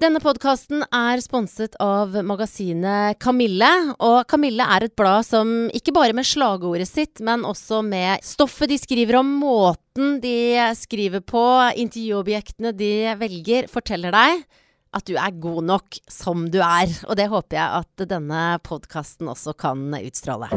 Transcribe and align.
Denne 0.00 0.16
podkasten 0.16 0.80
er 0.96 1.20
sponset 1.20 1.74
av 1.82 2.14
magasinet 2.24 3.18
Kamille. 3.20 3.68
Og 4.00 4.22
Kamille 4.30 4.64
er 4.64 4.86
et 4.86 4.94
blad 4.96 5.26
som 5.28 5.50
ikke 5.76 5.92
bare 5.92 6.14
med 6.16 6.24
slagordet 6.24 6.88
sitt, 6.88 7.20
men 7.20 7.44
også 7.44 7.82
med 7.84 8.24
stoffet 8.24 8.72
de 8.72 8.78
skriver 8.80 9.18
om, 9.20 9.34
måten 9.42 10.16
de 10.22 10.56
skriver 10.78 11.20
på, 11.20 11.44
intervjuobjektene 11.84 12.72
de 12.78 12.94
velger, 13.20 13.68
forteller 13.68 14.16
deg 14.16 14.40
at 14.96 15.04
du 15.06 15.12
er 15.20 15.36
god 15.36 15.68
nok 15.68 16.00
som 16.08 16.48
du 16.48 16.62
er. 16.64 16.88
Og 17.04 17.20
det 17.20 17.28
håper 17.28 17.60
jeg 17.60 17.84
at 17.84 18.08
denne 18.16 18.46
podkasten 18.64 19.28
også 19.28 19.52
kan 19.60 19.84
utstråle. 20.00 20.48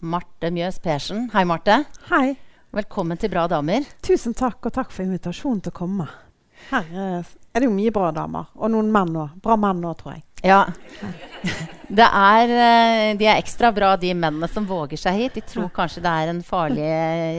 Marte 0.00 0.50
Mjøs 0.54 0.78
Persen. 0.78 1.24
Hei, 1.32 1.42
Marte. 1.48 1.80
Hei. 2.12 2.36
Velkommen 2.70 3.18
til 3.18 3.32
Bra 3.32 3.48
damer. 3.50 3.86
Tusen 4.04 4.36
takk, 4.36 4.60
og 4.68 4.74
takk 4.76 4.92
for 4.94 5.02
invitasjonen 5.02 5.58
til 5.64 5.72
å 5.72 5.78
komme. 5.78 6.06
Her 6.68 6.86
er 6.94 7.58
det 7.58 7.66
jo 7.66 7.74
mye 7.74 7.90
bra 7.94 8.12
damer. 8.14 8.46
Og 8.54 8.70
noen 8.70 8.92
menn 8.94 9.16
òg. 9.18 9.34
Bra 9.42 9.56
menn 9.58 9.82
òg, 9.82 9.96
tror 9.98 10.14
jeg. 10.14 10.22
Ja. 10.46 10.62
Det 11.88 12.04
er, 12.04 12.50
eh, 12.52 13.14
de 13.16 13.24
er 13.24 13.38
ekstra 13.40 13.70
bra, 13.72 13.94
de 13.96 14.10
mennene 14.12 14.44
som 14.52 14.66
våger 14.68 15.00
seg 15.00 15.14
hit. 15.16 15.38
De 15.38 15.42
tror 15.54 15.70
kanskje 15.72 16.02
det 16.04 16.10
er 16.12 16.32
en 16.34 16.42
farlig 16.44 16.88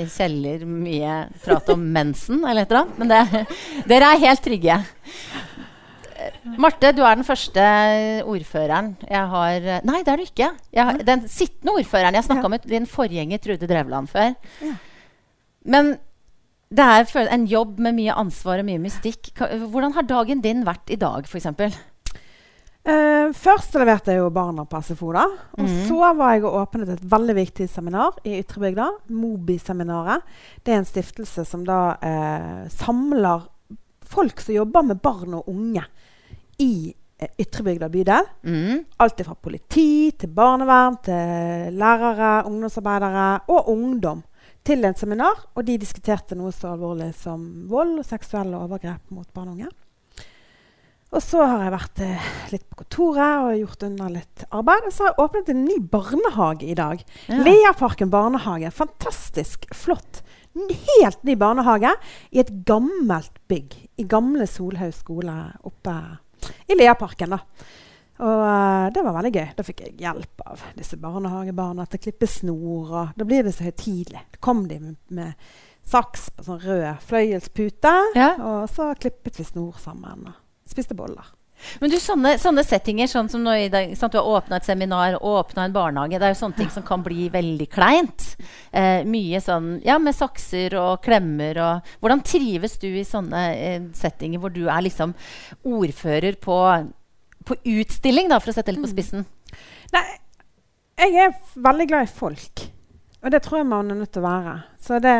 kjeller, 0.09 0.63
mye 0.65 1.19
prat 1.43 1.69
om 1.69 1.83
mensen 1.93 2.41
eller 2.41 2.65
et 2.65 2.73
eller 2.73 2.87
annet. 2.87 2.97
Men 2.97 3.11
det, 3.13 3.43
dere 3.91 4.07
er 4.09 4.23
helt 4.23 4.41
trygge. 4.41 4.79
Marte, 6.59 6.91
du 6.95 7.01
er 7.05 7.17
den 7.19 7.27
første 7.27 7.63
ordføreren 8.27 8.93
jeg 9.05 9.31
har 9.33 9.67
Nei, 9.87 10.01
det 10.03 10.13
er 10.13 10.21
du 10.21 10.25
ikke. 10.25 10.51
Har, 10.75 11.01
den 11.07 11.25
sittende 11.31 11.75
ordføreren. 11.77 12.17
Jeg 12.17 12.27
snakka 12.27 12.47
ja. 12.47 12.53
med 12.55 12.69
din 12.69 12.87
forgjenger 12.89 13.41
Trude 13.43 13.69
Drevland 13.69 14.09
før. 14.11 14.33
Ja. 14.63 14.75
Men 15.69 15.97
det 16.69 16.85
er 16.85 17.29
en 17.33 17.45
jobb 17.49 17.79
med 17.81 17.97
mye 17.97 18.15
ansvar 18.21 18.61
og 18.61 18.67
mye 18.67 18.81
mystikk. 18.81 19.31
Hvordan 19.37 19.95
har 19.95 20.09
dagen 20.09 20.41
din 20.43 20.65
vært 20.67 20.91
i 20.93 20.99
dag, 21.01 21.25
f.eks.? 21.25 21.79
Uh, 22.89 23.29
først 23.35 23.75
leverte 23.75 24.13
jeg 24.13 24.21
jo 24.21 24.29
barna 24.33 24.63
på 24.69 24.79
SFO. 24.85 25.11
da, 25.13 25.25
Og 25.57 25.65
mm. 25.65 25.79
så 25.89 26.11
var 26.17 26.35
jeg 26.35 26.45
og 26.47 26.59
åpnet 26.61 26.93
et 26.93 27.07
veldig 27.11 27.35
viktig 27.37 27.67
seminar 27.69 28.21
i 28.23 28.37
Ytrebygda. 28.39 28.87
Mobi-seminaret. 29.13 30.25
Det 30.63 30.73
er 30.73 30.83
en 30.83 30.87
stiftelse 30.87 31.45
som 31.45 31.65
da 31.67 31.79
uh, 31.97 32.63
samler 32.73 33.49
folk 34.09 34.41
som 34.41 34.55
jobber 34.55 34.87
med 34.89 35.01
barn 35.03 35.35
og 35.37 35.49
unge 35.51 35.83
i 36.59 36.93
eh, 37.17 37.33
Ytrebygda 37.41 37.89
bydel. 37.91 38.31
Mm. 38.45 38.85
Alt 39.03 39.25
fra 39.25 39.35
politi 39.35 40.11
til 40.19 40.33
barnevern 40.35 40.99
til 41.05 41.75
lærere, 41.79 42.45
ungdomsarbeidere 42.49 43.27
og 43.47 43.69
ungdom 43.73 44.23
til 44.67 44.85
en 44.85 44.97
seminar. 44.97 45.45
Og 45.55 45.67
de 45.67 45.79
diskuterte 45.81 46.37
noe 46.37 46.53
så 46.55 46.73
alvorlig 46.73 47.11
som 47.17 47.45
vold 47.69 47.99
og 48.01 48.07
seksuelle 48.07 48.59
overgrep 48.59 49.13
mot 49.15 49.29
barn 49.33 49.53
og 49.53 49.59
unge. 49.59 49.71
Og 51.09 51.23
så 51.25 51.41
har 51.41 51.63
jeg 51.63 51.73
vært 51.73 52.01
eh, 52.05 52.25
litt 52.53 52.65
på 52.69 52.83
kontoret 52.83 53.45
og 53.47 53.55
gjort 53.57 53.85
unna 53.87 54.09
litt 54.13 54.43
arbeid. 54.53 54.85
Og 54.85 54.93
så 54.93 55.07
har 55.07 55.15
jeg 55.15 55.23
åpnet 55.23 55.51
en 55.53 55.63
ny 55.65 55.77
barnehage 55.95 56.67
i 56.69 56.77
dag. 56.77 57.01
Ja. 57.25 57.39
Leaparken 57.47 58.11
barnehage. 58.13 58.69
Fantastisk 58.77 59.65
flott. 59.73 60.21
En 60.53 60.69
helt 60.69 61.23
ny 61.25 61.33
barnehage 61.39 61.95
i 62.29 62.41
et 62.43 62.53
gammelt 62.69 63.41
bygg. 63.49 63.73
I 63.97 64.05
gamle 64.09 64.45
Solhaug 64.49 64.93
skole 64.93 65.35
oppe 65.65 65.95
i 66.67 66.77
Leaparken. 66.77 67.35
da. 67.35 67.39
Og 68.19 68.41
uh, 68.43 68.89
det 68.91 69.03
var 69.05 69.15
veldig 69.15 69.31
gøy. 69.31 69.47
Da 69.55 69.63
fikk 69.63 69.85
jeg 69.85 69.95
hjelp 70.03 70.43
av 70.45 70.63
disse 70.75 70.99
barnehagebarna 70.99 71.87
til 71.87 72.01
å 72.01 72.05
klippe 72.07 72.27
snor. 72.27 72.91
og 72.91 73.17
Da 73.19 73.27
blir 73.27 73.45
det 73.47 73.55
så 73.55 73.67
høytidelig. 73.69 74.25
Da 74.35 74.41
kom 74.43 74.65
de 74.67 74.79
med, 74.83 74.99
med, 75.15 75.49
saks 75.89 76.27
på 76.35 76.43
sånn 76.45 76.59
rød 76.61 76.99
fløyelspute, 77.07 77.91
ja. 78.13 78.33
og 78.45 78.67
så 78.69 78.91
klippet 78.99 79.39
vi 79.39 79.45
snor 79.47 79.79
sammen 79.81 80.27
og 80.29 80.35
spiste 80.69 80.93
boller. 80.93 81.31
Men 81.81 81.91
du, 81.91 81.97
sånne, 82.01 82.33
sånne, 82.41 82.63
settinger, 82.65 83.09
sånn 83.11 83.29
som 83.31 83.45
i 83.51 83.69
dag, 83.71 83.91
sånn 83.97 84.11
du 84.13 84.19
har 84.19 84.29
åpna 84.37 84.59
et 84.59 84.67
seminar 84.67 85.17
og 85.19 85.41
åpna 85.43 85.67
en 85.67 85.75
barnehage, 85.75 86.19
det 86.19 86.29
er 86.29 86.33
jo 86.33 86.39
sånne 86.41 86.59
ting 86.59 86.71
som 86.73 86.85
kan 86.87 87.03
bli 87.05 87.27
veldig 87.33 87.67
kleint. 87.71 88.29
Eh, 88.71 89.03
mye 89.07 89.41
sånn 89.43 89.75
ja, 89.85 89.99
med 90.01 90.17
sakser 90.17 90.75
og 90.79 91.03
klemmer 91.05 91.57
og 91.63 91.93
Hvordan 91.99 92.21
trives 92.25 92.77
du 92.81 92.87
i 92.87 93.05
sånne 93.07 93.43
eh, 93.55 93.83
settinger 93.97 94.41
hvor 94.41 94.53
du 94.53 94.65
er 94.67 94.83
liksom 94.85 95.13
ordfører 95.67 96.39
på, 96.41 96.57
på 97.45 97.59
utstilling, 97.75 98.29
da, 98.31 98.39
for 98.39 98.51
å 98.51 98.55
sette 98.57 98.71
det 98.71 98.77
litt 98.77 98.87
på 98.87 98.91
mm. 98.91 98.95
spissen? 98.95 99.25
Nei, 99.95 100.05
jeg 100.99 101.23
er 101.25 101.39
veldig 101.69 101.89
glad 101.89 102.07
i 102.07 102.13
folk. 102.19 102.69
Og 103.19 103.33
det 103.33 103.41
tror 103.43 103.59
jeg 103.59 103.67
man 103.67 103.91
er 103.91 103.97
nødt 103.99 104.13
til 104.15 104.23
å 104.23 104.29
være. 104.29 104.53
Så 104.79 104.97
det 105.03 105.11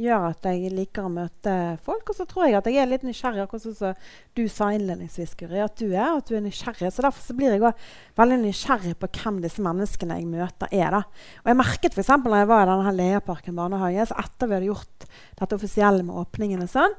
gjør 0.00 0.22
at 0.30 0.46
jeg 0.48 0.70
liker 0.72 1.04
å 1.04 1.12
møte 1.12 1.52
folk. 1.84 2.08
Og 2.08 2.16
så 2.16 2.24
tror 2.28 2.46
jeg 2.46 2.56
at 2.56 2.70
jeg 2.70 2.80
er 2.80 2.88
litt 2.88 3.04
nysgjerrig, 3.04 3.42
akkurat 3.44 3.66
sånn 3.66 3.76
som 3.76 4.06
du 4.38 4.46
sa 4.48 4.70
innledningsvis, 4.72 5.34
Guri. 5.36 5.60
At 5.60 5.76
du 5.76 5.90
er, 5.90 6.14
at 6.14 6.30
du 6.30 6.38
er 6.38 6.44
nysgjerrig. 6.46 6.88
Så 6.88 7.04
derfor 7.04 7.20
så 7.26 7.36
blir 7.36 7.52
jeg 7.52 7.60
også 7.60 7.90
veldig 8.22 8.40
nysgjerrig 8.46 8.94
på 8.96 9.12
hvem 9.18 9.42
disse 9.44 9.64
menneskene 9.64 10.16
jeg 10.22 10.30
møter, 10.30 10.72
er. 10.72 10.96
da. 10.96 11.02
Og 11.44 11.52
jeg 11.52 11.60
merket 11.60 11.98
f.eks. 11.98 12.14
når 12.24 12.38
jeg 12.40 12.50
var 12.54 12.64
i 12.64 12.70
denne 12.72 12.96
Leaparken 13.02 13.60
barnehage, 13.60 14.08
så 14.08 14.20
etter 14.24 14.48
vi 14.48 14.56
hadde 14.56 14.70
gjort 14.72 15.08
dette 15.42 15.58
offisielle 15.60 16.06
med 16.08 16.22
åpningen 16.24 16.64
og 16.64 16.72
sånn, 16.72 16.96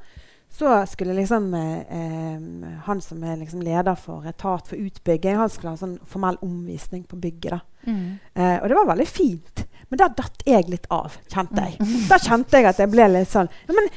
så 0.49 0.75
skulle 0.89 1.13
liksom 1.13 1.53
eh, 1.53 1.79
eh, 1.79 2.69
han 2.85 3.01
som 3.05 3.21
er 3.23 3.37
liksom 3.37 3.61
leder 3.61 3.97
for 3.97 4.25
etat 4.29 4.69
for 4.69 4.81
utbygging, 4.81 5.37
han 5.37 5.49
skulle 5.49 5.73
ha 5.73 5.77
en 5.77 5.81
sånn 5.83 5.99
formell 6.09 6.39
omvisning 6.45 7.03
på 7.05 7.17
bygget. 7.21 7.57
da. 7.57 7.89
Mm. 7.89 8.17
Eh, 8.33 8.55
og 8.57 8.69
det 8.69 8.77
var 8.77 8.89
veldig 8.89 9.09
fint. 9.09 9.65
Men 9.89 9.99
da 10.01 10.07
datt 10.13 10.43
jeg 10.45 10.67
litt 10.69 10.85
av, 10.93 11.15
kjente 11.33 11.63
jeg. 11.65 11.87
Da 12.09 12.19
kjente 12.21 12.59
jeg 12.59 12.67
at 12.69 12.81
jeg 12.81 12.91
ble 12.91 13.07
litt 13.09 13.31
sånn 13.31 13.47
Men 13.69 13.87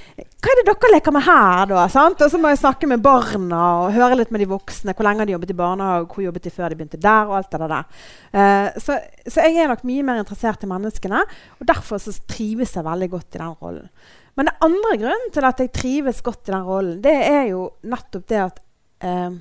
hva 0.42 0.50
er 0.50 0.58
det 0.58 0.64
dere 0.66 0.90
leker 0.94 1.14
med 1.14 1.24
her, 1.26 1.66
da? 1.70 1.82
Sant? 1.92 2.22
Og 2.24 2.32
så 2.32 2.40
må 2.40 2.50
jeg 2.50 2.62
snakke 2.62 2.88
med 2.90 3.02
barna 3.04 3.60
og 3.84 3.92
høre 3.94 4.16
litt 4.18 4.32
med 4.34 4.42
de 4.42 4.48
voksne. 4.50 4.94
Hvor 4.96 5.06
lenge 5.06 5.22
har 5.22 5.28
de 5.28 5.36
jobbet 5.36 5.52
i 5.52 5.58
barnehage, 5.58 6.08
hvor 6.10 6.24
jobbet 6.24 6.48
de 6.48 6.54
før 6.54 6.72
de 6.72 6.78
begynte 6.80 7.00
der? 7.02 7.28
og 7.28 7.36
alt 7.38 7.52
det 7.52 7.68
der. 7.70 8.08
Uh, 8.32 8.80
så, 8.80 8.96
så, 9.26 9.44
jeg 9.44 9.60
er 9.62 9.70
nok 9.70 9.84
mye 9.86 10.06
mer 10.08 10.22
interessert 10.22 10.64
i 10.64 10.70
menneskene, 10.70 11.22
og 11.60 11.68
derfor 11.68 12.02
så 12.02 12.14
trives 12.26 12.74
jeg 12.74 12.88
veldig 12.88 13.10
godt 13.12 13.36
i 13.36 13.42
den 13.44 13.56
rollen. 13.62 13.88
Men 14.34 14.48
den 14.48 14.66
andre 14.66 14.98
grunnen 15.04 15.32
til 15.34 15.46
at 15.46 15.60
jeg 15.60 15.74
trives 15.76 16.22
godt 16.24 16.48
i 16.48 16.56
den 16.56 16.66
rollen, 16.66 16.98
det 17.04 17.14
er 17.20 17.44
jo 17.52 17.66
nettopp 17.92 18.26
det 18.32 18.42
at 18.48 18.62
uh, 19.06 19.38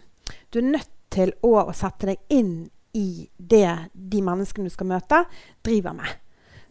du 0.51 0.61
er 0.61 0.71
nødt 0.75 0.91
til 1.11 1.33
å 1.47 1.55
sette 1.75 2.11
deg 2.11 2.37
inn 2.37 2.55
i 2.93 3.25
det 3.37 3.67
de 3.93 4.21
menneskene 4.21 4.67
du 4.67 4.73
skal 4.73 4.91
møte, 4.91 5.23
driver 5.63 5.95
med. 5.97 6.20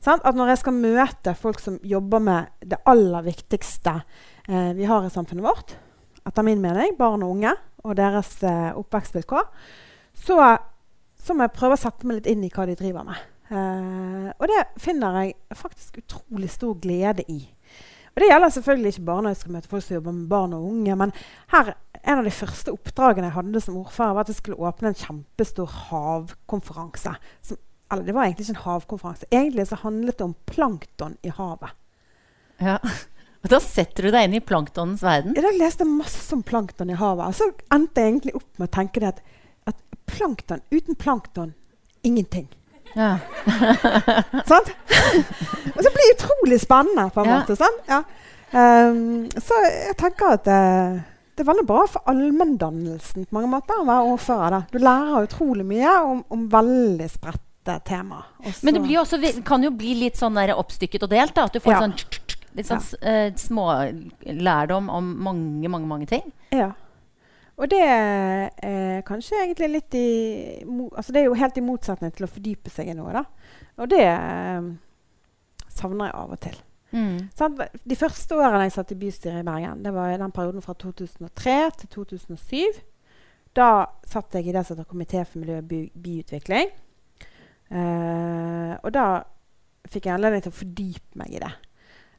Sant? 0.00 0.24
At 0.24 0.36
når 0.36 0.54
jeg 0.54 0.62
skal 0.62 0.76
møte 0.80 1.36
folk 1.36 1.60
som 1.60 1.76
jobber 1.84 2.22
med 2.24 2.50
det 2.64 2.80
aller 2.88 3.24
viktigste 3.26 3.98
eh, 4.48 4.72
vi 4.76 4.88
har 4.88 5.04
i 5.04 5.12
samfunnet 5.12 5.44
vårt, 5.44 5.76
etter 6.26 6.46
min 6.46 6.62
mening, 6.62 6.96
barn 6.98 7.24
og 7.24 7.36
unge 7.36 7.52
og 7.84 7.96
deres 7.96 8.32
eh, 8.44 8.70
oppvekstvilkår, 8.76 9.46
så, 10.16 10.38
så, 11.20 11.36
må 11.36 11.46
jeg 11.46 11.56
prøve 11.56 11.76
å 11.76 11.80
sette 11.80 12.08
meg 12.08 12.20
litt 12.20 12.32
inn 12.32 12.44
i 12.44 12.52
hva 12.52 12.66
de 12.68 12.76
driver 12.80 13.06
med. 13.08 13.28
Eh, 13.50 14.28
og 14.36 14.48
det 14.48 14.60
finner 14.80 15.20
jeg 15.22 15.58
faktisk 15.58 16.02
utrolig 16.02 16.50
stor 16.52 16.76
glede 16.80 17.24
i. 17.28 17.40
Og 18.10 18.24
Det 18.24 18.26
gjelder 18.26 18.52
selvfølgelig 18.52 18.92
ikke 18.94 19.06
bare 19.06 19.22
når 19.22 19.34
jeg 19.34 19.40
skal 19.40 19.54
møte 19.54 19.70
folk 19.70 19.84
som 19.86 19.94
jobber 19.94 20.16
med 20.16 20.28
barn 20.32 20.54
og 20.56 20.66
unge. 20.66 20.96
Men 20.98 21.12
her, 21.52 21.74
en 22.00 22.18
av 22.18 22.26
de 22.26 22.34
første 22.34 22.72
oppdragene 22.74 23.28
jeg 23.28 23.36
hadde 23.36 23.62
som 23.64 23.78
ordfører, 23.80 24.16
var 24.16 24.26
at 24.26 24.32
jeg 24.32 24.40
skulle 24.40 24.68
åpne 24.68 24.90
en 24.90 24.98
kjempestor 24.98 25.76
havkonferanse. 25.90 27.14
Som 27.46 27.60
eller 27.90 28.06
det 28.06 28.14
var 28.14 28.24
egentlig 28.24 28.46
ikke 28.46 28.56
en 28.56 28.64
havkonferanse. 28.64 29.28
Egentlig 29.30 29.66
så 29.68 29.78
handlet 29.82 30.18
det 30.18 30.24
om 30.24 30.34
plankton 30.46 31.16
i 31.26 31.32
havet. 31.34 31.74
Ja. 32.60 32.76
Og 33.40 33.50
da 33.54 33.60
setter 33.64 34.06
du 34.06 34.14
deg 34.14 34.28
inn 34.28 34.38
i 34.38 34.44
planktonens 34.44 35.02
verden? 35.04 35.34
Ja, 35.36 35.44
da 35.48 35.52
leste 35.56 35.86
jeg 35.86 35.96
masse 35.96 36.30
om 36.36 36.44
plankton 36.46 36.92
i 36.92 36.98
havet. 37.00 37.32
Og 37.32 37.38
så 37.38 37.50
endte 37.74 38.04
jeg 38.04 38.14
egentlig 38.14 38.36
opp 38.38 38.48
med 38.60 38.68
å 38.68 38.74
tenke 38.78 39.02
det 39.02 39.14
at, 39.14 39.20
at 39.72 40.00
plankton 40.10 40.62
uten 40.70 40.98
plankton 41.00 41.54
ingenting. 42.06 42.48
Ja. 42.94 43.18
sant? 44.50 44.72
og 45.74 45.82
så 45.82 45.90
blir 45.90 46.06
det 46.06 46.14
utrolig 46.16 46.58
spennende, 46.62 47.10
på 47.14 47.22
en 47.22 47.30
ja. 47.30 47.38
måte. 47.38 47.58
sant? 47.58 47.86
Ja. 47.90 48.02
Um, 48.50 49.28
så 49.38 49.58
jeg 49.66 49.94
tenker 49.98 50.34
at 50.34 50.48
uh, 50.50 51.02
det 51.34 51.44
er 51.44 51.50
veldig 51.52 51.66
bra 51.68 51.84
for 51.88 52.06
allmenndannelsen 52.10 53.28
på 53.28 53.36
mange 53.36 53.50
måter 53.52 53.78
å 53.78 53.86
være 53.88 54.14
ordfører. 54.14 54.66
Du 54.72 54.82
lærer 54.82 55.28
utrolig 55.28 55.66
mye 55.66 55.92
om, 56.02 56.24
om 56.34 56.48
veldig 56.52 57.06
spredt 57.10 57.46
et 57.76 57.84
tema. 57.84 58.24
Også. 58.44 58.64
Men 58.64 58.74
det 58.74 58.82
blir 58.82 58.98
også, 59.00 59.18
kan 59.46 59.62
jo 59.62 59.70
bli 59.70 59.94
litt 59.94 60.16
sånn 60.16 60.36
oppstykket 60.36 61.02
og 61.06 61.10
delt. 61.10 61.34
da, 61.34 61.44
At 61.44 61.52
du 61.52 61.60
får 61.60 61.72
Ja. 61.72 61.80
sånn 61.80 61.94
litt 62.56 62.66
sånn 62.66 62.80
ja. 63.02 63.08
eh, 63.08 63.32
smålærdom 63.38 64.88
om 64.90 65.10
mange, 65.22 65.68
mange 65.68 65.86
mange 65.86 66.06
ting. 66.06 66.32
Ja. 66.52 66.72
Og 67.60 67.68
det 67.68 67.80
er 67.84 69.02
kanskje 69.02 69.36
egentlig 69.44 69.68
litt 69.70 69.94
i 69.94 70.64
altså 70.64 71.12
Det 71.12 71.20
er 71.20 71.26
jo 71.28 71.34
helt 71.34 71.58
i 71.58 71.60
motsetning 71.60 72.10
til 72.16 72.24
å 72.24 72.30
fordype 72.30 72.70
seg 72.72 72.88
i 72.88 72.94
noe. 72.94 73.12
da. 73.12 73.24
Og 73.78 73.88
det 73.92 74.00
eh, 74.06 74.60
savner 75.68 76.06
jeg 76.10 76.14
av 76.14 76.30
og 76.32 76.40
til. 76.40 76.58
Sant? 77.38 77.60
De 77.86 77.94
første 77.94 78.34
årene 78.34 78.64
jeg 78.66 78.72
satt 78.74 78.90
i 78.92 78.98
bystyret 78.98 79.44
i 79.44 79.46
Bergen, 79.46 79.82
det 79.84 79.92
var 79.94 80.10
i 80.10 80.16
den 80.18 80.32
perioden 80.34 80.60
fra 80.64 80.74
2003 80.74 81.70
til 81.78 81.88
2007. 81.94 82.80
Da 83.54 83.86
satt 84.06 84.34
jeg 84.34 84.48
i 84.48 84.52
det 84.56 84.64
som 84.66 84.76
heter 84.76 84.88
Komité 84.90 85.22
for 85.26 85.38
miljø 85.38 85.58
og 85.58 85.68
by, 85.70 85.78
byutvikling. 85.94 86.72
Eh, 87.70 88.72
og 88.82 88.92
da 88.94 89.06
fikk 89.90 90.06
jeg 90.08 90.16
anledning 90.16 90.44
til 90.44 90.52
å 90.52 90.60
fordype 90.60 91.20
meg 91.20 91.34
i 91.34 91.42
det. 91.42 91.50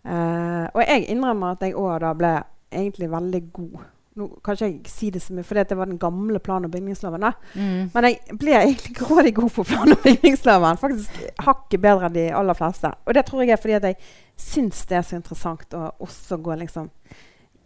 Eh, 0.01 0.67
og 0.73 0.83
jeg 0.83 1.09
innrømmer 1.13 1.55
at 1.55 1.65
jeg 1.65 1.77
òg 1.77 1.97
da 2.03 2.13
ble 2.17 2.35
egentlig 2.71 3.09
veldig 3.11 3.41
god. 3.53 3.81
Nå 4.19 4.27
kan 4.43 4.57
ikke 4.57 4.67
jeg 4.67 4.91
si 4.91 5.09
det 5.13 5.21
så 5.23 5.35
mye, 5.35 5.45
for 5.47 5.55
det 5.55 5.75
var 5.77 5.87
den 5.87 5.99
gamle 5.99 6.39
plan- 6.43 6.65
og 6.67 6.71
bygningsloven. 6.71 7.21
da. 7.21 7.31
Mm. 7.55 7.91
Men 7.93 8.07
jeg 8.09 8.37
ble 8.39 8.55
egentlig 8.57 8.95
grådig 8.97 9.35
god 9.35 9.51
på 9.55 9.63
plan- 9.63 9.91
og 9.91 10.03
bygningsloven. 10.03 10.79
Faktisk 10.81 11.21
hakket 11.45 11.81
bedre 11.81 12.09
enn 12.09 12.17
de 12.17 12.25
aller 12.35 12.57
fleste. 12.59 12.91
Og 13.05 13.15
det 13.15 13.25
tror 13.27 13.43
jeg 13.43 13.55
er 13.55 13.61
fordi 13.61 13.77
at 13.79 13.87
jeg 13.87 13.95
syns 14.35 14.85
det 14.89 14.97
er 14.99 15.07
så 15.07 15.15
interessant 15.15 15.77
å 15.77 15.91
også 16.03 16.41
gå 16.43 16.57
liksom 16.59 16.89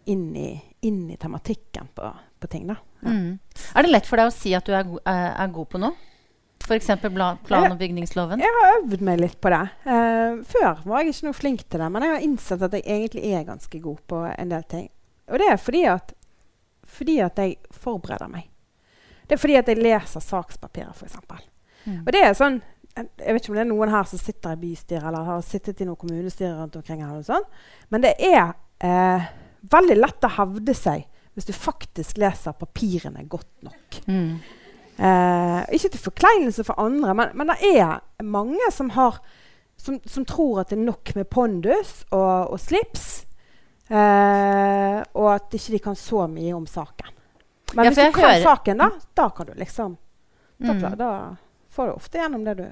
inn 0.06 0.36
i, 0.38 0.52
inn 0.86 1.10
i 1.10 1.16
tematikken 1.18 1.88
på, 1.94 2.12
på 2.38 2.46
ting. 2.52 2.66
da. 2.70 2.76
Ja. 3.02 3.10
Mm. 3.10 3.38
Er 3.74 3.82
det 3.82 3.90
lett 3.90 4.06
for 4.06 4.16
deg 4.16 4.30
å 4.30 4.34
si 4.34 4.54
at 4.54 4.66
du 4.66 4.72
er, 4.74 4.86
go 4.86 5.00
er, 5.02 5.32
er 5.34 5.50
god 5.54 5.68
på 5.72 5.82
noe? 5.82 5.98
F.eks. 6.66 6.86
plan- 7.46 7.70
og 7.70 7.78
bygningsloven? 7.78 8.40
Jeg 8.42 8.54
har 8.58 8.72
øvd 8.76 9.02
meg 9.06 9.20
litt 9.20 9.38
på 9.40 9.52
det. 9.54 9.62
Uh, 9.86 10.42
før 10.50 10.82
var 10.82 11.04
jeg 11.04 11.14
ikke 11.14 11.28
noe 11.28 11.38
flink 11.38 11.62
til 11.70 11.82
det, 11.82 11.90
men 11.94 12.02
jeg 12.02 12.14
har 12.14 12.26
innsett 12.26 12.64
at 12.66 12.74
jeg 12.74 12.86
egentlig 12.86 13.22
er 13.30 13.46
ganske 13.46 13.80
god 13.84 14.00
på 14.10 14.22
en 14.32 14.50
del 14.50 14.66
ting. 14.70 14.88
Og 15.30 15.42
det 15.42 15.50
er 15.52 15.60
fordi 15.62 15.84
at, 15.90 16.12
fordi 16.98 17.20
at 17.22 17.38
jeg 17.38 17.56
forbereder 17.70 18.30
meg. 18.32 18.50
Det 19.26 19.36
er 19.36 19.42
fordi 19.42 19.58
at 19.58 19.70
jeg 19.70 19.82
leser 19.82 20.22
sakspapirer, 20.22 20.90
f.eks. 20.94 21.16
Mm. 21.86 22.02
Og 22.02 22.12
det 22.14 22.22
er 22.22 22.32
sånn 22.34 22.60
Jeg 22.96 23.34
vet 23.34 23.44
ikke 23.44 23.52
om 23.52 23.56
det 23.58 23.62
er 23.62 23.68
noen 23.68 23.90
her 23.92 24.06
som 24.08 24.18
sitter 24.18 24.54
i 24.56 24.58
bystyret 24.58 25.04
eller 25.04 25.26
har 25.26 25.42
sittet 25.44 25.82
i 25.82 25.86
noen 25.86 25.98
kommunestyre 26.00 26.54
rundt 26.56 26.78
omkring. 26.78 27.02
her 27.04 27.18
og 27.18 27.26
sånn, 27.26 27.44
Men 27.92 28.06
det 28.06 28.14
er 28.24 28.54
uh, 28.82 29.26
veldig 29.70 29.96
lett 29.98 30.24
å 30.24 30.30
hevde 30.38 30.74
seg 30.74 31.04
hvis 31.36 31.44
du 31.44 31.52
faktisk 31.52 32.16
leser 32.16 32.56
papirene 32.56 33.26
godt 33.28 33.66
nok. 33.66 33.98
Mm. 34.08 34.38
Eh, 34.98 35.64
ikke 35.76 35.90
til 35.92 36.00
forkleinelse 36.00 36.64
for 36.64 36.78
andre, 36.80 37.14
men, 37.14 37.28
men 37.36 37.46
det 37.52 37.74
er 37.76 38.00
mange 38.24 38.70
som, 38.72 38.90
har, 38.90 39.18
som, 39.76 39.98
som 40.08 40.24
tror 40.24 40.60
at 40.62 40.70
det 40.72 40.78
er 40.78 40.84
nok 40.86 41.12
med 41.18 41.28
pondus 41.28 42.04
og, 42.10 42.52
og 42.54 42.60
slips. 42.60 43.24
Eh, 43.90 45.02
og 45.14 45.28
at 45.34 45.52
ikke 45.54 45.72
de 45.76 45.82
kan 45.84 45.94
så 46.00 46.24
mye 46.30 46.54
om 46.56 46.64
saken. 46.66 47.12
Men 47.74 47.84
Ja, 47.84 47.90
hvis 47.90 47.98
du 47.98 48.12
kan 48.12 48.24
hører- 48.30 48.42
saken, 48.42 48.78
da, 48.78 48.90
da 49.14 49.28
kan 49.30 49.46
du 49.46 49.52
liksom 49.54 49.96
da, 50.58 50.72
Mm. 50.72 50.96
da 50.96 51.36
får 51.68 51.86
du 51.86 51.92
ofte 51.92 52.18
gjennom 52.18 52.44
det 52.44 52.54
du 52.56 52.64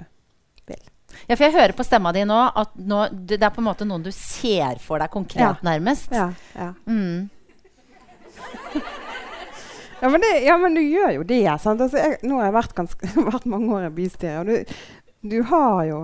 vil. 0.66 0.80
Ja, 1.28 1.36
for 1.36 1.44
jeg 1.44 1.52
hører 1.52 1.72
på 1.76 1.84
stemma 1.84 2.12
di 2.16 2.22
nå 2.24 2.38
at 2.56 2.72
nå, 2.80 3.02
det 3.12 3.36
det 3.38 3.42
er 3.44 3.50
på 3.52 3.60
en 3.60 3.68
måte 3.68 3.84
noen 3.86 4.02
du 4.02 4.10
ser 4.10 4.78
for 4.80 4.98
deg 4.98 5.10
konkret, 5.12 5.40
Ja. 5.40 5.54
nærmest. 5.62 6.10
Ja. 6.10 6.32
ja. 6.56 6.72
Mm. 6.86 7.28
Ja, 10.04 10.08
men, 10.12 10.20
det, 10.20 10.32
ja, 10.44 10.58
men 10.60 10.74
du 10.76 10.82
gjør 10.82 11.14
jo 11.14 11.22
det. 11.24 11.46
Altså, 11.48 11.88
jeg, 11.96 12.18
nå 12.28 12.36
har 12.36 12.50
jeg 12.50 12.54
vært, 12.58 12.74
ganske, 12.76 13.08
vært 13.32 13.46
mange 13.48 13.70
år 13.72 13.86
i 13.86 13.94
bystyret, 13.96 14.42
og 14.42 14.50
du, 14.50 14.74
du 15.32 15.38
har 15.48 15.78
jo 15.88 16.00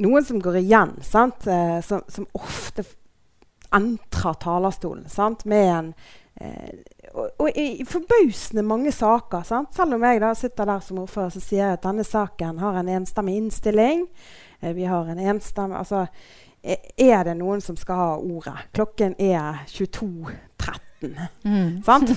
noen 0.00 0.24
som 0.24 0.38
går 0.40 0.56
igjen, 0.62 0.94
sant? 1.04 1.44
Eh, 1.44 1.76
som, 1.84 2.00
som 2.08 2.24
ofte 2.32 2.86
entrer 3.76 4.40
talerstolen 4.40 5.04
sant? 5.12 5.44
med 5.44 5.68
en 5.74 5.92
eh, 6.40 6.72
og, 7.12 7.28
og 7.36 7.60
i 7.60 7.84
forbausende 7.84 8.64
mange 8.64 8.92
saker. 8.92 9.44
Sant? 9.44 9.76
Selv 9.76 10.00
om 10.00 10.08
jeg 10.08 10.24
da 10.24 10.32
sitter 10.36 10.72
der 10.72 10.88
som 10.88 11.04
ordfører 11.04 11.36
så 11.36 11.44
sier 11.44 11.66
jeg 11.66 11.78
at 11.78 11.84
denne 11.84 12.04
saken 12.04 12.64
har 12.64 12.80
en 12.80 12.92
enstemmig 12.96 13.36
innstilling. 13.42 14.06
Eh, 14.60 14.72
vi 14.76 14.88
har 14.88 15.12
en 15.12 15.20
enstemmig 15.20 15.84
altså, 15.84 16.06
eh, 16.64 16.80
Er 16.96 17.28
det 17.28 17.36
noen 17.44 17.60
som 17.60 17.76
skal 17.76 18.00
ha 18.00 18.10
ordet? 18.16 18.56
Klokken 18.72 19.20
er 19.20 19.66
22.13. 21.00 21.28
Mm. 21.44 21.82
Sant? 21.86 22.10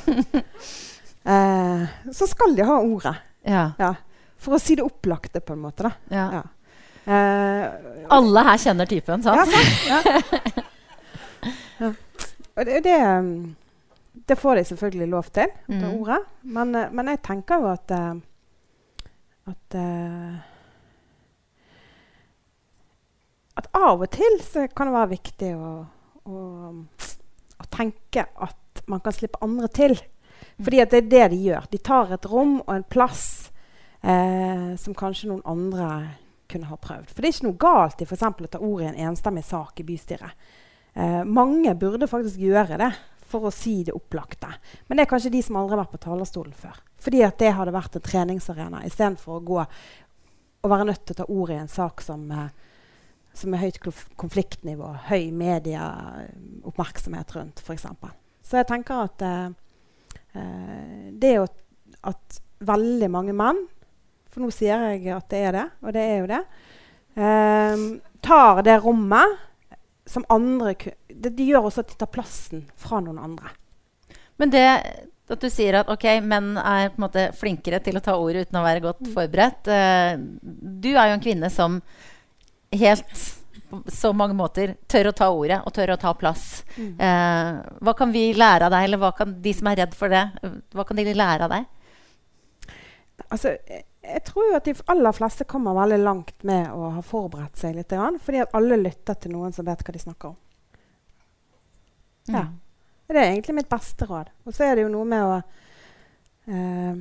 eh, 1.34 1.84
så 2.16 2.28
skal 2.28 2.56
de 2.58 2.64
ha 2.68 2.78
ordet. 2.81 3.16
Ja. 3.48 3.66
Ja. 3.80 3.94
For 4.40 4.56
å 4.56 4.60
si 4.62 4.76
det 4.80 4.86
opplagte, 4.86 5.42
på 5.44 5.54
en 5.56 5.64
måte. 5.66 5.84
da. 5.90 5.92
ja. 6.16 6.28
Ja. 6.40 6.44
Eh, 7.10 7.66
Alle 8.14 8.42
her 8.46 8.58
kjenner 8.62 8.86
typen, 8.86 9.24
ja, 9.26 9.44
sant? 9.46 9.56
sant? 9.90 10.66
Ja. 11.80 11.90
Og 12.60 12.66
det, 12.68 12.81
det, 12.84 12.96
um, 13.08 13.56
det 14.28 14.36
får 14.38 14.60
de 14.60 14.64
selvfølgelig 14.68 15.08
lov 15.14 15.30
til, 15.32 15.48
det 15.68 15.78
Mm. 15.80 15.94
ordet. 16.02 16.18
Men, 16.44 16.75
eh, 16.75 16.90
men 16.92 17.08
jeg 17.08 17.22
tenker 17.24 17.62
jo 17.64 17.70
at 17.72 17.92
eh, 17.96 18.20
at 19.48 19.75
eh, 19.80 20.36
at 23.60 23.70
av 23.75 24.04
og 24.06 24.12
til 24.14 24.38
så 24.44 24.68
kan 24.75 24.88
det 24.90 24.96
være 24.96 25.12
viktig 25.16 25.50
å, 25.56 25.72
å, 26.30 26.44
å 27.64 27.70
tenke 27.74 28.28
at 28.36 28.59
man 28.89 29.03
kan 29.06 29.15
slippe 29.15 29.41
andre 29.45 29.69
til. 29.74 29.97
Fordi 30.59 30.81
det 30.91 30.97
er 30.97 31.12
det 31.12 31.27
de 31.33 31.44
gjør. 31.50 31.68
De 31.71 31.77
tar 31.77 32.15
et 32.15 32.25
rom 32.30 32.59
og 32.59 32.74
en 32.74 32.88
plass 32.88 33.51
eh, 34.01 34.75
som 34.80 34.97
kanskje 34.97 35.31
noen 35.31 35.45
andre 35.47 35.89
kunne 36.50 36.69
ha 36.69 36.77
prøvd. 36.81 37.13
For 37.13 37.21
det 37.21 37.30
er 37.30 37.36
ikke 37.36 37.47
noe 37.47 37.62
galt 37.62 38.01
i 38.01 38.07
for 38.09 38.18
å 38.18 38.50
ta 38.50 38.59
ordet 38.59 38.88
i 38.88 38.91
en 38.91 39.12
enstemmig 39.12 39.45
sak 39.45 39.80
i 39.80 39.88
bystyret. 39.88 40.50
Eh, 40.94 41.24
mange 41.24 41.75
burde 41.80 42.09
faktisk 42.09 42.41
gjøre 42.41 42.80
det 42.81 42.91
for 43.30 43.45
å 43.45 43.53
si 43.53 43.83
det 43.86 43.95
opplagte. 43.95 44.50
Men 44.88 44.97
det 44.97 45.06
er 45.06 45.12
kanskje 45.12 45.36
de 45.36 45.41
som 45.45 45.57
aldri 45.59 45.77
har 45.77 45.83
vært 45.83 45.95
på 45.95 46.06
talerstolen 46.07 46.56
før. 46.57 46.75
Fordi 47.00 47.19
at 47.24 47.39
det 47.39 47.56
hadde 47.56 47.75
vært 47.75 47.95
en 47.95 48.06
treningsarena 48.06 48.86
istedenfor 48.88 49.31
å 49.38 49.45
gå 49.45 49.59
og 50.59 50.74
være 50.74 50.89
nødt 50.89 51.03
til 51.06 51.13
å 51.15 51.19
ta 51.21 51.31
ordet 51.31 51.56
i 51.56 51.63
en 51.63 51.71
sak 51.71 51.95
som, 52.03 52.21
eh, 52.31 52.50
som 53.33 53.53
er 53.53 53.63
høyt 53.63 53.80
konfliktnivå, 54.19 54.88
høy 55.07 55.31
medieoppmerksomhet 55.31 57.36
rundt, 57.38 57.57
f.eks. 57.63 57.86
Så 58.50 58.57
jeg 58.57 58.69
tenker 58.69 59.06
at 59.06 59.25
eh, 59.25 59.50
eh, 60.34 61.10
det 61.22 61.36
jo 61.36 61.46
at 62.10 62.40
veldig 62.66 63.10
mange 63.12 63.36
menn 63.36 63.60
For 64.31 64.42
nå 64.44 64.50
sier 64.54 64.96
jeg 64.96 65.13
at 65.13 65.30
det 65.31 65.44
er 65.50 65.56
det, 65.56 65.68
og 65.84 65.94
det 65.96 66.06
er 66.06 66.18
jo 66.18 66.31
det. 66.31 66.42
eh, 67.19 67.86
tar 68.25 68.63
det 68.66 68.80
rommet 68.84 69.38
som 70.10 70.25
andre 70.34 70.74
det, 70.74 71.36
De 71.38 71.46
gjør 71.46 71.70
også 71.70 71.84
at 71.86 71.94
de 71.94 72.00
tar 72.01 72.10
plassen 72.10 72.65
fra 72.79 73.01
noen 73.03 73.20
andre. 73.22 73.53
Men 74.41 74.53
det 74.53 74.65
at 75.29 75.44
du 75.44 75.50
sier 75.53 75.77
at 75.77 75.89
ok, 75.94 76.08
menn 76.25 76.56
er 76.58 76.89
på 76.89 76.98
en 76.98 77.06
måte 77.06 77.27
flinkere 77.38 77.77
til 77.86 78.00
å 78.00 78.01
ta 78.01 78.15
ordet 78.18 78.48
uten 78.48 78.58
å 78.58 78.65
være 78.65 78.82
godt 78.82 79.12
forberedt 79.13 79.70
eh, 79.70 80.15
Du 80.18 80.89
er 80.96 81.12
jo 81.12 81.18
en 81.20 81.22
kvinne 81.22 81.51
som 81.53 81.77
helt 82.74 83.25
så 83.88 84.14
mange 84.18 84.36
måter 84.38 84.76
tør 84.90 85.12
å 85.12 85.16
ta 85.16 85.28
ordet 85.34 85.60
og 85.66 85.74
tør 85.76 85.94
å 85.94 86.00
ta 86.02 86.14
plass. 86.18 86.64
Eh, 86.80 87.50
hva 87.86 87.94
kan 87.98 88.14
vi 88.16 88.30
lære 88.38 88.68
av 88.68 88.74
deg, 88.74 88.88
eller 88.88 89.02
hva 89.02 89.12
kan 89.18 89.36
de 89.44 89.54
som 89.56 89.70
er 89.72 89.84
redd 89.84 89.94
for 89.98 90.14
det, 90.14 90.24
hva 90.76 90.86
kan 90.88 91.00
de 91.00 91.06
lære 91.14 91.48
av 91.48 91.54
deg? 91.54 91.68
Altså, 93.30 93.54
jeg, 93.68 93.84
jeg 94.10 94.24
tror 94.26 94.48
jo 94.48 94.58
at 94.58 94.66
de 94.66 94.74
aller 94.94 95.16
fleste 95.16 95.48
kommer 95.50 95.78
veldig 95.78 96.00
langt 96.02 96.48
med 96.48 96.72
å 96.72 96.94
ha 96.96 97.04
forberedt 97.06 97.60
seg 97.60 97.76
litt. 97.78 97.94
Fordi 98.26 98.42
at 98.42 98.56
alle 98.58 98.80
lytter 98.80 99.20
til 99.20 99.36
noen 99.36 99.54
som 99.56 99.68
vet 99.68 99.84
hva 99.86 99.96
de 99.96 100.02
snakker 100.02 100.32
om. 100.32 100.40
Ja. 102.30 102.48
Mm. 102.48 102.58
Det 103.10 103.18
er 103.18 103.32
egentlig 103.32 103.56
mitt 103.58 103.70
beste 103.70 104.06
råd. 104.06 104.30
Og 104.46 104.54
så 104.54 104.68
er 104.68 104.76
det 104.78 104.86
jo 104.86 104.92
noe 104.94 105.06
med 105.10 105.26
å 105.26 105.38
eh, 106.50 107.00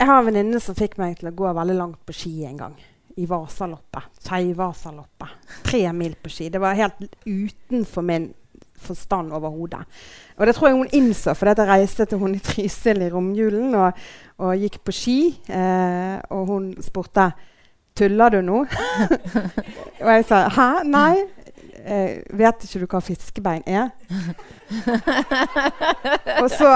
Jeg 0.00 0.08
har 0.08 0.18
en 0.18 0.28
venninne 0.30 0.60
som 0.64 0.76
fikk 0.76 0.96
meg 1.00 1.18
til 1.20 1.28
å 1.28 1.36
gå 1.36 1.52
veldig 1.52 1.76
langt 1.76 2.00
på 2.08 2.16
ski 2.16 2.32
en 2.48 2.62
gang. 2.62 2.78
I 3.16 3.26
Vasaloppet. 3.26 4.08
Skei-Vasaloppet. 4.22 5.34
Tre 5.64 5.82
mil 5.92 6.14
på 6.22 6.30
ski. 6.32 6.48
Det 6.48 6.60
var 6.60 6.78
helt 6.78 7.02
utenfor 7.26 8.02
min 8.06 8.30
forstand 8.82 9.32
overhodet. 9.32 9.84
Og 10.36 10.46
det 10.46 10.54
tror 10.56 10.68
jeg 10.68 10.76
hun 10.76 10.90
innså, 10.92 11.34
for 11.34 11.50
dette 11.50 11.66
reiste 11.68 12.06
til 12.08 12.18
hun 12.18 12.34
i 12.34 12.42
Trysil 12.42 13.04
i 13.04 13.10
romjulen 13.12 13.74
og, 13.78 13.98
og 14.42 14.56
gikk 14.58 14.80
på 14.84 14.94
ski. 14.96 15.18
Eh, 15.48 16.18
og 16.34 16.46
hun 16.50 16.72
spurte 16.82 17.30
Tuller 17.96 18.32
du 18.32 18.40
nå? 18.40 18.62
og 20.04 20.08
jeg 20.08 20.24
sa 20.24 20.46
hæ? 20.48 20.68
Nei. 20.88 21.24
Eh, 21.82 22.22
vet 22.38 22.64
ikke 22.64 22.80
du 22.80 22.86
hva 22.88 23.00
fiskebein 23.04 23.64
er? 23.66 23.90
og 26.42 26.48
så 26.50 26.70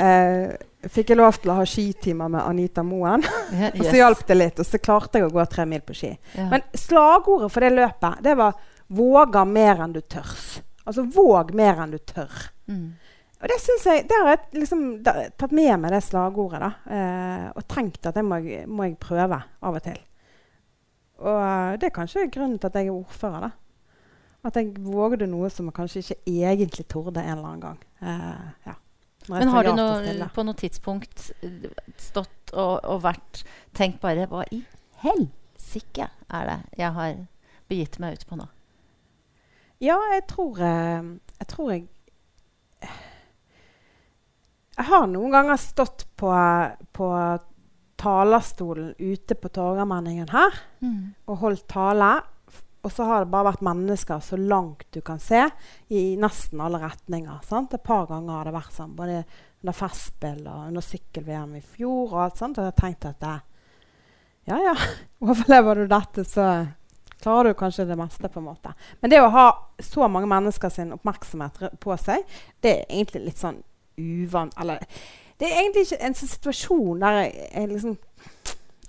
eh, 0.00 0.56
fikk 0.92 1.12
jeg 1.12 1.18
lov 1.18 1.38
til 1.40 1.52
å 1.52 1.58
ha 1.60 1.64
skitimer 1.68 2.30
med 2.32 2.42
Anita 2.42 2.84
Moen. 2.86 3.24
yes. 3.52 3.74
Og 3.78 3.84
så 3.84 3.96
hjalp 3.98 4.22
det 4.28 4.36
litt, 4.36 4.60
og 4.62 4.68
så 4.68 4.80
klarte 4.82 5.20
jeg 5.20 5.28
å 5.28 5.34
gå 5.34 5.46
tre 5.50 5.66
mil 5.68 5.82
på 5.86 5.96
ski. 5.96 6.12
Ja. 6.36 6.48
Men 6.52 6.64
slagordet 6.76 7.50
for 7.54 7.66
det 7.66 7.72
løpet 7.76 8.22
det 8.24 8.36
var 8.38 8.54
'våga 8.86 9.44
mer 9.44 9.82
enn 9.82 9.96
du 9.96 10.00
tørs'. 10.00 10.60
Altså 10.86 11.02
våg 11.02 11.52
mer 11.54 11.82
enn 11.82 11.96
du 11.96 11.98
tør. 11.98 12.30
Mm. 12.66 12.94
og 13.42 13.48
det 13.48 13.56
synes 13.62 13.84
jeg, 13.86 14.04
det 14.08 14.16
har 14.22 14.28
jeg 14.32 14.60
liksom, 14.60 14.80
da, 15.06 15.12
tatt 15.38 15.52
med 15.54 15.78
meg 15.80 15.92
det 15.92 16.02
slagordet. 16.02 16.60
da, 16.60 16.70
eh, 16.90 17.50
Og 17.54 17.66
tenkt 17.68 18.06
at 18.06 18.14
det 18.14 18.24
må 18.24 18.40
må 18.66 18.84
jeg 18.84 18.98
prøve 18.98 19.42
av 19.62 19.74
og 19.74 19.82
til. 19.82 19.98
Og 21.18 21.42
eh, 21.42 21.76
det 21.76 21.90
er 21.90 21.98
kanskje 21.98 22.30
grunnen 22.30 22.58
til 22.58 22.66
at 22.66 22.74
jeg 22.74 22.86
er 22.86 22.96
ordfører. 22.96 23.40
da. 23.40 23.50
At 24.44 24.56
jeg 24.56 24.74
vågde 24.78 25.26
noe 25.26 25.50
som 25.50 25.66
jeg 25.66 25.74
kanskje 25.74 26.02
ikke 26.02 26.20
egentlig 26.26 26.88
torde 26.88 27.20
en 27.20 27.38
eller 27.38 27.48
annen 27.48 27.60
gang. 27.60 27.78
Eh, 28.02 28.66
ja. 28.66 28.74
Men 29.28 29.48
har 29.50 29.66
du 29.66 29.72
noe, 29.74 30.28
på 30.34 30.44
noe 30.46 30.58
tidspunkt 30.58 31.30
eh, 31.42 31.70
stått 31.98 32.52
og, 32.54 32.78
og 32.84 33.00
vært 33.04 33.42
Tenkt 33.76 34.00
bare 34.04 34.28
Hva 34.30 34.44
i 34.54 34.60
helsike 35.02 36.06
er 36.32 36.46
det 36.50 36.58
jeg 36.78 36.92
har 36.96 37.16
begitt 37.68 37.98
meg 38.02 38.16
ut 38.16 38.26
på 38.28 38.38
nå? 38.38 38.46
Ja, 39.82 39.98
jeg 40.14 40.24
tror 40.30 40.60
jeg, 40.62 41.18
Jeg 41.40 41.48
tror 41.50 41.72
jeg 41.74 41.82
Jeg 44.76 44.88
har 44.92 45.06
noen 45.10 45.32
ganger 45.34 45.60
stått 45.60 46.06
på, 46.20 46.30
på 46.92 47.10
talerstolen 47.96 48.94
ute 49.00 49.34
på 49.40 49.48
Torgallmenningen 49.48 50.28
her 50.28 50.58
og 51.26 51.38
holdt 51.40 51.64
tale. 51.72 52.10
Og 52.86 52.92
så 52.94 53.02
har 53.08 53.24
det 53.24 53.32
bare 53.32 53.48
vært 53.48 53.64
mennesker 53.66 54.20
så 54.22 54.36
langt 54.38 54.86
du 54.94 55.00
kan 55.02 55.18
se, 55.18 55.42
i 55.90 56.02
nesten 56.22 56.60
alle 56.62 56.78
retninger. 56.78 57.40
Sant? 57.42 57.74
Et 57.74 57.82
par 57.82 58.06
ganger 58.06 58.36
har 58.36 58.46
det 58.46 58.54
vært 58.54 58.76
sånn, 58.76 58.92
både 58.94 59.24
under 59.64 59.74
Festspill 59.74 60.44
og 60.46 60.68
under 60.68 60.84
sykkel-VM 60.86 61.56
i 61.58 61.62
fjor. 61.66 62.12
Og 62.12 62.20
alt 62.22 62.38
sånt, 62.38 62.60
og 62.60 62.68
jeg 62.68 62.70
har 62.70 62.78
tenkt 62.78 63.08
at 63.08 63.18
det, 63.24 63.36
ja, 64.52 64.60
ja, 64.68 64.74
overlever 65.26 65.82
du 65.82 65.88
dette, 65.90 66.22
så 66.30 66.44
klarer 67.24 67.50
du 67.50 67.58
kanskje 67.58 67.88
det 67.88 67.96
meste. 67.98 68.30
på 68.30 68.38
en 68.38 68.46
måte. 68.52 68.74
Men 69.00 69.10
det 69.10 69.18
å 69.24 69.32
ha 69.34 69.46
så 69.82 70.06
mange 70.06 70.30
mennesker 70.30 70.70
sin 70.70 70.94
oppmerksomhet 70.94 71.58
på 71.82 71.96
seg, 71.98 72.22
det 72.62 72.74
er 72.76 72.84
egentlig 72.86 73.24
litt 73.24 73.42
sånn 73.42 73.64
uvant 73.96 74.52
Eller 74.60 74.82
det 75.40 75.48
er 75.48 75.62
egentlig 75.62 75.86
ikke 75.86 76.04
en 76.04 76.14
sånn 76.14 76.28
situasjon 76.28 77.00
der 77.00 77.18
jeg, 77.22 77.48
jeg 77.48 77.68
liksom 77.70 77.96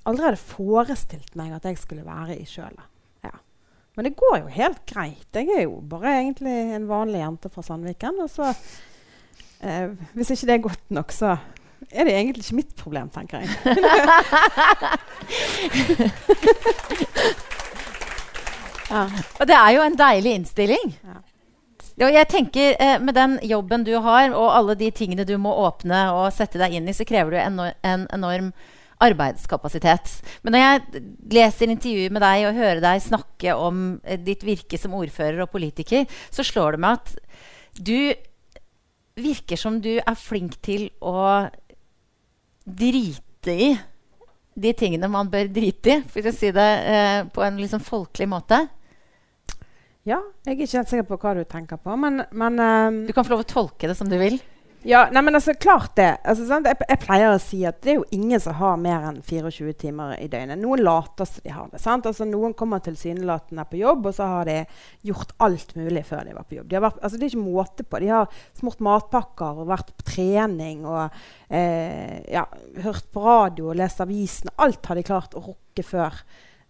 aldri 0.08 0.26
hadde 0.28 0.42
forestilt 0.42 1.34
meg 1.40 1.56
at 1.56 1.66
jeg 1.66 1.80
skulle 1.80 2.06
være 2.06 2.36
i 2.38 2.46
sjøl. 2.48 2.76
Men 3.98 4.06
det 4.06 4.14
går 4.16 4.36
jo 4.44 4.48
helt 4.54 4.84
greit. 4.86 5.26
Jeg 5.34 5.50
er 5.50 5.64
jo 5.64 5.80
bare 5.90 6.20
egentlig 6.20 6.54
en 6.78 6.84
vanlig 6.86 7.18
jente 7.24 7.50
fra 7.50 7.62
Sandviken. 7.66 8.20
Og 8.22 8.30
så 8.30 8.54
eh, 9.66 9.90
Hvis 10.14 10.30
ikke 10.36 10.46
det 10.46 10.54
er 10.54 10.68
godt 10.68 10.92
nok, 10.94 11.12
så 11.12 11.38
er 11.90 12.04
det 12.06 12.14
egentlig 12.14 12.44
ikke 12.46 12.56
mitt 12.60 12.76
problem, 12.78 13.10
tenker 13.10 13.40
jeg. 13.42 13.50
ja. 18.92 19.04
Og 19.40 19.48
det 19.50 19.58
er 19.58 19.72
jo 19.74 19.82
en 19.82 19.98
deilig 19.98 20.32
innstilling. 20.44 20.88
Ja. 21.02 21.18
Og 22.06 22.14
jeg 22.14 22.28
tenker 22.30 22.76
eh, 22.78 23.02
Med 23.02 23.14
den 23.18 23.40
jobben 23.42 23.84
du 23.84 23.98
har, 23.98 24.30
og 24.30 24.56
alle 24.60 24.76
de 24.78 24.92
tingene 24.94 25.26
du 25.26 25.38
må 25.42 25.50
åpne 25.66 26.14
og 26.14 26.34
sette 26.38 26.62
deg 26.62 26.74
inn 26.78 26.86
i, 26.86 26.94
så 26.94 27.02
krever 27.02 27.32
du 27.34 27.38
en, 27.42 27.60
en 27.82 28.06
enorm 28.14 28.54
arbeidskapasitet. 29.04 30.14
Men 30.42 30.56
når 30.56 30.64
jeg 30.64 31.04
leser 31.34 31.74
intervjuer 31.74 32.14
med 32.14 32.24
deg 32.26 32.48
og 32.48 32.58
hører 32.58 32.82
deg 32.84 33.04
snakke 33.04 33.58
om 33.58 33.84
eh, 34.04 34.20
ditt 34.22 34.46
virke 34.48 34.80
som 34.82 34.96
ordfører 34.98 35.44
og 35.46 35.52
politiker, 35.54 36.08
så 36.34 36.46
slår 36.46 36.78
det 36.78 36.84
meg 36.86 36.98
at 36.98 37.14
du 37.78 38.00
virker 39.18 39.60
som 39.60 39.80
du 39.82 39.96
er 39.98 40.18
flink 40.18 40.58
til 40.66 40.90
å 41.02 41.46
drite 42.68 43.54
i 43.54 43.70
de 44.58 44.74
tingene 44.74 45.10
man 45.12 45.30
bør 45.30 45.50
drite 45.54 45.94
i, 45.94 46.02
for 46.10 46.26
å 46.26 46.34
si 46.34 46.50
det 46.54 46.68
eh, 46.90 47.22
på 47.30 47.44
en 47.46 47.60
liksom 47.62 47.84
folkelig 47.86 48.28
måte. 48.32 48.64
ja, 50.08 50.18
jeg 50.46 50.54
er 50.54 50.56
ikke 50.56 50.80
helt 50.80 50.90
sikker 50.90 51.08
på 51.12 51.20
hva 51.22 51.34
du 51.38 51.44
tenker 51.46 51.78
på, 51.78 51.96
men, 52.00 52.24
men 52.32 52.60
ehm, 52.64 53.02
Du 53.06 53.14
kan 53.14 53.26
få 53.28 53.36
lov 53.36 53.46
å 53.46 53.52
tolke 53.52 53.90
det 53.90 53.98
som 54.00 54.10
du 54.10 54.18
vil. 54.18 54.40
Ja, 54.88 55.02
nei, 55.12 55.22
men 55.22 55.36
altså, 55.36 55.52
klart 55.60 55.98
det. 56.00 56.14
Altså? 56.24 56.46
Jeg, 56.64 56.78
jeg 56.88 57.00
pleier 57.02 57.34
å 57.34 57.42
si 57.44 57.58
at 57.68 57.82
det 57.84 57.92
er 57.92 57.98
jo 57.98 58.06
ingen 58.16 58.40
som 58.40 58.56
har 58.56 58.78
mer 58.80 59.04
enn 59.10 59.18
24 59.20 59.74
timer 59.82 60.14
i 60.16 60.30
døgnet. 60.32 60.62
Noen 60.62 60.80
later 60.86 61.28
som 61.28 61.44
de 61.44 61.52
har 61.52 61.68
det. 61.74 61.82
sant? 61.84 62.08
Altså, 62.08 62.24
noen 62.30 62.56
kommer 62.56 62.80
tilsynelatende 62.86 63.66
på 63.68 63.82
jobb, 63.82 64.08
og 64.08 64.16
så 64.16 64.30
har 64.32 64.48
de 64.48 64.62
gjort 65.10 65.36
alt 65.44 65.76
mulig 65.76 66.06
før 66.08 66.24
de 66.24 66.38
var 66.38 66.48
på 66.48 66.60
jobb. 66.62 66.72
De 66.72 66.80
har 66.80 66.86
vært, 66.88 67.02
altså, 67.04 67.20
det 67.20 67.28
er 67.28 67.34
ikke 67.34 67.44
måte 67.50 67.84
på. 67.84 68.02
De 68.04 68.14
har 68.14 68.40
smurt 68.62 68.86
matpakker 68.88 69.60
og 69.60 69.72
vært 69.74 69.92
på 69.92 70.08
trening 70.14 70.88
og 70.88 71.04
eh, 71.52 72.24
ja, 72.32 72.48
hørt 72.88 73.12
på 73.12 73.28
radio 73.28 73.74
og 73.74 73.80
lest 73.84 74.00
avisen. 74.08 74.56
Alt 74.56 74.88
har 74.88 74.96
de 74.96 75.08
klart 75.12 75.36
å 75.36 75.44
rukke 75.50 75.84
før. 75.84 76.24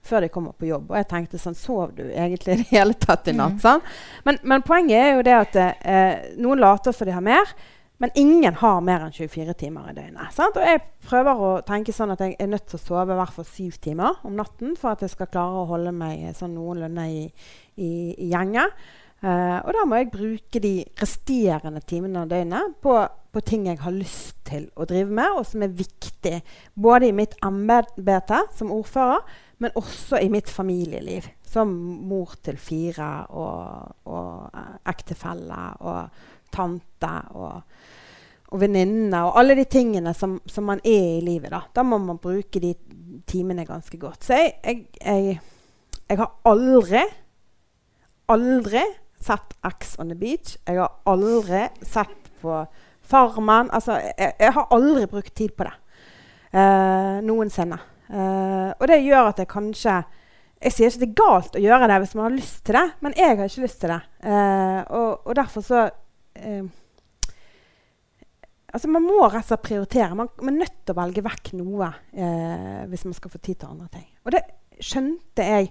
Før 0.07 0.23
de 0.23 0.33
kommer 0.33 0.57
på 0.57 0.71
jobb. 0.71 0.89
Og 0.89 0.97
jeg 0.97 1.11
tenkte 1.11 1.37
sånn 1.41 1.57
Sov 1.57 1.93
du 1.97 2.05
egentlig 2.07 2.53
i 2.55 2.59
det 2.63 2.69
hele 2.71 2.97
tatt 2.97 3.29
i 3.29 3.37
natt? 3.37 3.61
sant? 3.61 3.85
Men, 4.25 4.41
men 4.41 4.65
poenget 4.65 4.97
er 5.03 5.17
jo 5.17 5.25
det 5.29 5.39
at 5.45 5.57
eh, 5.61 6.29
noen 6.41 6.65
later 6.65 6.95
som 6.95 7.05
de 7.05 7.13
har 7.13 7.25
mer. 7.25 7.57
Men 7.97 8.13
ingen 8.13 8.53
har 8.61 8.83
mer 8.85 9.07
enn 9.07 9.13
24 9.15 9.55
timer 9.57 9.89
i 9.89 9.95
døgnet. 9.97 10.29
Sant? 10.35 10.57
Og 10.59 10.65
jeg 10.65 10.83
prøver 11.07 11.41
å 11.41 11.49
tenke 11.65 11.95
sånn 11.95 12.13
at 12.13 12.21
jeg 12.21 12.35
er 12.37 12.51
nødt 12.51 12.67
til 12.69 12.77
å 12.77 12.83
sove 12.83 13.15
i 13.15 13.17
hvert 13.17 13.33
fall 13.33 13.49
syv 13.49 13.79
timer 13.81 14.19
om 14.27 14.37
natten 14.37 14.77
for 14.77 14.93
at 14.93 15.01
jeg 15.01 15.15
skal 15.15 15.31
klare 15.33 15.63
å 15.63 15.69
holde 15.71 15.95
meg 15.97 16.27
sånn 16.37 16.53
noenlunde 16.57 17.07
i, 17.09 17.25
i, 17.81 17.91
i 18.13 18.29
gjenge. 18.29 18.67
Uh, 19.17 19.57
og 19.65 19.71
da 19.73 19.81
må 19.89 19.97
jeg 19.97 20.11
bruke 20.13 20.59
de 20.61 20.75
resterende 21.01 21.81
timene 21.89 22.21
av 22.21 22.29
døgnet 22.29 22.75
på, 22.85 22.99
på 23.33 23.41
ting 23.41 23.65
jeg 23.65 23.79
har 23.81 23.95
lyst 23.95 24.43
til 24.45 24.67
å 24.77 24.85
drive 24.85 25.09
med, 25.09 25.39
og 25.39 25.47
som 25.49 25.65
er 25.65 25.73
viktig 25.73 26.35
både 26.77 27.09
i 27.09 27.15
mitt 27.17 27.33
embete 27.45 28.43
som 28.53 28.69
ordfører, 28.75 29.25
men 29.57 29.73
også 29.73 30.21
i 30.21 30.29
mitt 30.29 30.51
familieliv. 30.53 31.25
Som 31.47 31.73
mor 32.05 32.35
til 32.45 32.59
fire 32.61 33.09
og, 33.33 33.95
og 34.05 34.51
eh, 34.53 34.73
ektefelle 34.93 35.61
og 35.81 36.21
tante 36.53 37.13
og, 37.33 37.77
og 38.47 38.61
venninnene 38.61 39.23
og 39.27 39.39
alle 39.41 39.57
de 39.59 39.65
tingene 39.67 40.13
som, 40.15 40.37
som 40.47 40.67
man 40.69 40.79
er 40.85 41.17
i 41.17 41.23
livet. 41.23 41.51
Da. 41.51 41.65
da 41.75 41.83
må 41.83 41.99
man 41.99 42.19
bruke 42.21 42.61
de 42.63 42.73
timene 43.27 43.65
ganske 43.67 43.99
godt. 43.99 44.23
Så 44.23 44.37
jeg, 44.39 44.53
jeg, 44.63 44.85
jeg, 45.01 45.39
jeg 46.07 46.19
har 46.21 46.31
aldri, 46.47 47.03
aldri 48.31 48.85
sett 49.19 49.57
X 49.67 49.97
on 49.99 50.13
the 50.13 50.19
beach. 50.19 50.55
Jeg 50.67 50.79
har 50.79 50.95
aldri 51.09 51.65
sett 51.83 52.31
på 52.41 52.61
Farmen. 53.07 53.71
Altså, 53.73 53.99
jeg, 54.15 54.33
jeg 54.39 54.55
har 54.55 54.71
aldri 54.75 55.05
brukt 55.11 55.35
tid 55.35 55.51
på 55.57 55.67
det. 55.67 55.75
Uh, 56.55 57.19
noensinne. 57.27 57.79
Uh, 58.07 58.71
og 58.79 58.87
det 58.87 59.01
gjør 59.03 59.33
at 59.33 59.39
jeg 59.41 59.49
kanskje 59.51 59.97
Jeg 60.63 60.71
sier 60.71 60.87
ikke 60.87 61.01
det 61.01 61.07
er 61.09 61.17
galt 61.19 61.57
å 61.59 61.61
gjøre 61.61 61.89
det 61.91 61.97
hvis 61.99 62.13
man 62.15 62.23
har 62.23 62.33
lyst 62.33 62.61
til 62.65 62.77
det, 62.79 62.85
men 63.03 63.13
jeg 63.19 63.35
har 63.35 63.49
ikke 63.51 63.65
lyst 63.67 63.81
til 63.83 63.91
det. 63.91 63.99
Uh, 64.23 64.79
og, 64.95 65.27
og 65.27 65.35
derfor 65.37 65.65
så 65.65 65.81
Altså 68.73 68.89
Man 68.91 69.05
må 69.07 69.21
rett 69.23 69.45
og 69.45 69.47
slett 69.47 69.65
prioritere. 69.65 70.15
Man, 70.17 70.29
er 70.41 70.57
nødt 70.57 70.79
til 70.83 70.95
å 70.95 70.99
velge 70.99 71.23
vekk 71.25 71.53
noe 71.59 71.91
eh, 72.11 72.83
hvis 72.91 73.05
man 73.07 73.15
skal 73.15 73.31
få 73.31 73.39
tid 73.39 73.61
til 73.61 73.71
andre 73.71 73.87
ting. 73.93 74.07
Og 74.25 74.35
det 74.35 74.43
skjønte 74.83 75.45
jeg, 75.47 75.69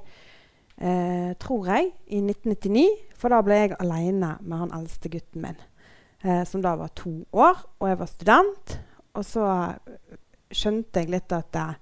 eh, 0.80 1.32
tror 1.42 1.68
jeg, 1.74 1.90
i 2.08 2.22
1999. 2.24 2.86
For 3.20 3.32
da 3.32 3.42
ble 3.44 3.60
jeg 3.60 3.76
aleine 3.80 4.36
med 4.40 4.62
han 4.64 4.76
eldste 4.78 5.12
gutten 5.12 5.44
min, 5.44 5.60
eh, 6.24 6.42
som 6.48 6.64
da 6.64 6.72
var 6.80 6.94
to 6.96 7.18
år. 7.36 7.60
Og 7.80 7.90
jeg 7.90 8.00
var 8.00 8.12
student. 8.12 8.78
Og 9.16 9.28
så 9.28 9.50
skjønte 10.52 11.04
jeg 11.04 11.12
litt 11.12 11.36
at 11.36 11.60
eh, 11.60 11.74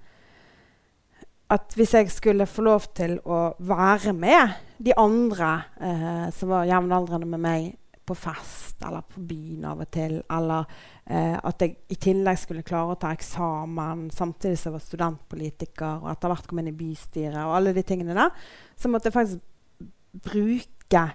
at 1.53 1.75
hvis 1.77 1.93
jeg 1.93 2.09
skulle 2.09 2.47
få 2.49 2.63
lov 2.65 2.87
til 2.97 3.19
å 3.21 3.53
være 3.61 4.15
med 4.17 4.55
de 4.81 4.95
andre 4.97 5.51
eh, 5.77 6.27
som 6.33 6.51
var 6.51 6.65
jevnaldrende 6.69 7.29
med 7.29 7.43
meg 7.43 7.67
på 8.05 8.15
fest 8.17 8.83
eller 8.85 9.05
på 9.09 9.23
byen 9.25 9.65
av 9.71 9.81
og 9.81 9.89
til, 9.93 10.19
eller 10.31 10.67
eh, 11.05 11.35
at 11.35 11.63
jeg 11.63 11.75
i 11.91 11.97
tillegg 12.07 12.39
skulle 12.39 12.65
klare 12.67 12.93
å 12.93 12.99
ta 13.01 13.11
eksamen 13.15 14.07
samtidig 14.13 14.59
som 14.61 14.69
jeg 14.69 14.77
var 14.77 14.85
studentpolitiker 14.85 16.03
og 16.03 16.09
etter 16.13 16.33
hvert 16.33 16.49
kom 16.49 16.61
inn 16.61 16.71
i 16.71 16.77
bystyret 16.77 17.41
og 17.43 17.55
alle 17.57 17.73
de 17.75 17.85
tingene 17.87 18.17
der, 18.17 18.33
så 18.77 18.91
måtte 18.91 19.09
jeg 19.09 19.17
faktisk 19.17 19.85
bruke 20.25 21.05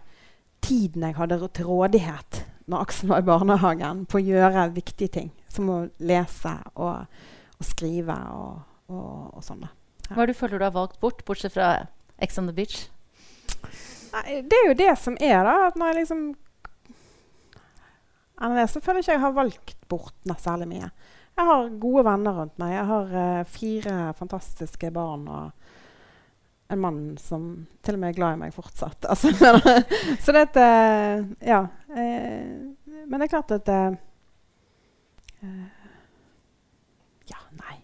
tiden 0.61 1.07
jeg 1.07 1.17
hadde 1.17 1.41
til 1.57 1.71
rådighet 1.71 2.45
når 2.71 2.87
Aksel 2.87 3.11
var 3.11 3.23
i 3.23 3.27
barnehagen, 3.27 4.05
på 4.07 4.21
å 4.21 4.23
gjøre 4.23 4.69
viktige 4.77 5.11
ting. 5.17 5.31
Som 5.51 5.71
å 5.73 5.79
lese 6.07 6.53
og, 6.77 7.09
og 7.59 7.67
skrive 7.67 8.15
og, 8.37 8.61
og, 8.93 9.39
og 9.39 9.43
sånn. 9.43 9.65
Ja. 9.67 9.73
Hva 10.11 10.23
er 10.23 10.31
det 10.31 10.37
du 10.37 10.41
føler 10.41 10.61
du 10.61 10.67
har 10.69 10.77
valgt 10.77 11.01
bort, 11.03 11.25
bortsett 11.27 11.55
fra 11.57 11.71
Ex 12.23 12.39
on 12.39 12.51
the 12.51 12.55
Beach? 12.55 12.85
Nei, 14.15 14.41
det 14.47 14.59
er 14.59 14.69
jo 14.69 14.79
det 14.79 14.93
som 14.99 15.19
er, 15.23 15.43
da. 15.47 15.57
At 15.71 15.79
når 15.79 15.93
jeg 15.93 15.99
liksom 16.01 16.23
Enn 18.41 18.57
så 18.69 18.81
føler 18.81 19.01
jeg 19.01 19.07
ikke 19.09 19.17
jeg 19.19 19.25
har 19.27 19.37
valgt 19.37 19.89
bort 19.91 20.37
særlig 20.41 20.69
mye. 20.71 20.91
Jeg 21.37 21.49
har 21.49 21.69
gode 21.81 22.05
venner 22.05 22.37
rundt 22.37 22.59
meg. 22.61 22.75
Jeg 22.75 22.87
har 22.89 23.15
uh, 23.15 23.45
fire 23.49 23.97
fantastiske 24.19 24.91
barn 24.95 25.29
og 25.29 25.69
en 26.71 26.81
mann 26.81 27.01
som 27.19 27.67
til 27.83 27.97
og 27.97 28.03
med 28.03 28.13
er 28.13 28.19
glad 28.19 28.37
i 28.37 28.43
meg 28.45 28.55
fortsatt. 28.55 29.07
Altså, 29.11 29.33
så 30.23 30.35
det 30.37 30.47
at 30.51 30.61
uh, 30.61 31.31
Ja. 31.45 31.65
Uh, 31.91 32.77
men 33.11 33.21
det 33.21 33.27
er 33.27 33.33
klart 33.33 33.53
at 33.55 33.69
eh, 33.69 33.95
eh, 35.43 35.69
Ja, 37.31 37.41
nei. 37.59 37.77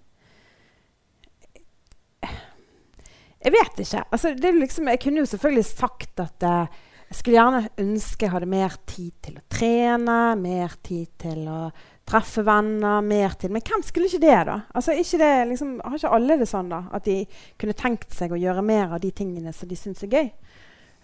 Jeg 3.46 3.54
vet 3.54 3.80
ikke. 3.82 4.02
Altså, 4.10 4.34
liksom, 4.34 4.88
jeg 4.90 5.00
kunne 5.02 5.22
jo 5.22 5.30
selvfølgelig 5.30 5.64
sagt 5.64 6.22
at 6.22 6.46
eh, 6.46 6.78
Jeg 7.06 7.18
skulle 7.20 7.36
gjerne 7.36 7.68
ønske 7.78 8.26
jeg 8.26 8.32
hadde 8.32 8.48
mer 8.50 8.72
tid 8.88 9.12
til 9.22 9.36
å 9.38 9.44
trene, 9.52 10.16
mer 10.40 10.72
tid 10.82 11.12
til 11.22 11.44
å 11.46 11.60
treffe 12.06 12.42
venner, 12.46 13.02
mer 13.02 13.34
tid 13.38 13.52
Men 13.54 13.62
hvem 13.66 13.82
skulle 13.86 14.10
ikke 14.10 14.22
det, 14.22 14.38
da? 14.48 14.56
Altså, 14.74 14.94
ikke 14.94 15.20
det, 15.22 15.32
liksom, 15.52 15.76
har 15.84 15.98
ikke 15.98 16.14
alle 16.18 16.38
det 16.40 16.48
sånn 16.50 16.70
da, 16.70 16.82
at 16.94 17.06
de 17.06 17.20
kunne 17.60 17.78
tenkt 17.78 18.14
seg 18.14 18.34
å 18.34 18.40
gjøre 18.40 18.64
mer 18.66 18.96
av 18.96 19.02
de 19.02 19.12
tingene 19.14 19.54
som 19.54 19.70
de 19.70 19.78
syns 19.78 20.02
er 20.06 20.14
gøy? 20.18 20.30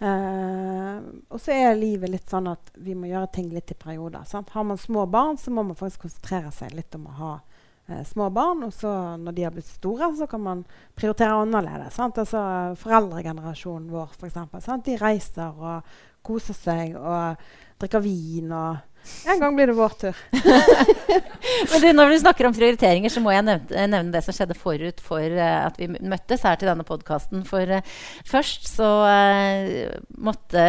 Uh, 0.03 0.99
og 1.31 1.39
så 1.39 1.55
er 1.55 1.77
livet 1.79 2.11
litt 2.11 2.31
sånn 2.31 2.49
at 2.51 2.73
vi 2.83 2.97
må 2.99 3.07
gjøre 3.07 3.31
ting 3.37 3.53
litt 3.55 3.71
i 3.71 3.79
perioder. 3.79 4.25
Sant? 4.27 4.51
Har 4.51 4.67
man 4.67 4.81
små 4.81 5.07
barn, 5.07 5.39
så 5.39 5.55
må 5.55 5.63
man 5.63 5.79
faktisk 5.79 6.09
konsentrere 6.09 6.51
seg 6.55 6.75
litt 6.75 6.99
om 6.99 7.07
å 7.07 7.19
ha 7.21 7.35
uh, 7.91 8.03
små 8.09 8.29
barn. 8.35 8.63
Og 8.69 8.73
så 8.77 8.93
når 9.21 9.37
de 9.37 9.47
har 9.47 9.55
blitt 9.55 9.71
store, 9.71 10.13
så 10.19 10.29
kan 10.31 10.45
man 10.45 10.65
prioritere 10.99 11.41
annerledes. 11.43 11.97
Sant? 11.99 12.21
Altså, 12.23 12.43
foreldregenerasjonen 12.83 13.91
vår, 13.93 14.17
f.eks. 14.19 14.71
De 14.87 14.97
reiser 15.01 15.63
og 15.63 15.95
koser 16.23 16.55
seg 16.57 16.97
og 16.97 17.43
drikker 17.83 18.05
vin 18.05 18.53
og 18.55 18.92
en 19.27 19.41
gang 19.41 19.57
blir 19.57 19.67
det 19.67 19.77
vår 19.79 19.89
tur. 19.89 20.17
Men 21.73 21.81
du, 21.81 21.89
når 21.93 22.11
du 22.11 22.19
snakker 22.19 22.47
om 22.47 22.55
prioriteringer, 22.55 23.11
så 23.11 23.21
må 23.23 23.33
jeg 23.35 23.45
nevne, 23.47 23.87
nevne 23.91 24.15
det 24.15 24.23
som 24.25 24.35
skjedde 24.35 24.57
forut 24.59 25.03
for 25.03 25.23
uh, 25.23 25.67
at 25.67 25.79
vi 25.81 25.89
møttes 25.91 26.45
her 26.47 26.59
til 26.59 26.71
denne 26.71 26.87
podkasten. 26.87 27.43
For 27.47 27.67
uh, 27.79 27.83
først 28.29 28.69
så, 28.71 28.91
uh, 29.07 29.97
måtte, 30.23 30.67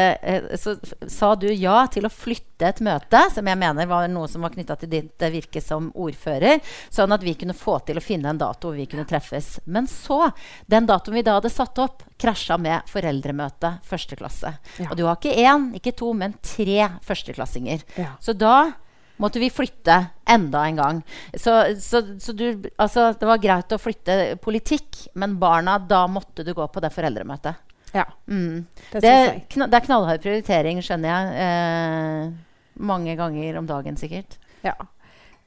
så 0.60 0.75
sa 1.10 1.34
du 1.40 1.50
ja 1.52 1.84
til 1.94 2.10
å 2.10 2.13
flytte 2.13 2.70
et 2.70 2.82
møte, 2.86 3.22
som 3.34 3.48
jeg 3.50 3.60
mener 3.60 3.90
var 3.90 4.08
noe 4.12 4.30
som 4.32 4.46
var 4.46 4.54
knytta 4.54 4.78
til 4.82 4.92
ditt 4.92 5.28
virke 5.34 5.62
som 5.63 5.92
ordfører, 6.00 6.62
sånn 6.94 7.13
at 7.13 7.25
vi 7.25 7.36
kunne 7.40 7.58
få 7.58 7.80
til 7.88 8.00
å 8.00 8.04
finne 8.04 8.34
en 8.34 8.42
dato 8.42 8.72
hvor 8.72 8.80
vi 8.80 8.88
kunne 8.90 9.08
treffes. 9.10 9.58
Men 9.66 9.90
så, 9.90 10.28
den 10.70 10.90
datoen 10.90 11.20
vi 11.20 11.25
da 11.25 11.38
hadde 11.38 11.54
satt 11.54 11.80
opp, 11.84 12.06
krasja 12.24 12.58
med 12.62 12.88
foreldremøte 12.88 13.78
første 13.88 14.16
klasse. 14.18 14.54
Ja. 14.80 14.90
Og 14.90 14.98
du 14.98 15.04
har 15.08 15.18
ikke 15.20 15.34
én, 15.44 15.72
ikke 15.78 15.96
to, 16.00 16.13
men 16.18 16.38
tre 16.40 16.88
førsteklassinger. 17.04 17.84
Ja. 18.00 18.13
Så 18.24 18.36
da 18.39 18.72
måtte 19.20 19.42
vi 19.42 19.50
flytte 19.51 19.98
enda 20.25 20.63
en 20.68 20.80
gang. 20.80 21.01
Så, 21.34 21.75
så, 21.80 22.01
så 22.20 22.32
du, 22.32 22.70
altså, 22.75 23.10
det 23.20 23.27
var 23.27 23.42
greit 23.44 23.75
å 23.75 23.82
flytte 23.82 24.38
politikk, 24.44 25.06
men 25.20 25.36
barna, 25.42 25.75
da 25.80 26.06
måtte 26.08 26.46
du 26.48 26.53
gå 26.56 26.68
på 26.68 26.84
det 26.84 26.94
foreldremøtet. 26.96 27.60
Ja, 27.94 28.08
mm. 28.25 28.65
det, 28.92 29.03
det, 29.03 29.12
det, 29.53 29.75
er 29.75 29.86
knallhard 29.86 30.24
prioritering, 30.24 30.80
skjønner 30.82 31.12
jeg. 31.12 31.44
Eh, 31.44 32.80
mange 32.82 33.13
ganger 33.20 33.60
om 33.60 33.68
dagen, 33.70 34.00
sikkert. 34.00 34.39
Ja. 34.65 34.74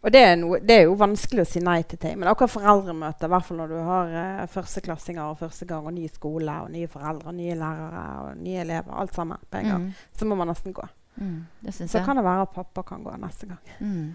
Og 0.06 0.12
det 0.14 0.20
er, 0.22 0.36
noe, 0.38 0.60
det 0.62 0.76
er, 0.76 0.84
jo 0.86 0.94
vanskelig 1.00 1.42
å 1.42 1.48
si 1.48 1.64
nei 1.64 1.80
til 1.88 1.98
ting. 1.98 2.14
Men 2.20 2.30
akkurat 2.30 2.52
foreldremøte, 2.52 3.26
i 3.26 3.32
hvert 3.32 3.48
fall 3.48 3.58
når 3.58 3.72
du 3.72 3.80
har 3.88 4.14
eh, 4.20 4.44
førsteklassinger 4.52 5.24
og 5.24 5.40
første 5.40 5.66
gang, 5.66 5.88
og 5.88 5.96
ny 5.96 6.06
skole, 6.12 6.60
og 6.62 6.70
nye 6.70 6.92
foreldre, 6.92 7.32
og 7.32 7.40
nye 7.40 7.56
lærere 7.58 8.04
og 8.20 8.44
nye 8.44 8.62
elever, 8.62 8.94
alt 9.00 9.16
sammen 9.16 9.42
på 9.50 9.58
en 9.58 9.72
gang, 9.72 9.88
mm. 9.88 10.06
så 10.20 10.30
må 10.30 10.38
man 10.38 10.52
nesten 10.52 10.76
gå. 10.76 10.86
Mm, 11.16 11.46
så 11.72 12.02
kan 12.04 12.18
det 12.18 12.24
være 12.26 12.44
at 12.44 12.52
pappa 12.52 12.82
kan 12.84 13.02
gå 13.04 13.14
neste 13.20 13.48
gang. 13.48 13.72
Mm. 13.80 14.14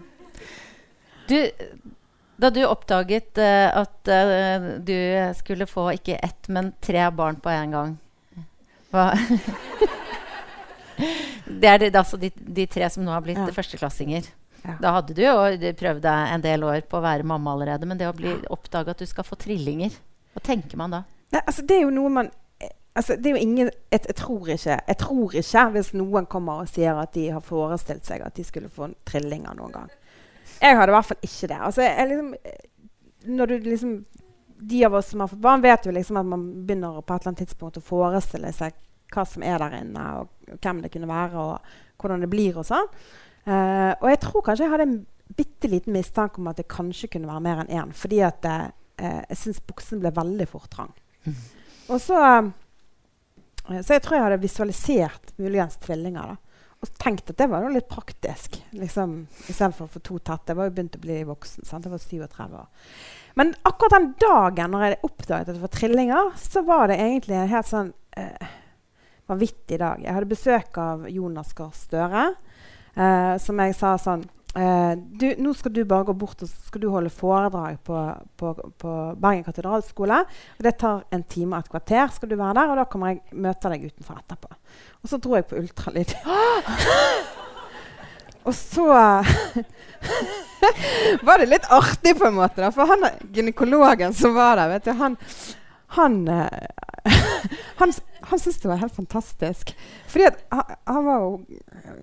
Du, 1.28 1.38
da 2.42 2.50
du 2.50 2.62
oppdaget 2.66 3.38
uh, 3.38 3.82
at 3.82 4.10
uh, 4.10 4.68
du 4.82 4.96
skulle 5.38 5.66
få 5.70 5.88
ikke 5.96 6.18
ett, 6.22 6.48
men 6.48 6.72
tre 6.82 7.04
barn 7.14 7.38
på 7.42 7.52
en 7.52 7.76
gang 7.76 7.96
Hva 8.90 9.12
Det 11.62 11.68
er 11.68 11.78
det, 11.82 11.90
altså 11.98 12.16
de, 12.20 12.30
de, 12.32 12.66
tre 12.70 12.88
som 12.90 13.04
nå 13.04 13.12
har 13.12 13.22
blitt 13.24 13.38
ja. 13.38 13.46
førsteklassinger. 13.52 14.28
Ja. 14.62 14.76
Da 14.80 14.92
hadde 14.96 15.14
du 15.16 15.20
jo 15.24 15.34
prøvd 15.78 16.00
deg 16.04 16.30
en 16.32 16.44
del 16.44 16.64
år 16.64 16.84
på 16.88 16.96
å 16.98 17.04
være 17.04 17.26
mamma 17.28 17.52
allerede. 17.52 17.88
Men 17.88 17.98
det 18.00 18.08
å 18.08 18.14
bli 18.16 18.32
oppdage 18.52 18.94
at 18.94 19.02
du 19.02 19.08
skal 19.10 19.26
få 19.26 19.36
trillinger, 19.40 19.94
hva 20.32 20.42
tenker 20.46 20.80
man 20.80 20.94
da? 20.94 21.02
Nei, 21.34 21.42
altså, 21.42 21.64
det 21.66 21.76
er 21.76 21.84
jo 21.84 21.92
noe 21.94 22.12
man 22.12 22.30
altså, 22.94 23.16
det 23.16 23.30
er 23.30 23.36
jo 23.36 23.42
ingen, 23.42 23.70
jeg, 23.90 24.00
jeg, 24.06 24.16
tror 24.16 24.48
ikke, 24.48 24.78
jeg, 24.88 24.98
tror 24.98 25.34
ikke, 25.40 25.64
hvis 25.76 25.92
noen 25.96 26.28
kommer 26.30 26.62
og 26.62 26.70
sier 26.70 26.98
at 27.00 27.14
de 27.14 27.28
har 27.32 27.44
forestilt 27.44 28.06
seg 28.08 28.24
at 28.26 28.36
de 28.36 28.44
skulle 28.46 28.72
få 28.72 28.90
trillinger 29.08 29.56
noen 29.58 29.74
gang. 29.74 29.90
Jeg 30.62 30.78
hadde 30.78 30.92
i 30.92 30.96
hvert 30.96 31.08
fall 31.08 31.26
ikke 31.26 31.50
det. 31.50 31.58
Altså, 31.58 31.82
jeg, 31.82 32.08
liksom, 32.12 32.34
når 33.36 33.46
du 33.46 33.58
liksom, 33.58 33.94
De 34.62 34.84
av 34.86 34.94
oss 34.94 35.08
som 35.10 35.20
har 35.24 35.26
fått 35.26 35.42
barn, 35.42 35.62
vet 35.62 35.86
jo 35.86 35.92
liksom 35.92 36.20
at 36.20 36.26
man 36.26 36.42
begynner 36.62 37.00
på 37.02 37.14
et 37.14 37.24
eller 37.24 37.32
annet 37.32 37.40
tidspunkt 37.42 37.80
å 37.80 37.82
forestille 37.82 38.52
seg 38.54 38.76
hva 39.12 39.24
som 39.26 39.42
er 39.42 39.58
der 39.58 39.74
inne, 39.80 40.04
og 40.20 40.58
hvem 40.62 40.82
det 40.84 40.92
kunne 40.94 41.08
være, 41.10 41.40
og 41.42 41.98
hvordan 42.00 42.22
det 42.22 42.28
blir. 42.30 42.60
Og 42.60 42.68
sånn. 42.68 42.86
Uh, 43.42 43.90
og 43.98 44.06
jeg 44.12 44.20
tror 44.22 44.44
kanskje 44.46 44.68
jeg 44.68 44.72
hadde 44.72 44.86
en 44.86 45.00
bitte 45.34 45.70
liten 45.72 45.96
mistanke 45.96 46.38
om 46.38 46.46
at 46.52 46.60
det 46.60 46.68
kanskje 46.70 47.10
kunne 47.10 47.26
være 47.26 47.42
mer 47.42 47.64
enn 47.64 47.74
én. 47.74 47.94
Fordi 47.96 48.22
at 48.22 48.46
uh, 48.46 48.68
jeg 49.02 49.40
syns 49.40 49.62
buksen 49.66 50.02
ble 50.02 50.14
veldig 50.14 50.46
fort 50.50 50.70
trang. 50.70 50.94
Mm. 51.26 51.40
Og 51.90 51.98
så 52.06 52.22
uh, 52.22 52.52
så 53.68 53.94
jeg 53.94 54.02
tror 54.02 54.16
jeg 54.16 54.24
hadde 54.26 54.42
visualisert 54.42 55.34
muligens 55.38 55.76
tvillinger. 55.82 56.34
da. 56.34 56.52
Og 56.82 56.90
tenkt 56.98 57.30
at 57.30 57.38
det 57.38 57.46
var 57.46 57.68
litt 57.70 57.86
praktisk. 57.90 58.58
liksom, 58.74 59.28
Istedenfor 59.46 59.86
å 59.86 59.92
få 59.92 60.00
to 60.02 60.18
tatt. 60.18 60.48
Jeg 60.50 60.58
var 60.58 60.66
jo 60.66 60.74
begynt 60.74 60.98
å 60.98 61.02
bli 61.04 61.20
voksen. 61.28 61.64
sant? 61.64 61.86
Jeg 61.86 61.92
var 61.92 62.02
37 62.02 62.56
år. 62.58 62.66
Men 63.38 63.54
akkurat 63.62 63.94
den 63.94 64.08
dagen 64.18 64.74
når 64.74 64.84
jeg 64.86 64.98
oppdaget 65.02 65.48
at 65.48 65.54
det 65.54 65.62
var 65.62 65.72
trillinger, 65.76 66.32
så 66.36 66.64
var 66.66 66.90
det 66.90 66.98
egentlig 66.98 67.38
en 67.38 67.52
helt 67.54 67.70
sånn 67.70 67.92
eh, 68.18 68.50
vanvittig 69.30 69.78
dag. 69.78 70.02
Jeg 70.02 70.16
hadde 70.16 70.32
besøk 70.34 70.78
av 70.82 71.06
Jonas 71.08 71.54
Gahr 71.56 71.72
Støre, 71.76 72.24
eh, 72.96 73.34
som 73.38 73.62
jeg 73.62 73.78
sa 73.78 73.94
sånn 74.00 74.26
Uh, 74.52 74.92
du, 75.16 75.30
nå 75.40 75.54
skal 75.56 75.72
du 75.72 75.80
bare 75.88 76.04
gå 76.04 76.12
bort 76.20 76.42
og 76.44 76.48
skal 76.50 76.82
du 76.82 76.90
holde 76.92 77.08
foredrag 77.08 77.78
på, 77.86 77.96
på, 78.36 78.50
på 78.82 78.90
Bergen 79.16 79.46
katedralskole. 79.46 80.18
og 80.58 80.66
Det 80.66 80.74
tar 80.82 81.06
en 81.10 81.24
time 81.24 81.56
og 81.56 81.64
et 81.64 81.72
kvarter. 81.72 82.12
skal 82.12 82.28
du 82.28 82.36
være 82.36 82.54
der, 82.60 82.72
og 82.72 82.76
Da 82.76 82.84
kommer 82.84 83.14
jeg 83.14 83.22
møte 83.32 83.72
deg 83.72 83.86
utenfor 83.88 84.20
etterpå. 84.20 84.52
Og 85.02 85.08
så 85.08 85.16
dro 85.16 85.34
jeg 85.38 85.48
på 85.48 85.56
ultralyd. 85.62 86.12
og 88.46 88.54
så 88.58 88.86
var 91.26 91.40
det 91.40 91.48
litt 91.48 91.66
artig, 91.72 92.12
på 92.20 92.28
en 92.28 92.36
måte. 92.36 92.60
Da, 92.60 92.68
for 92.76 92.84
han 92.92 93.08
gynekologen 93.32 94.12
som 94.16 94.36
var 94.36 94.60
der, 94.60 94.76
vet 94.76 94.84
du, 94.90 94.92
han, 95.00 95.16
han, 95.96 96.28
uh, 97.88 97.88
han 98.32 98.40
syntes 98.40 98.60
det 98.62 98.68
var 98.70 98.80
helt 98.80 98.94
fantastisk. 98.94 99.74
Fordi 100.08 100.28
han, 100.48 100.76
han, 100.84 101.04
var 101.04 101.24
jo 101.24 101.32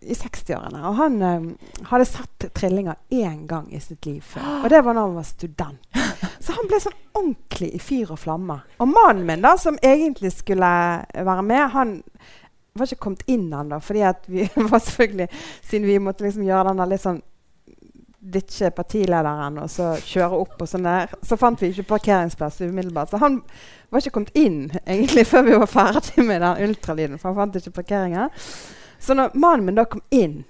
i 0.02 0.13
60-årene, 0.13 0.82
og 0.86 0.98
han 1.00 1.22
um, 1.22 1.48
hadde 1.89 2.06
sett 2.06 2.50
trillinger 2.58 3.00
én 3.10 3.46
gang 3.50 3.68
i 3.74 3.82
sitt 3.82 4.06
liv 4.06 4.22
før. 4.22 4.63
Og 4.63 4.70
det 4.70 4.84
var 4.86 4.98
da 4.98 5.06
han 5.08 5.18
var 5.18 5.28
student. 5.28 6.02
Så 6.44 6.56
han 6.56 6.70
ble 6.70 6.80
sånn 6.84 7.00
ordentlig 7.18 7.72
i 7.76 7.82
fyr 7.84 8.13
og 8.13 8.22
flamme. 8.22 8.60
Og 8.80 8.92
mannen 8.92 9.26
min, 9.28 9.44
da, 9.44 9.56
som 9.60 9.80
egentlig 9.82 10.32
skulle 10.38 10.70
være 11.13 11.46
med, 11.46 11.65
han 11.74 11.98
var 12.78 12.88
ikke 12.88 13.04
kommet 13.08 13.26
inn 13.28 13.50
ennå. 13.50 13.82
Fordi 13.84 14.06
at 14.08 14.30
vi 14.30 14.46
var 14.72 14.80
selvfølgelig 14.86 15.30
Siden 15.65 15.88
vi 15.89 16.00
måtte 16.04 16.26
liksom 16.28 16.46
gjøre 16.48 16.74
den 16.74 16.94
litt 16.94 17.04
sånn 17.04 17.24
ditche 18.19 18.69
partilederen 18.75 19.62
og 19.63 19.69
så 19.71 19.93
kjøre 20.03 20.39
opp. 20.41 20.62
og 20.62 20.67
sånn 20.67 20.84
der, 20.84 21.08
Så 21.23 21.38
fant 21.38 21.62
vi 21.62 21.71
ikke 21.71 21.95
parkeringsplass 21.95 22.62
umiddelbart. 22.62 23.10
Så 23.10 23.17
han 23.17 23.41
var 23.89 23.99
ikke 23.99 24.12
kommet 24.12 24.36
inn 24.36 24.71
egentlig 24.86 25.27
før 25.27 25.47
vi 25.47 25.58
var 25.58 25.67
ferdig 25.67 26.25
med 26.25 26.41
den 26.41 26.69
ultralyden. 26.69 27.19
for 27.19 27.29
han 27.29 27.36
fant 27.36 27.55
ikke 27.55 27.82
parkeringen. 27.82 28.29
Så 28.99 29.13
når 29.13 29.32
mannen 29.34 29.65
min 29.65 29.75
da 29.75 29.86
kom 29.86 30.01
inn, 30.12 30.43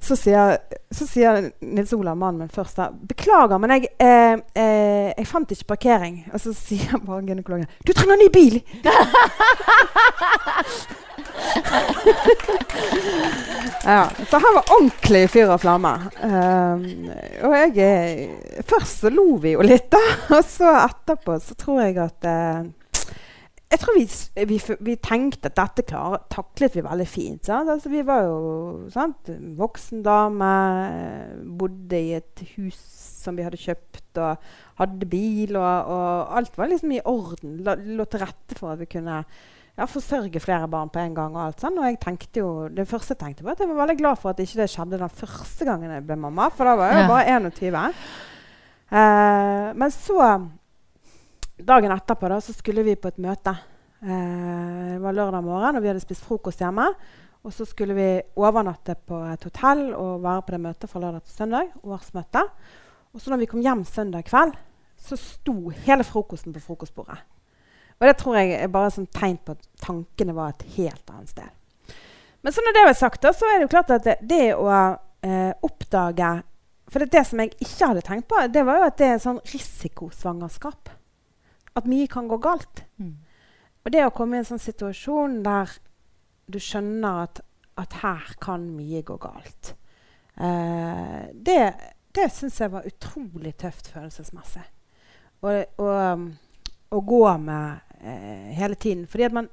så 0.00 0.16
sier, 0.16 0.58
så 0.90 1.06
sier 1.06 1.52
Nils 1.60 1.92
Olav, 1.92 2.16
mannen 2.16 2.40
min, 2.40 2.48
først 2.48 2.76
da 2.76 2.90
'Beklager, 2.90 3.58
men 3.58 3.70
jeg, 3.70 3.88
eh, 4.00 4.38
eh, 4.56 5.12
jeg 5.18 5.26
fant 5.26 5.50
ikke 5.50 5.76
parkering.' 5.76 6.24
Og 6.32 6.40
så 6.40 6.54
sier 6.54 6.98
bare 7.06 7.22
gynekologen 7.22 7.66
'Du 7.86 7.92
trenger 7.92 8.16
ny 8.16 8.28
bil!' 8.32 8.62
ja, 13.84 14.10
så 14.30 14.38
han 14.38 14.56
var 14.56 14.72
ordentlig 14.76 15.22
fyr 15.32 15.52
og 15.54 15.60
flamme. 15.62 15.92
Um, 16.22 16.84
og 17.46 17.54
jeg 17.56 18.30
Først 18.68 19.04
så 19.04 19.12
lo 19.12 19.36
vi 19.42 19.54
jo 19.56 19.64
litt, 19.66 19.88
da. 19.92 20.02
Og 20.36 20.44
så 20.46 20.70
etterpå 20.84 21.38
så 21.42 21.56
tror 21.58 21.82
jeg 21.84 21.98
at 22.02 22.28
uh, 22.28 22.68
jeg 23.70 23.78
tror 23.78 23.94
vi, 23.94 24.06
vi, 24.50 24.56
vi, 24.82 24.94
tenkte 24.98 25.46
at 25.46 25.58
dette 25.60 25.84
klar, 25.86 26.24
taklet 26.32 26.74
vi 26.74 26.82
veldig 26.82 27.06
fint. 27.06 27.50
Altså, 27.54 27.92
vi 27.92 28.02
var 28.06 28.24
jo 28.26 28.40
sant? 28.90 29.30
voksen 29.60 30.02
dame, 30.02 30.48
bodde 31.60 32.00
i 32.00 32.16
et 32.18 32.42
hus 32.56 32.80
som 33.20 33.38
vi 33.38 33.44
hadde 33.46 33.60
kjøpt, 33.60 34.18
og 34.18 34.50
hadde 34.80 35.06
bil, 35.12 35.54
og, 35.60 35.92
og 35.94 36.34
alt 36.40 36.58
var 36.58 36.72
liksom 36.72 36.96
i 36.96 37.02
orden. 37.06 37.60
Lå 37.62 38.08
til 38.10 38.24
rette 38.24 38.58
for 38.58 38.74
at 38.74 38.82
vi 38.82 38.90
kunne 38.90 39.22
ja, 39.78 39.86
forsørge 39.88 40.42
flere 40.42 40.68
barn 40.70 40.90
på 40.92 41.00
en 41.02 41.14
gang. 41.16 41.36
Og 41.36 41.42
alt 41.44 41.62
sånn. 41.62 41.78
Og 41.80 41.86
jeg 41.88 42.00
tenkte 42.02 42.42
jo, 42.42 42.50
det 42.74 42.88
første 42.90 43.14
jeg 43.14 43.22
tenkte 43.22 43.46
på, 43.46 43.52
at 43.52 43.62
jeg 43.62 43.70
var 43.70 43.82
veldig 43.82 43.98
glad 44.00 44.20
for 44.20 44.32
at 44.32 44.42
ikke 44.42 44.62
det 44.62 44.68
skjedde 44.72 45.00
den 45.00 45.14
første 45.22 45.68
gangen 45.68 45.94
jeg 45.94 46.06
ble 46.08 46.18
mamma. 46.20 46.50
For 46.54 46.68
da 46.68 46.76
var 46.78 46.92
jeg 46.92 47.02
jo 47.02 47.08
bare 47.10 47.38
21. 47.38 47.80
Eh, 48.90 49.66
men 49.78 49.94
så, 49.94 50.20
dagen 51.70 51.96
etterpå, 51.96 52.30
da, 52.32 52.40
så 52.44 52.54
skulle 52.56 52.84
vi 52.86 52.98
på 52.98 53.12
et 53.12 53.22
møte. 53.22 53.56
Eh, 54.02 54.94
det 54.94 55.00
var 55.04 55.16
lørdag 55.16 55.44
morgen, 55.46 55.78
og 55.78 55.84
vi 55.84 55.92
hadde 55.92 56.04
spist 56.04 56.26
frokost 56.26 56.64
hjemme. 56.64 56.88
Og 57.40 57.54
så 57.56 57.64
skulle 57.64 57.96
vi 57.96 58.08
overnatte 58.36 58.98
på 59.08 59.22
et 59.30 59.44
hotell 59.48 59.94
og 59.96 60.20
være 60.24 60.44
på 60.44 60.56
det 60.56 60.64
møtet 60.66 60.90
fra 60.92 61.00
lørdag 61.00 61.24
til 61.24 61.38
søndag. 61.38 61.70
årsmøte. 61.82 62.42
Og 63.14 63.20
så 63.20 63.32
når 63.32 63.40
vi 63.42 63.48
kom 63.50 63.62
hjem 63.64 63.84
søndag 63.88 64.26
kveld, 64.28 64.52
så 65.00 65.16
sto 65.16 65.70
hele 65.86 66.04
frokosten 66.04 66.52
på 66.52 66.60
frokostbordet. 66.60 67.16
Og 68.00 68.08
det 68.08 68.16
tror 68.16 68.38
jeg 68.40 68.54
er 68.56 68.70
bare 68.72 68.88
et 68.88 69.10
tegn 69.12 69.38
på 69.44 69.54
at 69.56 69.66
tankene 69.82 70.34
var 70.36 70.54
et 70.54 70.62
helt 70.78 71.10
annet 71.12 71.32
sted. 71.32 71.96
Men 72.40 72.54
så 72.56 72.62
når 72.64 72.76
det 72.76 72.84
var 72.86 72.96
sagt, 72.96 73.22
da, 73.22 73.32
så 73.36 73.48
er 73.48 73.58
det 73.58 73.66
jo 73.66 73.72
klart 73.74 73.92
at 73.92 74.06
det, 74.06 74.14
det 74.24 74.46
å 74.56 74.70
eh, 74.72 75.52
oppdage 75.66 76.30
For 76.90 77.04
det, 77.04 77.10
det 77.12 77.22
som 77.28 77.42
jeg 77.42 77.52
ikke 77.60 77.90
hadde 77.92 78.02
tenkt 78.02 78.26
på, 78.30 78.40
det 78.50 78.64
var 78.66 78.80
jo 78.80 78.86
at 78.88 78.96
det 78.98 79.10
er 79.12 79.20
sånn 79.22 79.36
risikosvangerskap. 79.46 80.88
At 81.78 81.86
mye 81.86 82.08
kan 82.10 82.26
gå 82.26 82.40
galt. 82.42 82.82
Mm. 82.98 83.12
Og 83.84 83.92
det 83.94 84.02
å 84.02 84.14
komme 84.14 84.36
i 84.36 84.40
en 84.40 84.48
sånn 84.48 84.62
situasjon 84.62 85.36
der 85.44 85.70
du 86.50 86.58
skjønner 86.58 87.28
at, 87.28 87.44
at 87.78 87.94
her 88.00 88.32
kan 88.42 88.64
mye 88.74 89.04
gå 89.06 89.20
galt, 89.22 89.76
eh, 90.34 91.30
det, 91.30 91.60
det 92.16 92.26
syns 92.34 92.58
jeg 92.58 92.72
var 92.72 92.88
utrolig 92.88 93.54
tøft 93.60 93.92
følelsesmessig. 93.92 94.66
Og, 95.46 95.78
og, 95.80 96.26
å 96.90 97.00
gå 97.06 97.22
med 97.38 97.89
eh, 98.00 98.50
hele 98.58 98.74
tiden. 98.74 99.06
Fordi 99.06 99.26
at 99.28 99.36
man, 99.36 99.48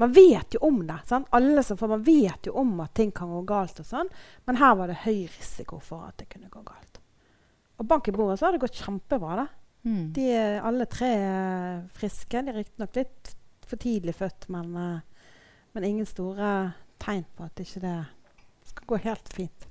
man 0.00 0.12
vet 0.12 0.54
jo 0.54 0.62
om 0.68 0.80
det. 0.86 0.98
Sant? 1.06 1.28
Alle 1.30 1.62
som 1.62 1.78
får, 1.78 1.88
Man 1.88 2.02
vet 2.06 2.46
jo 2.46 2.52
om 2.60 2.80
at 2.80 2.94
ting 2.94 3.12
kan 3.12 3.30
gå 3.30 3.42
galt, 3.48 3.80
og 3.80 3.86
sånn, 3.86 4.10
men 4.46 4.60
her 4.60 4.76
var 4.78 4.92
det 4.92 5.02
høy 5.04 5.26
risiko 5.26 5.80
for 5.82 6.08
at 6.08 6.18
det 6.22 6.30
kunne 6.32 6.52
gå 6.52 6.62
galt. 6.66 7.00
Og 7.78 7.88
bank 7.88 8.08
i 8.08 8.14
bordet 8.14 8.38
så 8.38 8.46
har 8.46 8.52
det 8.56 8.62
gått 8.62 8.78
kjempebra. 8.78 9.36
da. 9.42 9.46
Mm. 9.82 10.12
De 10.14 10.26
er 10.30 10.60
alle 10.62 10.86
tre 10.86 11.08
er 11.08 11.80
friske. 11.96 12.42
De 12.42 12.52
er 12.52 12.60
riktignok 12.62 12.96
litt 12.96 13.34
for 13.66 13.80
tidlig 13.80 14.14
født, 14.14 14.48
men, 14.52 14.76
eh, 14.76 15.26
men 15.72 15.84
ingen 15.84 16.06
store 16.06 16.74
tegn 17.02 17.24
på 17.36 17.44
at 17.48 17.60
ikke 17.60 17.80
det 17.82 17.98
skal 18.68 18.86
gå 18.86 19.00
helt 19.08 19.32
fint. 19.32 19.66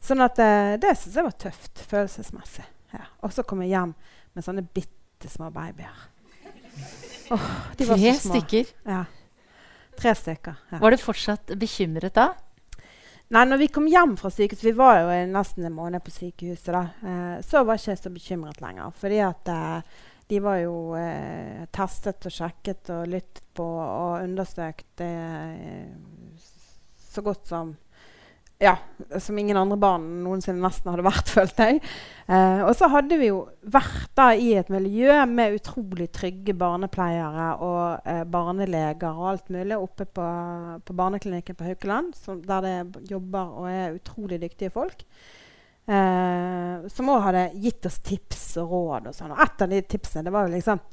Sånn 0.00 0.20
at 0.24 0.38
eh, 0.42 0.76
det 0.80 0.94
syns 0.96 1.16
jeg 1.16 1.26
var 1.26 1.36
tøft 1.40 1.82
følelsesmessig. 1.90 2.66
Ja. 2.92 3.06
Og 3.22 3.32
så 3.32 3.44
kom 3.46 3.62
jeg 3.62 3.74
hjem 3.74 3.94
med 4.34 4.46
sånne 4.46 4.66
bitte 4.66 5.30
små 5.30 5.50
babyer. 5.54 6.09
Var 7.30 7.40
Tre 7.78 8.12
stykker. 8.18 8.70
Ja. 8.84 9.04
Tre 10.00 10.14
stykker. 10.14 10.56
Ja. 10.70 10.78
Var 10.82 10.90
du 10.90 11.02
fortsatt 11.02 11.52
bekymret 11.60 12.14
da? 12.16 12.32
Nei, 13.30 13.44
når 13.46 13.60
vi 13.60 13.68
kom 13.70 13.86
hjem 13.86 14.16
fra 14.18 14.30
sykehuset 14.34 14.66
Vi 14.66 14.72
var 14.74 14.96
jo 15.04 15.18
nesten 15.30 15.66
en 15.68 15.76
måned 15.76 16.02
på 16.02 16.10
sykehuset. 16.10 16.72
da, 16.74 16.80
eh, 17.06 17.42
Så 17.46 17.62
var 17.64 17.78
ikke 17.78 17.92
jeg 17.92 17.98
så 18.02 18.10
bekymret 18.10 18.60
lenger. 18.60 18.90
Fordi 18.90 19.20
at 19.22 19.48
eh, 19.48 19.82
de 20.30 20.40
var 20.42 20.56
jo 20.62 20.94
eh, 20.98 21.66
testet 21.74 22.26
og 22.26 22.34
sjekket 22.34 22.90
og 22.94 23.06
lyttet 23.10 23.42
på 23.54 23.66
og 23.66 24.24
undersøkt 24.24 25.00
eh, 25.00 25.86
så 27.10 27.22
godt 27.22 27.46
som 27.50 27.76
ja, 28.60 28.74
som 29.18 29.38
ingen 29.40 29.56
andre 29.56 29.78
barn 29.80 30.04
noensinne 30.20 30.60
nesten 30.60 30.90
hadde 30.92 31.04
vært, 31.06 31.30
følte 31.36 31.68
jeg. 31.70 31.80
Eh, 32.28 32.60
og 32.66 32.74
så 32.76 32.90
hadde 32.92 33.16
vi 33.20 33.30
jo 33.30 33.40
vært 33.72 34.12
da 34.18 34.28
i 34.36 34.52
et 34.60 34.68
miljø 34.72 35.16
med 35.30 35.56
utrolig 35.56 36.10
trygge 36.12 36.54
barnepleiere 36.60 37.48
og 37.64 38.04
eh, 38.04 38.22
barneleger 38.28 39.16
og 39.16 39.30
alt 39.32 39.48
mulig 39.54 39.78
oppe 39.80 40.04
på, 40.04 40.26
på 40.84 40.96
barneklinikken 41.00 41.56
på 41.56 41.70
Haukeland, 41.70 42.12
som, 42.20 42.42
der 42.44 42.66
det 42.66 43.06
jobber 43.10 43.56
og 43.62 43.70
er 43.72 43.96
utrolig 43.96 44.42
dyktige 44.44 44.74
folk. 44.76 45.06
Eh, 45.88 46.86
som 46.92 47.08
òg 47.10 47.24
hadde 47.30 47.46
gitt 47.64 47.88
oss 47.88 47.98
tips 48.04 48.44
og 48.60 48.76
råd. 48.76 49.08
Og 49.10 49.16
sånn. 49.16 49.32
Og 49.32 49.40
et 49.42 49.64
av 49.64 49.72
de 49.72 49.80
tipsene 49.88 50.28
det 50.28 50.34
var 50.34 50.46
jo 50.46 50.54
liksom 50.58 50.84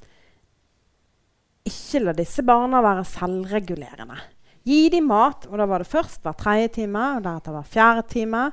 Ikke 1.68 2.00
la 2.00 2.16
disse 2.16 2.48
barna 2.48 2.80
være 2.80 3.04
selvregulerende. 3.12 4.22
Gi 4.68 4.82
dem 4.92 5.08
mat. 5.10 5.48
Og 5.48 5.58
da 5.62 5.68
var 5.70 5.84
det 5.84 5.90
først 5.90 6.26
hver 6.26 6.38
tredje 6.38 6.74
time, 6.82 7.04
og 7.18 7.26
deretter 7.26 7.56
hver 7.56 7.72
fjerde 7.72 8.06
time. 8.12 8.44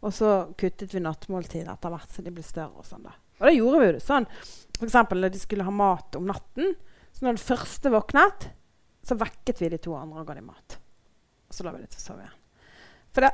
Og 0.00 0.14
så 0.16 0.34
kuttet 0.58 0.94
vi 0.94 1.02
nattmåltid 1.04 1.68
etter 1.68 1.92
hvert 1.92 2.14
så 2.14 2.24
de 2.26 2.34
ble 2.34 2.44
større. 2.44 2.80
Og 2.80 2.88
sånn 2.88 3.06
da. 3.06 3.14
Og 3.40 3.48
da 3.48 3.54
gjorde 3.54 3.82
vi 3.82 3.90
det 3.96 4.04
sånn. 4.04 4.28
F.eks. 4.80 4.96
når 5.12 5.34
de 5.34 5.42
skulle 5.42 5.66
ha 5.66 5.74
mat 5.74 6.16
om 6.18 6.26
natten. 6.28 6.74
Så 7.12 7.24
når 7.24 7.36
den 7.36 7.44
første 7.44 7.92
våknet, 7.92 8.50
så 9.06 9.16
vekket 9.20 9.62
vi 9.62 9.70
de 9.72 9.80
to 9.82 9.94
andre 9.96 10.22
og 10.22 10.28
ga 10.28 10.36
dem 10.38 10.50
mat. 10.50 10.76
Og 11.48 11.56
så 11.56 11.66
la 11.66 11.74
vi 11.74 11.82
dem 11.82 11.92
til 11.92 12.00
å 12.00 12.04
sove 12.04 12.24
igjen. 12.24 12.36
For 13.10 13.26
det, 13.26 13.30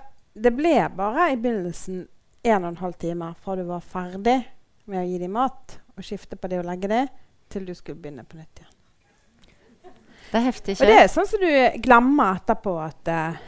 det 0.46 0.52
ble 0.56 0.76
bare 0.96 1.30
i 1.32 1.40
begynnelsen 1.40 2.06
en 2.46 2.62
og 2.62 2.70
en 2.70 2.80
halv 2.84 2.96
time 3.02 3.32
fra 3.42 3.56
du 3.58 3.64
var 3.68 3.84
ferdig 3.84 4.38
med 4.86 5.02
å 5.02 5.06
gi 5.08 5.18
dem 5.20 5.34
mat 5.36 5.78
og 5.96 6.06
skifte 6.06 6.38
på 6.38 6.50
det 6.52 6.60
og 6.62 6.68
legge 6.68 6.90
det, 6.92 7.04
til 7.50 7.66
du 7.66 7.74
skulle 7.74 8.00
begynne 8.00 8.24
på 8.26 8.38
nytt 8.38 8.62
igjen. 8.62 8.75
Det 10.30 10.38
er 10.40 10.46
heftig 10.48 10.76
Og 10.80 10.88
det 10.88 10.96
er 11.00 11.10
sånn 11.10 11.28
som 11.28 11.42
du 11.42 11.50
glemmer 11.84 12.40
etterpå 12.40 12.76
at 12.82 13.10
uh, 13.12 13.42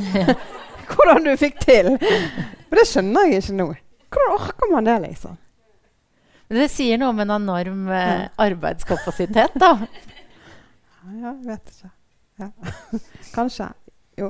Hvordan 0.90 1.28
du 1.28 1.30
fikk 1.38 1.60
til. 1.62 1.94
Men 1.94 2.80
det 2.80 2.86
skjønner 2.90 3.30
jeg 3.30 3.44
ikke 3.44 3.56
nå. 3.60 3.68
Hvordan 4.10 4.34
orker 4.34 4.72
man 4.72 4.88
det, 4.88 4.96
liksom? 5.04 5.38
Det 6.50 6.66
sier 6.72 6.98
noe 6.98 7.12
om 7.12 7.20
en 7.22 7.30
enorm 7.36 7.84
uh, 7.92 8.26
arbeidskapasitet, 8.42 9.54
da. 9.60 9.76
Ja, 11.00 11.30
jeg 11.32 11.46
vet 11.46 11.70
ikke. 11.72 11.88
Ja. 12.42 12.48
Kanskje. 13.36 13.70
Jo. 14.20 14.26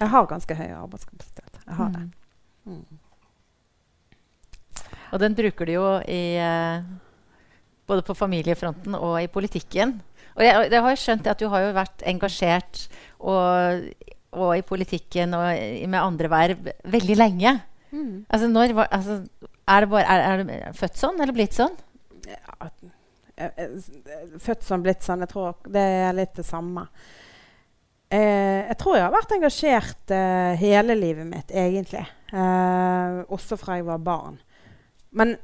Jeg 0.00 0.08
har 0.10 0.26
ganske 0.26 0.56
høy 0.58 0.72
arbeidskapasitet. 0.74 1.60
Jeg 1.66 1.76
har 1.78 1.92
det. 1.94 2.02
Mm. 2.66 2.80
Mm. 2.80 2.98
Og 5.10 5.22
den 5.22 5.36
bruker 5.38 5.68
du 5.68 5.72
jo 5.76 5.86
i 6.10 6.22
uh, 6.42 6.82
både 7.86 8.02
på 8.06 8.16
familiefronten 8.18 8.96
og 8.98 9.20
i 9.22 9.30
politikken. 9.30 10.00
Og 10.36 10.44
jeg, 10.44 10.70
jeg 10.72 10.84
har 10.86 11.00
skjønt 11.02 11.30
at 11.32 11.42
du 11.42 11.48
har 11.52 11.66
jo 11.66 11.76
vært 11.76 12.04
engasjert 12.08 12.84
og, 13.18 13.88
og 14.36 14.52
i 14.56 14.64
politikken 14.66 15.34
og 15.36 15.46
med 15.90 16.00
andre 16.00 16.30
verv 16.32 16.70
veldig 16.96 17.18
lenge. 17.18 17.56
Mm. 17.90 18.26
Altså, 18.30 18.48
når 18.48 18.74
altså, 18.86 19.20
er, 19.66 19.80
det 19.80 19.90
bare, 19.90 20.04
er, 20.06 20.26
er 20.28 20.44
du 20.44 20.78
født 20.78 21.00
sånn 21.00 21.18
eller 21.20 21.36
blitt 21.36 21.56
sånn? 21.58 21.74
Ja, 22.30 22.70
Født 23.40 24.66
sånn, 24.66 24.82
blitt 24.84 25.00
sånn. 25.06 25.22
Jeg 25.24 25.30
tror 25.30 25.54
det 25.72 25.80
er 25.80 26.12
litt 26.12 26.34
det 26.36 26.44
samme. 26.44 26.82
Eh, 28.10 28.66
jeg 28.66 28.76
tror 28.80 28.98
jeg 28.98 29.06
har 29.06 29.14
vært 29.14 29.32
engasjert 29.36 30.12
eh, 30.12 30.58
hele 30.60 30.96
livet 30.98 31.28
mitt, 31.28 31.54
egentlig. 31.54 32.02
Eh, 32.34 33.20
også 33.32 33.56
fra 33.60 33.78
jeg 33.78 33.86
var 33.86 34.02
barn. 34.02 34.36
Men 35.16 35.36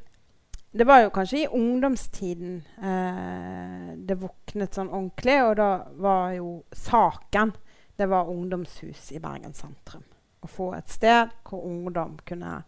det 0.77 0.85
var 0.85 1.01
jo 1.01 1.13
kanskje 1.15 1.39
i 1.39 1.49
ungdomstiden 1.57 2.57
eh, 2.85 3.93
det 3.97 4.19
våknet 4.21 4.77
sånn 4.77 4.91
ordentlig. 4.93 5.37
Og 5.47 5.55
da 5.61 5.71
var 6.03 6.35
jo 6.37 6.51
saken 6.73 7.55
Det 7.97 8.05
var 8.13 8.29
ungdomshus 8.29 9.09
i 9.17 9.21
Bergen 9.25 9.55
sentrum. 9.57 10.05
Å 10.45 10.49
få 10.51 10.75
et 10.77 10.91
sted 10.93 11.33
hvor 11.49 11.65
ungdom 11.65 12.19
kunne 12.29 12.59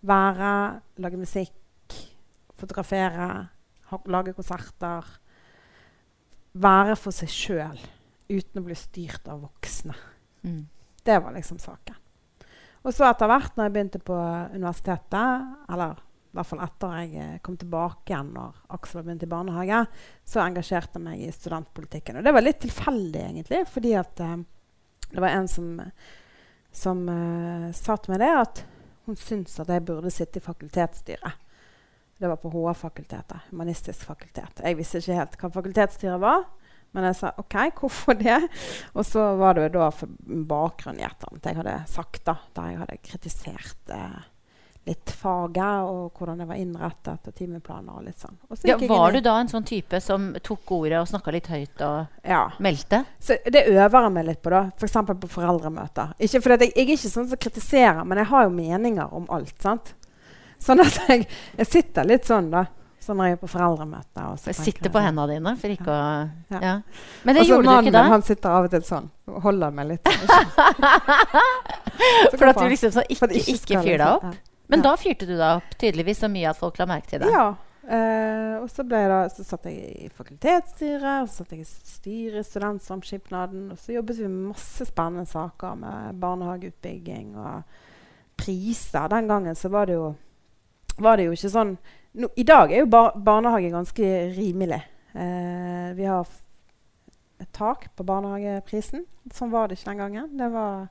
være, 0.00 0.52
lage 1.04 1.20
musikk, 1.20 1.96
fotografere, 2.56 3.26
ha, 3.90 3.98
lage 4.08 4.32
konserter. 4.32 5.04
Være 6.56 6.96
for 6.96 7.12
seg 7.12 7.28
sjøl 7.28 7.82
uten 8.30 8.62
å 8.62 8.64
bli 8.64 8.78
styrt 8.78 9.28
av 9.28 9.44
voksne. 9.44 9.98
Mm. 10.48 10.64
Det 11.04 11.18
var 11.20 11.36
liksom 11.36 11.60
saken. 11.60 11.98
Og 12.80 12.96
så 12.96 13.04
etter 13.04 13.28
hvert, 13.28 13.52
når 13.56 13.68
jeg 13.68 13.74
begynte 13.74 14.00
på 14.00 14.16
universitetet, 14.54 15.50
eller 15.68 16.00
i 16.30 16.38
hvert 16.38 16.46
fall 16.46 16.62
etter 16.62 16.96
jeg 17.00 17.18
eh, 17.18 17.38
kom 17.42 17.56
tilbake 17.58 18.12
igjen 18.12 18.28
når 18.36 18.58
Aksel 18.76 19.02
begynte 19.02 19.26
i 19.26 19.30
barnehage, 19.32 19.80
så 20.22 20.44
engasjerte 20.44 21.00
jeg 21.00 21.06
meg 21.08 21.24
i 21.26 21.32
studentpolitikken. 21.34 22.20
Og 22.20 22.26
det 22.26 22.34
var 22.36 22.44
litt 22.44 22.60
tilfeldig, 22.62 23.22
egentlig, 23.32 23.64
fordi 23.66 23.96
at 23.98 24.22
uh, 24.22 24.36
det 25.10 25.24
var 25.24 25.34
en 25.34 25.50
som, 25.50 25.72
som 26.70 27.02
uh, 27.10 27.66
sa 27.74 27.98
til 27.98 28.14
meg 28.14 28.22
det, 28.22 28.30
at 28.44 28.62
hun 29.08 29.18
syntes 29.18 29.58
at 29.58 29.72
jeg 29.74 29.86
burde 29.88 30.14
sitte 30.14 30.38
i 30.38 30.44
fakultetsstyret. 30.44 31.46
Det 32.20 32.28
var 32.28 32.38
på 32.38 32.52
HR-fakultetet. 32.52 33.48
Humanistisk 33.50 34.04
fakultet. 34.06 34.60
Jeg 34.62 34.76
visste 34.78 35.00
ikke 35.00 35.16
helt 35.16 35.38
hva 35.40 35.50
fakultetsstyret 35.54 36.20
var. 36.22 36.44
Men 36.94 37.06
jeg 37.06 37.16
sa 37.20 37.30
OK, 37.38 37.56
hvorfor 37.80 38.18
det? 38.18 38.36
Og 38.98 39.06
så 39.06 39.22
var 39.38 39.56
det 39.56 39.68
jo 39.68 39.78
da 39.78 39.88
for 39.94 40.10
bakgrunn 40.50 40.98
i 41.00 41.06
et 41.06 41.14
eller 41.14 41.30
annet 41.32 41.48
jeg 41.48 41.58
hadde 41.60 41.76
sagt, 41.90 42.22
da, 42.26 42.36
der 42.56 42.68
jeg 42.70 42.80
hadde 42.82 42.98
kritisert 43.06 43.94
eh, 43.94 44.20
litt 44.86 45.10
faget 45.12 45.84
og 45.86 46.14
hvordan 46.16 46.38
det 46.40 46.46
var 46.48 46.56
innrettet 46.56 47.26
og 47.28 47.34
timeplaner 47.36 47.92
og 47.98 48.04
litt 48.06 48.18
sånn. 48.18 48.36
Så 48.56 48.64
Ja, 48.66 48.76
var 48.88 49.12
du 49.12 49.20
da 49.20 49.34
en 49.40 49.46
sånn 49.48 49.64
type 49.68 50.00
som 50.00 50.32
tok 50.42 50.70
ordet 50.72 50.98
og 51.02 51.06
snakka 51.06 51.30
litt 51.32 51.46
høyt 51.52 51.80
og 51.84 52.06
Ja. 52.24 52.48
meldte? 52.58 53.04
Så 53.20 53.36
det 53.44 53.66
øver 53.68 54.02
jeg 54.02 54.12
meg 54.12 54.24
litt 54.26 54.42
på, 54.42 54.50
da. 54.50 54.70
F.eks. 54.76 54.92
på 55.20 55.28
foreldremøter. 55.28 56.14
Ikke 56.18 56.40
fordi 56.42 56.64
jeg, 56.64 56.72
jeg 56.74 56.88
er 56.88 56.92
ikke 56.96 57.10
sånn 57.12 57.28
som 57.28 57.38
kritiserer, 57.38 58.04
men 58.06 58.18
jeg 58.18 58.26
har 58.26 58.42
jo 58.44 58.50
meninger 58.50 59.12
om 59.12 59.26
alt. 59.30 59.54
sant? 59.62 59.94
Sånn 60.58 60.80
at 60.80 60.98
jeg, 61.08 61.26
jeg 61.58 61.66
sitter 61.66 62.04
litt 62.04 62.24
sånn, 62.24 62.50
da. 62.50 62.64
Sånn 63.00 63.16
når 63.16 63.24
jeg 63.30 63.32
er 63.32 63.36
på 63.40 63.48
foreldremøter. 63.48 64.26
og 64.28 64.38
sitter 64.38 64.90
på 64.90 64.92
sånn. 64.92 65.04
hendene 65.06 65.26
dine 65.28 65.56
for 65.56 65.68
ikke 65.68 65.88
å 65.88 66.30
Ja. 66.50 66.60
ja. 66.60 66.80
Men 67.24 67.34
det 67.36 67.46
gjorde 67.48 67.64
du 67.64 67.70
ikke 67.88 67.92
da? 67.92 68.02
Han 68.08 68.22
sitter 68.22 68.48
av 68.50 68.64
og 68.64 68.70
til 68.70 68.80
sånn 68.82 69.10
holder 69.40 69.70
meg 69.72 69.86
litt. 69.88 70.04
For 72.38 72.46
at 72.48 72.58
du 72.58 72.68
liksom 72.70 72.92
så 72.94 73.02
ikke, 73.08 73.28
ikke, 73.36 73.52
ikke 73.54 73.82
fyrer 73.82 73.98
deg 73.98 73.98
liksom- 73.98 74.30
opp? 74.30 74.36
Men 74.70 74.84
da 74.86 74.94
fyrte 75.00 75.26
du 75.28 75.34
deg 75.34 75.58
opp 75.58 75.74
tydeligvis 75.80 76.22
så 76.22 76.30
mye 76.30 76.52
at 76.52 76.58
folk 76.58 76.78
la 76.80 76.86
merke 76.90 77.12
til 77.12 77.24
det. 77.24 77.32
Ja. 77.34 77.50
Uh, 77.80 78.60
og 78.60 78.68
så, 78.70 78.84
da, 78.86 79.24
så 79.32 79.42
satt 79.42 79.64
jeg 79.66 80.04
i 80.04 80.08
fakultetsstyret, 80.14 81.24
og 81.24 81.30
så 81.30 81.40
satt 81.40 81.54
jeg 81.56 81.64
i 81.64 81.68
styret 81.68 82.44
i 82.44 82.46
Studentsamskipnaden. 82.46 83.70
Og 83.72 83.80
så 83.80 83.96
jobbet 83.96 84.20
vi 84.20 84.28
med 84.28 84.52
masse 84.52 84.86
spennende 84.86 85.26
saker 85.26 85.78
med 85.80 86.20
barnehageutbygging 86.22 87.32
og 87.40 87.64
priser. 88.38 89.08
Den 89.10 89.30
gangen 89.30 89.58
så 89.58 89.72
var 89.72 89.90
det 89.90 89.96
jo, 89.98 90.12
var 91.00 91.18
det 91.18 91.26
jo 91.26 91.34
ikke 91.34 91.52
sånn 91.52 91.74
no, 92.20 92.30
I 92.36 92.44
dag 92.46 92.70
er 92.70 92.84
jo 92.84 92.92
bar 92.92 93.16
barnehage 93.16 93.72
ganske 93.72 94.12
rimelig. 94.36 94.82
Uh, 95.16 95.90
vi 95.98 96.06
har 96.06 96.28
et 97.40 97.50
tak 97.56 97.88
på 97.96 98.06
barnehageprisen. 98.06 99.06
Sånn 99.34 99.50
var 99.50 99.66
det 99.66 99.80
ikke 99.80 99.90
den 99.90 100.04
gangen. 100.04 100.30
Det 100.38 100.52
var 100.52 100.90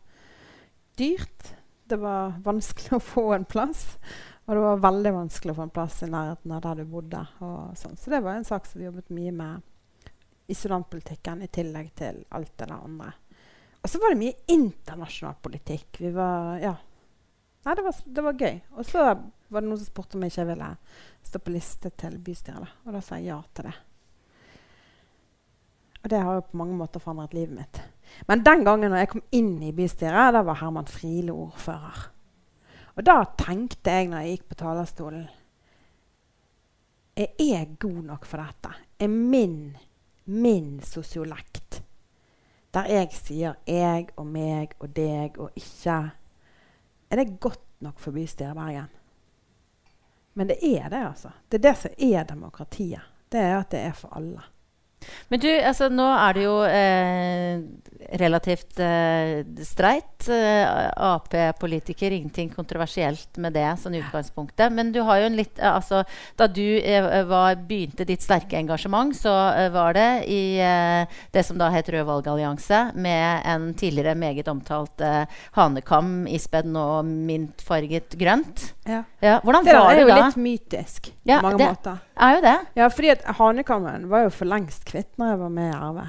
dyrt. 1.00 1.54
Det 1.90 1.98
var 1.98 2.36
vanskelig 2.46 2.94
å 3.00 3.04
få 3.04 3.32
en 3.34 3.48
plass. 3.50 3.98
Og 4.46 4.56
det 4.56 4.62
var 4.66 4.84
veldig 4.84 5.14
vanskelig 5.14 5.54
å 5.54 5.60
få 5.60 5.66
en 5.68 5.74
plass 5.74 6.04
i 6.06 6.10
nærheten 6.10 6.54
av 6.54 6.62
der 6.66 6.82
du 6.82 6.90
bodde. 6.90 7.22
Sånn. 7.78 7.98
Så 7.98 8.14
det 8.14 8.22
var 8.26 8.38
en 8.38 8.48
sak 8.48 8.66
som 8.66 8.82
vi 8.82 8.88
jobbet 8.88 9.12
mye 9.14 9.34
med 9.34 9.66
i 10.50 10.56
studentpolitikken, 10.58 11.44
i 11.46 11.50
tillegg 11.54 11.92
til 11.98 12.24
alt 12.34 12.56
det 12.58 12.66
der 12.66 12.78
andre. 12.78 13.12
Og 13.82 13.92
så 13.92 14.02
var 14.02 14.14
det 14.14 14.22
mye 14.24 14.38
internasjonal 14.50 15.38
politikk. 15.46 16.00
Vi 16.02 16.10
var, 16.16 16.58
ja. 16.64 16.74
Nei, 17.66 17.76
det 17.78 17.86
var, 17.86 18.00
det 18.06 18.26
var 18.26 18.42
gøy. 18.42 18.58
Og 18.74 18.90
så 18.90 19.06
var 19.06 19.62
det 19.62 19.68
noen 19.68 19.78
som 19.78 19.90
spurte 19.92 20.18
om 20.18 20.26
jeg 20.26 20.34
ikke 20.34 20.50
ville 20.50 20.72
stå 21.30 21.42
på 21.46 21.54
liste 21.54 21.94
til 22.02 22.18
bystyret. 22.26 22.82
Og 22.86 22.98
da 22.98 23.04
sa 23.06 23.22
jeg 23.22 23.30
ja 23.30 23.40
til 23.54 23.70
det. 23.70 23.76
Og 26.00 26.12
det 26.14 26.26
har 26.26 26.40
jo 26.40 26.50
på 26.50 26.60
mange 26.62 26.78
måter 26.80 27.04
forandret 27.04 27.38
livet 27.38 27.58
mitt. 27.60 27.82
Men 28.28 28.44
den 28.44 28.64
gangen 28.66 28.92
når 28.92 29.04
jeg 29.04 29.12
kom 29.14 29.26
inn 29.32 29.54
i 29.64 29.74
bystyret, 29.76 30.34
da 30.36 30.44
var 30.46 30.60
Herman 30.62 30.90
Friele 30.90 31.34
ordfører. 31.34 32.08
Og 32.96 33.06
da 33.08 33.22
tenkte 33.40 33.94
jeg 33.96 34.10
når 34.12 34.26
jeg 34.26 34.38
gikk 34.38 34.48
på 34.50 34.60
talerstolen 34.60 35.28
Jeg 37.20 37.52
er 37.56 37.76
god 37.80 38.02
nok 38.08 38.26
for 38.26 38.40
dette. 38.40 38.72
Er 39.00 39.08
min, 39.08 39.78
min 40.26 40.80
sosiolekt, 40.84 41.82
der 42.74 42.86
jeg 42.88 43.10
sier 43.12 43.54
'jeg' 43.68 44.14
og 44.16 44.26
'meg' 44.26 44.76
og 44.80 44.90
'deg' 44.90 45.40
og 45.40 45.52
'ikke' 45.56 46.12
Er 47.12 47.16
det 47.16 47.40
godt 47.40 47.82
nok 47.82 48.00
for 48.00 48.12
bystyret 48.12 48.52
i 48.52 48.54
Bergen? 48.54 48.90
Men 50.34 50.48
det 50.48 50.58
er 50.62 50.90
det, 50.90 51.08
altså. 51.08 51.30
Det 51.52 51.58
er 51.58 51.72
det 51.72 51.78
som 51.78 51.92
er 51.98 52.24
demokratiet. 52.24 53.02
Det 53.32 53.40
er 53.40 53.60
at 53.60 53.72
det 53.72 53.80
er 53.80 53.94
for 53.94 54.14
alle. 54.16 54.42
Men 55.30 55.40
du, 55.40 55.48
altså, 55.50 55.88
nå 55.90 56.06
er 56.16 56.34
det 56.38 56.44
jo 56.44 56.56
eh, 56.68 57.62
relativt 58.20 58.80
eh, 58.84 59.44
streit. 59.66 60.28
Eh, 60.30 60.90
Ap-politiker, 61.10 62.12
ingenting 62.12 62.50
kontroversielt 62.54 63.38
med 63.42 63.54
det 63.56 63.66
sånn 63.82 63.96
utgangspunktet. 64.00 64.72
Men 64.76 64.92
du 64.96 65.00
har 65.08 65.22
jo 65.22 65.30
en 65.30 65.38
litt 65.40 65.60
eh, 65.60 65.70
altså, 65.72 66.04
Da 66.40 66.48
du 66.52 66.64
eh, 66.80 67.24
var, 67.30 67.56
begynte 67.70 68.06
ditt 68.10 68.22
sterke 68.26 68.58
engasjement, 68.60 69.16
så 69.16 69.34
eh, 69.56 69.70
var 69.74 69.94
det 69.98 70.08
i 70.28 70.42
det 71.34 71.44
som 71.46 71.58
da 71.60 71.70
het 71.74 71.90
Rød 71.94 72.06
valgallianse, 72.10 72.80
med 72.96 73.46
en 73.50 73.70
tidligere 73.78 74.16
meget 74.20 74.48
omtalt 74.52 75.02
hanekam 75.56 76.26
ispedd 76.30 76.68
nå 76.70 76.86
mintfarget 77.06 78.18
grønt. 78.20 78.70
Ja. 78.90 79.04
Ja, 79.24 79.40
hvordan 79.44 79.66
Det 79.66 79.74
var 79.76 79.86
var 79.86 79.96
det 79.96 80.02
jo 80.06 80.10
da? 80.12 80.20
litt 80.26 80.38
mytisk 80.44 81.12
Ja, 81.28 81.40
på 81.40 81.50
mange 81.50 81.58
det- 81.58 81.70
måter. 81.70 81.98
Er 82.20 82.36
jo 82.36 82.42
det. 82.44 82.56
Ja, 82.76 82.88
fordi 82.92 83.10
at 83.14 83.22
Hanekammen 83.38 84.10
var 84.12 84.26
jo 84.26 84.30
for 84.36 84.46
lengst 84.50 84.84
kvitt 84.90 85.14
når 85.18 85.30
jeg 85.34 85.40
var 85.40 85.50
med 85.56 85.70
i 85.72 85.78
RV. 85.78 86.00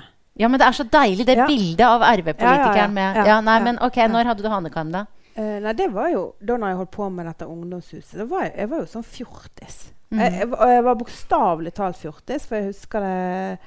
Ja, 0.41 0.49
men 0.49 0.59
det 0.61 0.67
er 0.67 0.73
så 0.79 0.85
deilig, 0.89 1.27
det 1.29 1.37
Ja. 1.37 1.47
bildet 1.47 1.85
av 1.87 2.01
RV-politikeren 2.03 2.93
med 2.97 3.17
Ja, 3.27 3.41
Nei, 3.45 3.59
men 3.63 3.79
ok, 3.79 3.97
når 4.09 4.25
hadde 4.31 4.43
du 4.43 4.49
hanekam, 4.49 4.91
da? 4.95 5.05
Uh, 5.39 5.61
nei, 5.63 5.73
det 5.79 5.87
var 5.95 6.09
jo 6.11 6.35
da 6.43 6.57
når 6.57 6.69
jeg 6.73 6.77
holdt 6.81 6.91
på 6.97 7.09
med 7.13 7.27
dette 7.27 7.47
ungdomshuset. 7.47 8.17
Det 8.19 8.27
var 8.31 8.43
jeg, 8.49 8.55
jeg 8.59 8.69
var 8.71 8.79
jo 8.83 8.89
sånn 8.91 9.05
fjortis. 9.07 9.77
Mm. 10.11 10.19
Jeg, 10.25 10.33
jeg, 10.41 10.49
var- 10.51 10.69
jeg 10.75 10.85
var 10.85 10.95
bokstavelig 10.99 11.73
talt 11.75 11.97
fjortis, 12.01 12.47
for 12.49 12.57
jeg 12.59 12.67
husker 12.73 13.01
det 13.07 13.59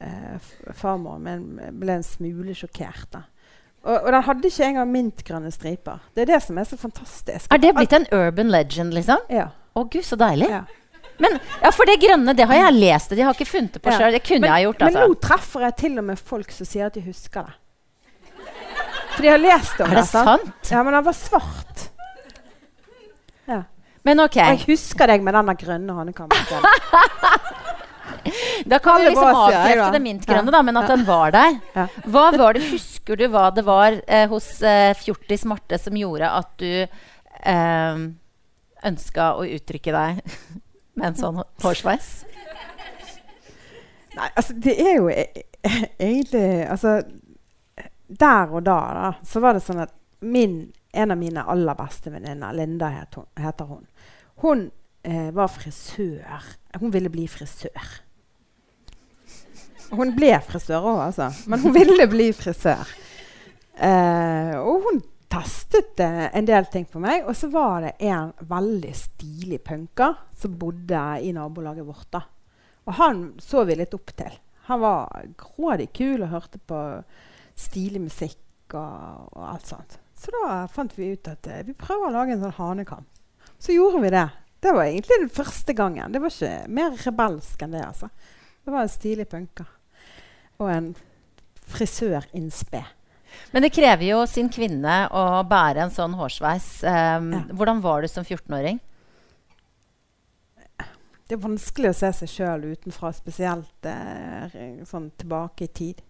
eh, 0.00 0.72
Farmoren 0.72 1.22
min 1.26 1.78
ble 1.80 1.96
en 1.98 2.02
smule 2.06 2.54
sjokkert. 2.54 3.08
da. 3.16 3.22
Og, 3.82 3.96
og 4.04 4.10
den 4.12 4.22
hadde 4.26 4.48
ikke 4.52 4.66
engang 4.68 4.90
mintgrønne 4.92 5.50
striper. 5.52 5.98
Det 6.14 6.22
er 6.26 6.34
det 6.34 6.42
som 6.44 6.58
er 6.60 6.68
så 6.68 6.76
fantastisk. 6.78 7.48
Er 7.52 7.58
det 7.62 7.74
blitt 7.74 7.92
en 7.96 8.06
urban 8.12 8.50
legend, 8.52 8.92
liksom? 8.94 9.24
Ja. 9.32 9.48
Å 9.74 9.84
gud, 9.88 10.04
så 10.04 10.16
deilig. 10.20 10.50
ja. 10.52 10.62
Men, 11.20 11.36
ja, 11.60 11.70
for 11.76 11.88
det 11.88 11.98
grønne, 12.00 12.34
det 12.36 12.46
har 12.48 12.62
jeg 12.62 12.76
lest. 12.78 13.12
De 13.16 13.24
har 13.26 13.36
ikke 13.36 13.48
funnet 13.48 13.76
det 13.76 13.82
på 13.84 13.92
sjøl. 13.92 14.14
Det 14.16 14.22
kunne 14.24 14.46
men, 14.46 14.54
jeg 14.54 14.68
gjort, 14.68 14.84
men 14.84 14.94
altså. 14.94 15.08
nå 15.08 15.18
treffer 15.26 15.66
jeg 15.66 15.76
til 15.82 15.98
og 16.00 16.06
med 16.08 16.22
folk 16.32 16.54
som 16.56 16.68
sier 16.68 16.88
at 16.88 16.96
de 16.96 17.02
husker 17.04 17.48
det. 17.48 17.56
For 19.10 19.26
de 19.26 19.32
har 19.32 19.42
lest 19.42 19.80
om 19.80 19.90
Er 19.90 20.00
det 20.00 20.06
dette. 20.06 20.24
sant? 20.24 20.70
Ja, 20.70 20.84
men 20.86 20.96
han 20.96 21.04
var 21.04 21.16
svart. 21.18 21.88
Ja. 23.50 23.62
Men 24.06 24.22
ok, 24.24 24.38
jeg 24.40 24.62
husker 24.68 25.12
deg 25.12 25.26
med 25.26 25.36
den 25.36 25.52
grønne 25.60 25.96
hanekammen. 25.98 26.40
da 28.70 28.78
kan 28.80 29.02
vi 29.02 29.10
liksom 29.10 29.42
avkrefte 29.42 29.90
det 29.96 30.02
mintgrønne, 30.04 30.54
da, 30.54 30.62
men 30.64 30.80
at 30.80 30.88
den 30.88 31.04
var 31.08 31.36
der. 31.36 31.60
Hva 32.06 32.30
var 32.36 32.56
det, 32.56 32.64
Husker 32.70 33.20
du 33.20 33.26
hva 33.32 33.50
det 33.52 33.66
var 33.66 33.98
eh, 34.06 34.26
hos 34.30 34.62
eh, 34.62 34.94
Fjortis 34.96 35.44
Marte 35.48 35.78
som 35.80 35.96
gjorde 35.98 36.30
at 36.30 36.50
du 36.62 36.72
eh, 36.80 37.96
ønska 38.88 39.34
å 39.36 39.44
uttrykke 39.44 39.92
deg 39.92 40.22
med 41.00 41.10
en 41.10 41.18
sånn 41.18 41.40
hårsveis? 41.64 42.10
Nei, 44.16 44.28
altså 44.28 44.56
det 44.58 44.74
er 44.82 44.96
jo 44.98 45.08
e 45.12 45.24
e 45.30 45.44
egentlig 46.00 46.66
Altså 46.66 46.96
Der 48.08 48.50
og 48.50 48.64
da, 48.66 48.78
da, 48.96 49.10
så 49.22 49.42
var 49.42 49.54
det 49.54 49.62
sånn 49.62 49.84
at 49.84 49.92
min, 50.20 50.72
en 50.92 51.14
av 51.14 51.18
mine 51.20 51.44
aller 51.48 51.76
beste 51.78 52.10
venninner, 52.12 52.52
Linda 52.52 52.90
het 52.92 53.14
hun, 53.16 53.28
heter 53.38 53.68
hun, 53.70 53.84
hun 54.42 54.64
eh, 55.06 55.30
var 55.32 55.48
frisør. 55.48 56.48
Hun 56.80 56.92
ville 56.92 57.08
bli 57.08 57.28
frisør. 57.30 57.86
Hun 59.94 60.12
ble 60.16 60.34
frisør 60.44 60.84
òg, 60.90 61.00
altså. 61.06 61.30
Men 61.48 61.62
hun 61.62 61.74
ville 61.74 62.06
bli 62.10 62.30
frisør. 62.36 62.90
Eh, 63.80 64.58
og 64.58 64.84
hun 64.84 65.00
testet 65.30 66.00
eh, 66.00 66.26
en 66.36 66.46
del 66.48 66.66
ting 66.72 66.86
på 66.90 67.00
meg. 67.02 67.24
Og 67.28 67.36
så 67.38 67.50
var 67.52 67.86
det 67.86 67.94
en 68.10 68.32
veldig 68.50 68.92
stilig 68.96 69.62
punker 69.66 70.18
som 70.36 70.58
bodde 70.58 71.04
i 71.22 71.32
nabolaget 71.36 71.86
vårt. 71.86 72.08
da. 72.12 72.24
Og 72.88 72.96
han 72.98 73.24
så 73.42 73.64
vi 73.68 73.78
litt 73.78 73.94
opp 73.94 74.12
til. 74.16 74.38
Han 74.70 74.82
var 74.82 75.26
grådig 75.38 75.90
kul 75.96 76.22
og 76.22 76.32
hørte 76.34 76.58
på 76.58 76.80
stilig 77.58 78.02
musikk 78.04 78.76
og, 78.78 79.30
og 79.34 79.46
alt 79.52 79.70
sånt. 79.70 79.98
Så 80.20 80.32
da 80.34 80.66
fant 80.70 80.92
vi 80.98 81.12
ut 81.14 81.30
at 81.30 81.46
eh, 81.48 81.64
vi 81.66 81.76
prøver 81.78 82.10
å 82.10 82.14
lage 82.18 82.36
en 82.36 82.44
sånn 82.44 82.58
hanekam. 82.58 83.06
Så 83.60 83.74
gjorde 83.76 84.02
vi 84.04 84.12
det. 84.14 84.28
Det 84.60 84.72
var 84.76 84.84
egentlig 84.84 85.22
den 85.22 85.32
første 85.32 85.72
gangen. 85.76 86.12
Det 86.12 86.20
var 86.20 86.32
ikke 86.32 86.68
mer 86.68 86.96
rebelsk 87.06 87.62
enn 87.64 87.76
det. 87.76 87.84
altså. 87.86 88.10
Det 88.64 88.74
var 88.74 88.84
en 88.84 88.92
stilig 88.92 89.28
punker. 89.30 89.68
Og 90.60 90.68
en 90.68 90.90
frisør-innspe. 91.70 92.82
Men 93.50 93.64
det 93.64 93.72
krever 93.74 94.06
jo 94.06 94.20
sin 94.30 94.48
kvinne 94.52 95.02
å 95.10 95.42
bære 95.48 95.86
en 95.86 95.94
sånn 95.94 96.14
hårsveis. 96.18 96.68
Um, 96.84 97.32
Ja. 97.34 97.42
Hvordan 97.56 97.82
var 97.82 98.02
du 98.02 98.08
som 98.08 98.24
14-åring? 98.24 98.80
Det 101.30 101.36
er 101.36 101.42
vanskelig 101.44 101.92
å 101.92 101.94
se 101.94 102.10
seg 102.22 102.30
sjøl 102.30 102.64
utenfra, 102.72 103.12
spesielt 103.14 103.86
eh, 103.86 104.82
sånn 104.88 105.12
tilbake 105.20 105.68
i 105.68 105.70
tid. 105.70 106.00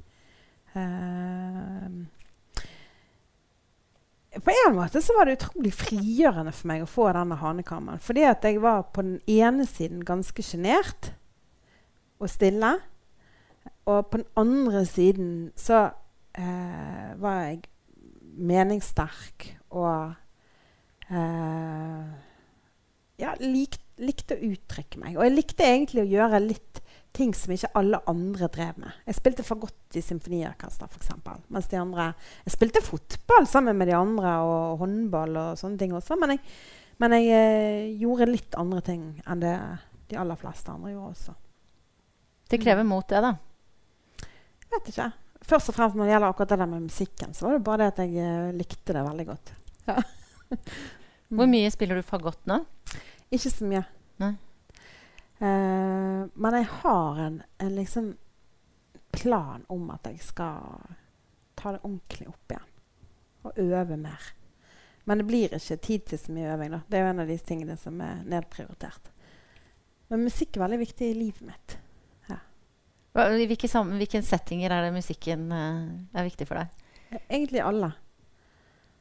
Uh, 0.73 2.07
på 4.31 4.53
en 4.55 4.77
måte 4.77 5.03
så 5.03 5.17
var 5.17 5.27
det 5.27 5.41
utrolig 5.41 5.73
frigjørende 5.75 6.53
for 6.55 6.71
meg 6.71 6.85
å 6.85 6.89
få 6.89 7.09
denne 7.13 7.37
hanekammeren. 7.41 8.01
Fordi 8.01 8.25
at 8.31 8.47
jeg 8.47 8.63
var 8.63 8.87
på 8.95 9.03
den 9.03 9.19
ene 9.27 9.67
siden 9.69 10.05
ganske 10.07 10.45
sjenert 10.47 11.11
og 12.23 12.31
stille. 12.31 12.77
Og 13.91 14.07
på 14.07 14.21
den 14.23 14.29
andre 14.39 14.85
siden 14.87 15.33
så 15.59 15.89
eh, 16.39 17.13
var 17.21 17.43
jeg 17.47 17.63
meningssterk 18.41 19.47
og 19.77 20.13
eh, 21.11 22.11
ja, 23.21 23.35
lik, 23.43 23.77
likte 24.01 24.37
å 24.37 24.51
uttrykke 24.53 25.01
meg. 25.03 25.19
Og 25.19 25.27
jeg 25.27 25.37
likte 25.37 25.67
egentlig 25.67 26.05
å 26.05 26.11
gjøre 26.11 26.43
litt 26.45 26.81
ting 27.17 27.33
som 27.35 27.53
ikke 27.53 27.73
alle 27.79 28.01
andre 28.11 28.49
drev 28.53 28.79
med. 28.81 28.99
Jeg 29.09 29.19
spilte 29.19 29.45
fagott 29.45 29.99
i 29.99 30.03
symfoniorkester, 30.05 30.91
f.eks. 30.91 31.11
Mens 31.51 31.69
de 31.71 31.79
andre 31.81 32.13
Jeg 32.47 32.55
spilte 32.55 32.85
fotball 32.85 33.49
sammen 33.51 33.77
med 33.77 33.91
de 33.91 33.97
andre, 33.99 34.37
og 34.47 34.85
håndball 34.85 35.37
og 35.37 35.61
sånne 35.61 35.81
ting 35.81 35.95
også. 35.97 36.17
Men 36.21 36.37
jeg, 36.37 36.45
men 37.03 37.17
jeg 37.19 37.31
eh, 37.35 37.91
gjorde 38.01 38.31
litt 38.31 38.59
andre 38.59 38.83
ting 38.87 39.07
enn 39.27 39.43
det 39.43 39.57
de 40.11 40.19
aller 40.19 40.39
fleste 40.39 40.73
andre 40.73 40.95
gjorde 40.95 41.15
også. 41.15 41.35
Det 42.51 42.59
krever 42.59 42.87
mot, 42.87 43.07
det, 43.07 43.21
da. 43.23 43.35
Vet 44.71 44.89
ikke. 44.91 45.11
Først 45.47 45.71
og 45.73 45.77
fremst 45.77 45.97
når 45.97 46.07
det 46.07 46.15
gjelder 46.15 46.33
akkurat 46.33 46.53
det 46.53 46.59
der 46.61 46.71
med 46.71 46.87
musikken, 46.87 47.35
så 47.35 47.47
var 47.47 47.57
det 47.57 47.65
bare 47.67 47.83
det 47.83 47.89
at 47.93 48.01
jeg 48.05 48.25
eh, 48.25 48.55
likte 48.57 48.97
det 48.97 49.05
veldig 49.07 49.27
godt. 49.31 49.53
Ja. 49.89 49.97
Hvor 51.37 51.49
mye 51.51 51.71
spiller 51.73 51.99
du 51.99 52.07
fagott 52.07 52.43
nå? 52.51 52.59
Ikke 53.31 53.53
så 53.53 53.69
mye. 53.71 53.85
Nei. 54.21 54.33
Uh, 55.41 56.27
men 56.37 56.57
jeg 56.59 56.67
har 56.83 57.21
en, 57.25 57.39
en 57.65 57.71
liksom 57.73 58.11
plan 59.15 59.63
om 59.73 59.87
at 59.95 60.11
jeg 60.11 60.19
skal 60.27 60.83
ta 61.57 61.73
det 61.75 61.81
ordentlig 61.87 62.29
opp 62.29 62.53
igjen. 62.53 62.69
Og 63.49 63.63
øve 63.63 63.97
mer. 63.97 64.27
Men 65.09 65.23
det 65.23 65.29
blir 65.31 65.55
ikke 65.57 65.79
tid 65.81 66.05
til 66.11 66.21
så 66.21 66.35
mye 66.35 66.53
øving. 66.55 66.75
da. 66.75 66.83
Det 66.89 66.99
er 66.99 67.07
jo 67.07 67.13
en 67.15 67.23
av 67.25 67.31
de 67.31 67.39
tingene 67.39 67.77
som 67.81 68.01
er 68.05 68.21
nedprioritert. 68.29 69.11
Men 70.11 70.27
musikk 70.27 70.57
er 70.57 70.67
veldig 70.67 70.81
viktig 70.83 71.09
i 71.09 71.17
livet 71.17 71.47
mitt. 71.47 71.79
I 73.11 73.47
hvilke, 73.51 73.69
sammen, 73.69 73.99
hvilke 73.99 74.21
settinger 74.23 74.71
er 74.71 74.87
det 74.87 74.95
musikken 74.95 75.49
uh, 75.51 75.89
er 76.15 76.29
viktig 76.29 76.47
for 76.47 76.61
deg? 76.61 77.19
Egentlig 77.27 77.63
alle. 77.65 77.91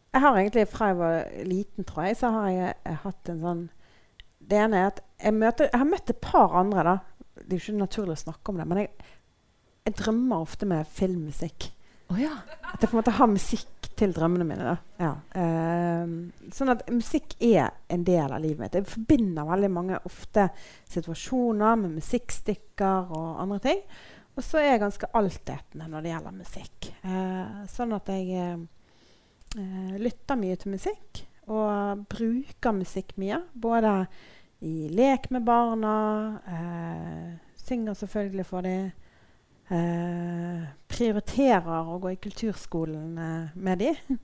Jeg 0.10 0.24
har 0.24 0.38
egentlig 0.40 0.66
Fra 0.72 0.88
jeg 0.90 0.98
var 0.98 1.18
liten, 1.46 1.86
tror 1.86 2.08
jeg, 2.08 2.18
så 2.18 2.32
har 2.34 2.50
jeg, 2.50 2.74
jeg 2.88 3.02
hatt 3.04 3.30
en 3.30 3.44
sånn 3.44 3.62
Det 4.40 4.58
ene 4.58 4.80
er 4.80 4.88
at 4.90 5.04
jeg, 5.20 5.36
møter, 5.38 5.70
jeg 5.70 5.82
har 5.84 5.92
møtt 5.92 6.10
et 6.10 6.22
par 6.24 6.56
andre, 6.58 6.86
da. 6.88 6.96
Det 7.44 7.54
er 7.54 7.60
jo 7.60 7.66
ikke 7.68 7.84
naturlig 7.84 8.16
å 8.16 8.24
snakke 8.24 8.52
om 8.52 8.58
det, 8.58 8.66
men 8.72 8.82
jeg, 8.82 9.12
jeg 9.86 9.98
drømmer 10.00 10.48
ofte 10.48 10.66
med 10.70 10.90
filmmusikk. 10.90 11.70
Å 12.10 12.18
ja. 12.18 12.34
At 12.72 12.82
jeg 12.82 12.90
på 12.90 12.96
en 12.96 13.02
måte 13.02 13.14
har 13.20 13.30
musikk 13.30 13.90
til 14.00 14.14
drømmene 14.16 14.46
mine. 14.48 14.76
Ja. 15.02 15.12
Ehm, 15.38 16.14
sånn 16.56 16.72
at 16.74 16.86
musikk 16.94 17.36
er 17.44 17.74
en 17.92 18.06
del 18.08 18.32
av 18.32 18.42
livet 18.42 18.62
mitt. 18.64 18.78
Jeg 18.78 18.90
forbinder 18.90 19.50
veldig 19.50 19.70
mange 19.74 20.00
ofte 20.08 20.48
situasjoner 20.90 21.78
med 21.82 21.98
musikkstykker 22.00 23.14
og 23.14 23.44
andre 23.44 23.60
ting. 23.66 23.84
Og 24.40 24.46
så 24.46 24.62
er 24.62 24.72
jeg 24.72 24.84
ganske 24.86 25.10
altetende 25.20 25.90
når 25.92 26.06
det 26.06 26.14
gjelder 26.14 26.38
musikk. 26.38 26.90
Uh, 27.04 27.66
sånn 27.68 27.92
at 27.98 28.08
jeg 28.14 28.38
eh, 28.40 29.98
lytter 30.00 30.40
mye 30.40 30.56
til 30.62 30.74
musikk. 30.78 31.24
Og 31.50 32.06
bruker 32.10 32.78
musikk 32.78 33.18
mye. 33.20 33.42
Både 33.52 33.94
i 34.64 34.88
lek 34.94 35.28
med 35.34 35.44
barna, 35.48 35.98
uh, 36.48 37.60
synger 37.60 38.00
selvfølgelig 38.00 38.48
for 38.48 38.64
dem. 38.64 38.94
Eh, 39.70 40.62
prioriterer 40.90 41.90
å 41.94 42.00
gå 42.02 42.16
i 42.16 42.22
kulturskolen 42.22 43.18
eh, 43.18 43.52
med 43.54 43.84
dem. 43.84 44.18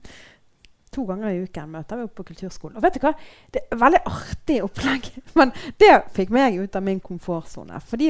To 0.94 1.02
ganger 1.04 1.28
i 1.28 1.42
uken 1.44 1.68
møter 1.74 1.98
vi 1.98 2.06
opp 2.06 2.14
på 2.16 2.24
kulturskolen. 2.30 2.78
Og 2.78 2.84
vet 2.84 2.94
du 2.96 3.02
hva? 3.02 3.10
Det 3.52 3.60
er 3.66 3.78
veldig 3.78 4.00
artig 4.08 4.56
opplegg. 4.64 5.10
Men 5.38 5.52
det 5.82 5.90
fikk 6.16 6.32
meg 6.32 6.56
ut 6.56 6.78
av 6.78 6.86
min 6.86 7.02
komfortsone. 7.04 7.80
Fordi 7.84 8.08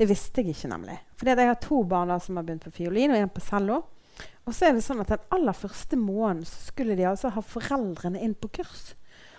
det 0.00 0.08
visste 0.10 0.42
jeg 0.42 0.56
ikke, 0.56 0.72
nemlig. 0.72 0.96
Fordi 1.20 1.36
jeg 1.36 1.52
har 1.52 1.60
to 1.62 1.82
barn 1.88 2.10
da 2.10 2.18
som 2.20 2.40
har 2.40 2.46
begynt 2.48 2.66
på 2.66 2.74
fiolin, 2.74 3.14
og 3.14 3.20
en 3.20 3.32
på 3.32 3.44
cello. 3.44 3.84
Og 4.44 4.56
så 4.56 4.66
er 4.66 4.74
det 4.74 4.82
sånn 4.84 5.04
at 5.04 5.12
den 5.12 5.24
aller 5.36 5.56
første 5.56 5.96
måneden 6.00 6.44
skulle 6.48 6.96
de 6.98 7.06
altså 7.08 7.30
ha 7.32 7.44
foreldrene 7.44 8.20
inn 8.24 8.34
på 8.36 8.50
kurs. 8.58 8.92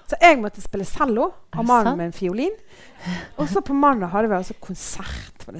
Så 0.06 0.18
jeg 0.22 0.38
måtte 0.42 0.62
spille 0.62 0.86
cello, 0.86 1.32
og 1.58 1.66
mannen 1.66 1.98
min 1.98 2.12
fiolin. 2.14 2.54
Og 3.42 3.48
så 3.50 3.62
på 3.66 3.74
mandag 3.74 4.12
hadde 4.14 4.30
vi 4.30 4.38
altså 4.38 4.54
konsert 4.62 5.46
for. 5.46 5.58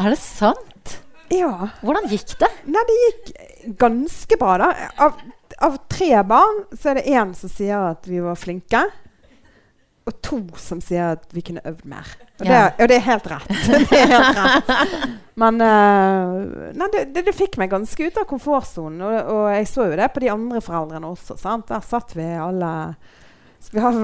Er 0.00 0.08
det 0.10 0.18
sant? 0.20 0.96
Ja. 1.30 1.68
Hvordan 1.84 2.08
gikk 2.10 2.34
det? 2.40 2.48
Nei, 2.70 2.82
det 2.88 2.96
gikk 3.04 3.30
ganske 3.78 4.38
bra, 4.40 4.56
da. 4.62 4.70
Av, 5.06 5.20
av 5.62 5.76
tre 5.92 6.10
barn 6.26 6.64
så 6.74 6.90
er 6.92 7.00
det 7.00 7.06
én 7.14 7.34
som 7.38 7.52
sier 7.52 7.92
at 7.92 8.08
vi 8.10 8.18
var 8.24 8.38
flinke. 8.38 8.82
Og 10.08 10.14
to 10.24 10.38
som 10.58 10.80
sier 10.82 11.12
at 11.18 11.26
vi 11.36 11.42
kunne 11.44 11.62
øvd 11.68 11.84
mer. 11.84 12.08
Og, 12.40 12.46
Ja. 12.46 12.70
det, 12.70 12.82
og 12.82 12.88
det 12.88 12.96
er 12.96 13.04
helt 13.04 13.26
rett. 13.28 13.50
det 13.90 13.98
er 13.98 14.12
helt 14.14 14.38
rett. 14.38 15.10
Men 15.40 15.60
uh, 15.60 16.38
nei, 16.76 16.88
det, 16.94 17.02
det, 17.14 17.26
det 17.28 17.34
fikk 17.36 17.58
meg 17.60 17.70
ganske 17.72 18.06
ut 18.08 18.16
av 18.20 18.24
komfortsonen. 18.30 19.02
Og, 19.04 19.18
og 19.34 19.44
jeg 19.52 19.68
så 19.68 19.90
jo 19.90 19.98
det 20.00 20.08
på 20.14 20.22
de 20.24 20.32
andre 20.32 20.62
foreldrene 20.64 21.12
også. 21.12 21.36
Sant? 21.40 21.68
Der 21.68 21.84
satt 21.84 22.16
vi 22.16 22.24
alle 22.40 22.72
Vi 23.70 23.84
har 23.84 24.00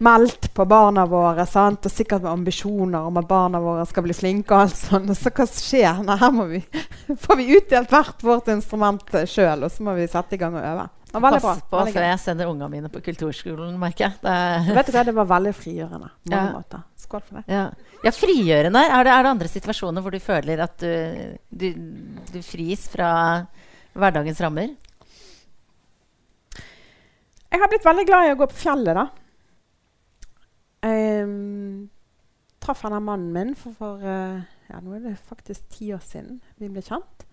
meldt 0.00 0.50
på 0.54 0.64
barna 0.68 1.06
våre, 1.08 1.44
sant? 1.48 1.84
og 1.88 1.92
sikkert 1.92 2.22
med 2.24 2.30
ambisjoner 2.32 3.08
om 3.08 3.16
at 3.20 3.28
barna 3.28 3.60
våre 3.60 3.84
skal 3.88 4.04
bli 4.06 4.14
flinke. 4.16 4.54
og 4.54 4.68
alt 4.68 4.76
sånt. 4.76 5.10
Og 5.10 5.16
så 5.16 5.32
hva 5.32 5.48
skjer? 5.48 6.04
Nei, 6.06 6.16
her 6.20 6.32
må 6.36 6.46
vi, 6.52 6.60
får 7.24 7.40
vi 7.40 7.50
utdelt 7.56 7.92
hvert 7.92 8.24
vårt 8.24 8.48
instrument 8.52 9.16
sjøl, 9.28 9.64
og 9.64 9.72
så 9.72 9.84
må 9.88 9.96
vi 9.98 10.08
sette 10.12 10.36
i 10.36 10.40
gang 10.40 10.56
og 10.60 10.64
øve. 10.64 10.88
Var 11.12 11.22
bra. 11.24 11.38
Pass 11.42 11.62
på 11.66 11.78
før 11.90 12.04
jeg 12.06 12.18
sender 12.22 12.50
ungene 12.50 12.68
mine 12.70 12.90
på 12.92 13.00
kulturskolen, 13.02 13.74
merker 13.80 14.06
jeg. 14.06 14.18
Det 14.22 14.74
Vet 14.76 14.90
du 14.90 14.94
hva, 14.94 15.04
Det 15.08 15.14
var 15.16 15.30
veldig 15.32 15.52
frigjørende 15.58 16.10
Ja. 16.30 16.42
Skål 17.00 17.24
for 17.26 17.40
det. 17.40 17.44
ja. 17.50 17.64
ja, 18.04 18.12
frigjørende. 18.14 18.82
Er 18.86 19.04
det, 19.04 19.14
er 19.14 19.24
det 19.26 19.32
andre 19.32 19.48
situasjoner 19.50 20.04
hvor 20.04 20.14
du 20.14 20.20
føler 20.22 20.62
at 20.62 20.76
du, 20.78 20.92
du, 21.50 21.66
du 22.30 22.38
fris 22.46 22.86
fra 22.92 23.10
hverdagens 23.98 24.40
rammer? 24.44 24.76
Jeg 27.50 27.58
har 27.58 27.72
blitt 27.72 27.86
veldig 27.88 28.06
glad 28.06 28.28
i 28.28 28.34
å 28.36 28.38
gå 28.38 28.46
på 28.52 28.60
fjellet, 28.60 28.94
da. 28.94 29.08
Jeg 30.86 31.24
um, 31.26 31.88
traff 32.62 32.84
han 32.86 32.94
mannen 33.02 33.32
min 33.34 33.56
for, 33.58 33.74
for 33.76 34.04
uh, 34.04 34.38
ja, 34.70 34.78
nå 34.78 34.94
er 34.96 35.02
det 35.08 35.16
faktisk 35.26 35.66
ti 35.74 35.90
år 35.96 36.04
siden 36.06 36.38
vi 36.60 36.70
ble 36.70 36.84
kjent. 36.86 37.26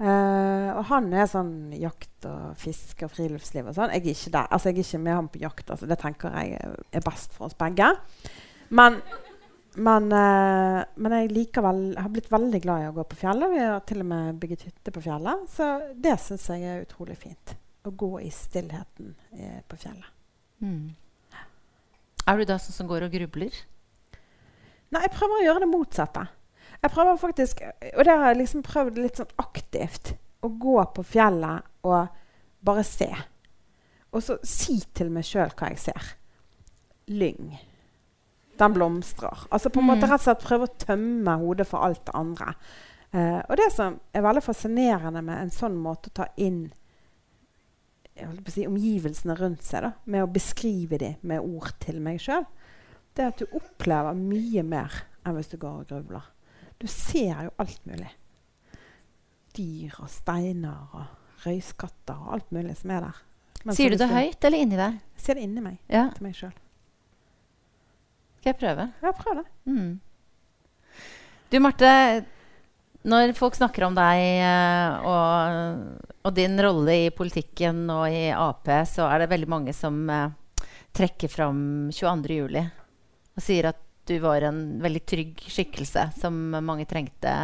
Eh, 0.00 0.68
og 0.72 0.86
han 0.88 1.10
er 1.12 1.26
sånn 1.28 1.72
jakt 1.76 2.24
og 2.28 2.54
fiske 2.60 3.04
og 3.04 3.12
friluftsliv 3.12 3.66
og 3.68 3.76
sånn. 3.76 3.92
Jeg 3.92 4.00
er 4.06 4.14
ikke 4.14 4.32
der. 4.36 4.46
Altså, 4.48 4.70
jeg 4.70 4.78
er 4.78 4.86
ikke 4.86 5.02
med 5.04 5.18
ham 5.18 5.28
på 5.32 5.42
jakt. 5.42 5.66
Altså, 5.74 5.88
det 5.90 5.98
tenker 6.00 6.38
jeg 6.40 6.76
er 6.96 7.04
best 7.04 7.36
for 7.36 7.50
oss 7.50 7.58
begge. 7.58 7.90
Men, 8.72 8.96
men, 9.76 10.06
uh, 10.08 10.80
men 10.96 11.16
jeg 11.18 11.32
likevel 11.34 11.82
har 12.00 12.12
blitt 12.14 12.30
veldig 12.32 12.62
glad 12.64 12.84
i 12.84 12.88
å 12.88 12.94
gå 12.96 13.04
på 13.10 13.20
fjellet. 13.26 13.52
Vi 13.52 13.60
har 13.66 13.84
til 13.90 14.00
og 14.00 14.08
med 14.14 14.40
bygget 14.40 14.64
hytte 14.70 14.94
på 14.94 15.04
fjellet. 15.04 15.44
Så 15.52 15.68
det 15.92 16.16
syns 16.24 16.48
jeg 16.54 16.64
er 16.64 16.86
utrolig 16.86 17.18
fint. 17.20 17.54
Å 17.84 17.92
gå 17.92 18.12
i 18.24 18.32
stillheten 18.32 19.12
eh, 19.36 19.60
på 19.68 19.76
fjellet. 19.84 20.16
Mm. 20.64 20.96
Er 22.28 22.40
du 22.40 22.48
da 22.48 22.56
sånn 22.60 22.76
som 22.76 22.88
går 22.88 23.04
og 23.04 23.12
grubler? 23.12 23.52
Nei, 24.90 25.04
jeg 25.04 25.12
prøver 25.12 25.40
å 25.40 25.44
gjøre 25.44 25.64
det 25.64 25.70
motsatte. 25.70 26.24
Jeg 26.82 26.90
prøver 26.94 27.16
faktisk, 27.20 27.60
Og 27.96 28.04
det 28.04 28.12
har 28.16 28.26
jeg 28.30 28.36
liksom 28.40 28.62
prøvd 28.62 28.98
litt 28.98 29.16
sånn 29.20 29.34
aktivt. 29.38 30.14
Å 30.42 30.48
gå 30.48 30.78
på 30.94 31.02
fjellet 31.04 31.62
og 31.84 32.08
bare 32.64 32.84
se. 32.84 33.10
Og 34.12 34.22
så 34.24 34.38
si 34.42 34.78
til 34.96 35.10
meg 35.12 35.24
sjøl 35.28 35.52
hva 35.54 35.68
jeg 35.70 35.78
ser. 35.78 36.14
Lyng. 37.08 37.58
Den 38.58 38.72
blomstrer. 38.76 39.46
Altså 39.50 39.70
på 39.70 39.80
en 39.80 39.86
måte 39.86 40.06
Mm. 40.06 40.10
rett 40.10 40.20
og 40.20 40.24
slett 40.24 40.44
prøve 40.44 40.66
å 40.68 40.78
tømme 40.86 41.36
hodet 41.38 41.66
for 41.66 41.84
alt 41.84 42.04
det 42.06 42.14
andre. 42.14 42.54
Uh, 43.12 43.42
og 43.48 43.56
det 43.56 43.72
som 43.72 44.00
er 44.14 44.22
veldig 44.22 44.42
fascinerende 44.42 45.22
med 45.22 45.38
en 45.42 45.50
sånn 45.50 45.76
måte 45.76 46.08
å 46.10 46.14
ta 46.14 46.26
inn 46.36 46.72
si, 48.48 48.66
omgivelsene 48.66 49.34
rundt 49.38 49.62
seg, 49.64 49.82
da, 49.82 49.92
med 50.04 50.22
å 50.22 50.30
beskrive 50.32 50.98
dem 51.00 51.14
med 51.22 51.40
ord 51.40 51.72
til 51.80 52.00
meg 52.00 52.20
sjøl, 52.20 52.44
det 53.14 53.24
er 53.24 53.32
at 53.32 53.38
du 53.38 53.46
opplever 53.56 54.14
mye 54.14 54.62
mer 54.62 54.92
enn 55.26 55.34
hvis 55.38 55.50
du 55.52 55.56
går 55.60 55.80
og 55.82 55.88
grubler. 55.88 56.22
Du 56.80 56.86
ser 56.88 57.44
jo 57.46 57.52
alt 57.60 57.80
mulig. 57.86 58.08
Dyr 59.56 59.96
og 60.00 60.08
steiner 60.12 60.94
og 60.96 61.44
røyskatter 61.44 62.16
og 62.16 62.34
alt 62.38 62.50
mulig 62.54 62.76
som 62.78 62.92
er 62.94 63.06
der. 63.08 63.18
Men 63.66 63.76
Sier 63.76 63.92
du 63.92 63.98
det 64.00 64.08
høyt 64.08 64.44
eller 64.48 64.62
inni 64.64 64.78
deg? 64.78 64.98
Jeg 65.18 65.24
ser 65.26 65.36
det 65.36 65.44
inni 65.44 65.60
meg, 65.64 65.78
Ja, 65.92 66.06
til 66.16 66.24
meg 66.24 66.36
sjøl. 66.38 66.52
skal 68.40 68.54
jeg 68.54 68.58
prøve? 68.62 68.86
Ja, 69.04 69.12
prøv 69.12 69.40
det. 69.42 69.46
Mm. 69.68 69.90
Du, 71.50 71.58
Marte. 71.60 71.90
Når 73.00 73.30
folk 73.32 73.54
snakker 73.56 73.86
om 73.86 73.94
deg 73.96 74.18
eh, 74.44 75.04
og, 75.08 76.08
og 76.28 76.34
din 76.36 76.58
rolle 76.60 76.96
i 77.06 77.12
politikken 77.16 77.86
og 77.88 78.02
i 78.12 78.26
Ap, 78.36 78.68
så 78.88 79.06
er 79.08 79.22
det 79.22 79.30
veldig 79.30 79.48
mange 79.48 79.72
som 79.72 80.02
eh, 80.12 80.34
trekker 80.96 81.32
fram 81.32 81.62
22.07. 81.96 82.60
og 82.60 83.40
sier 83.44 83.70
at 83.72 83.80
du 84.10 84.16
var 84.22 84.42
en 84.42 84.60
veldig 84.82 85.00
trygg 85.06 85.42
skikkelse 85.46 86.08
som 86.18 86.36
mange 86.66 86.86
trengte 86.90 87.34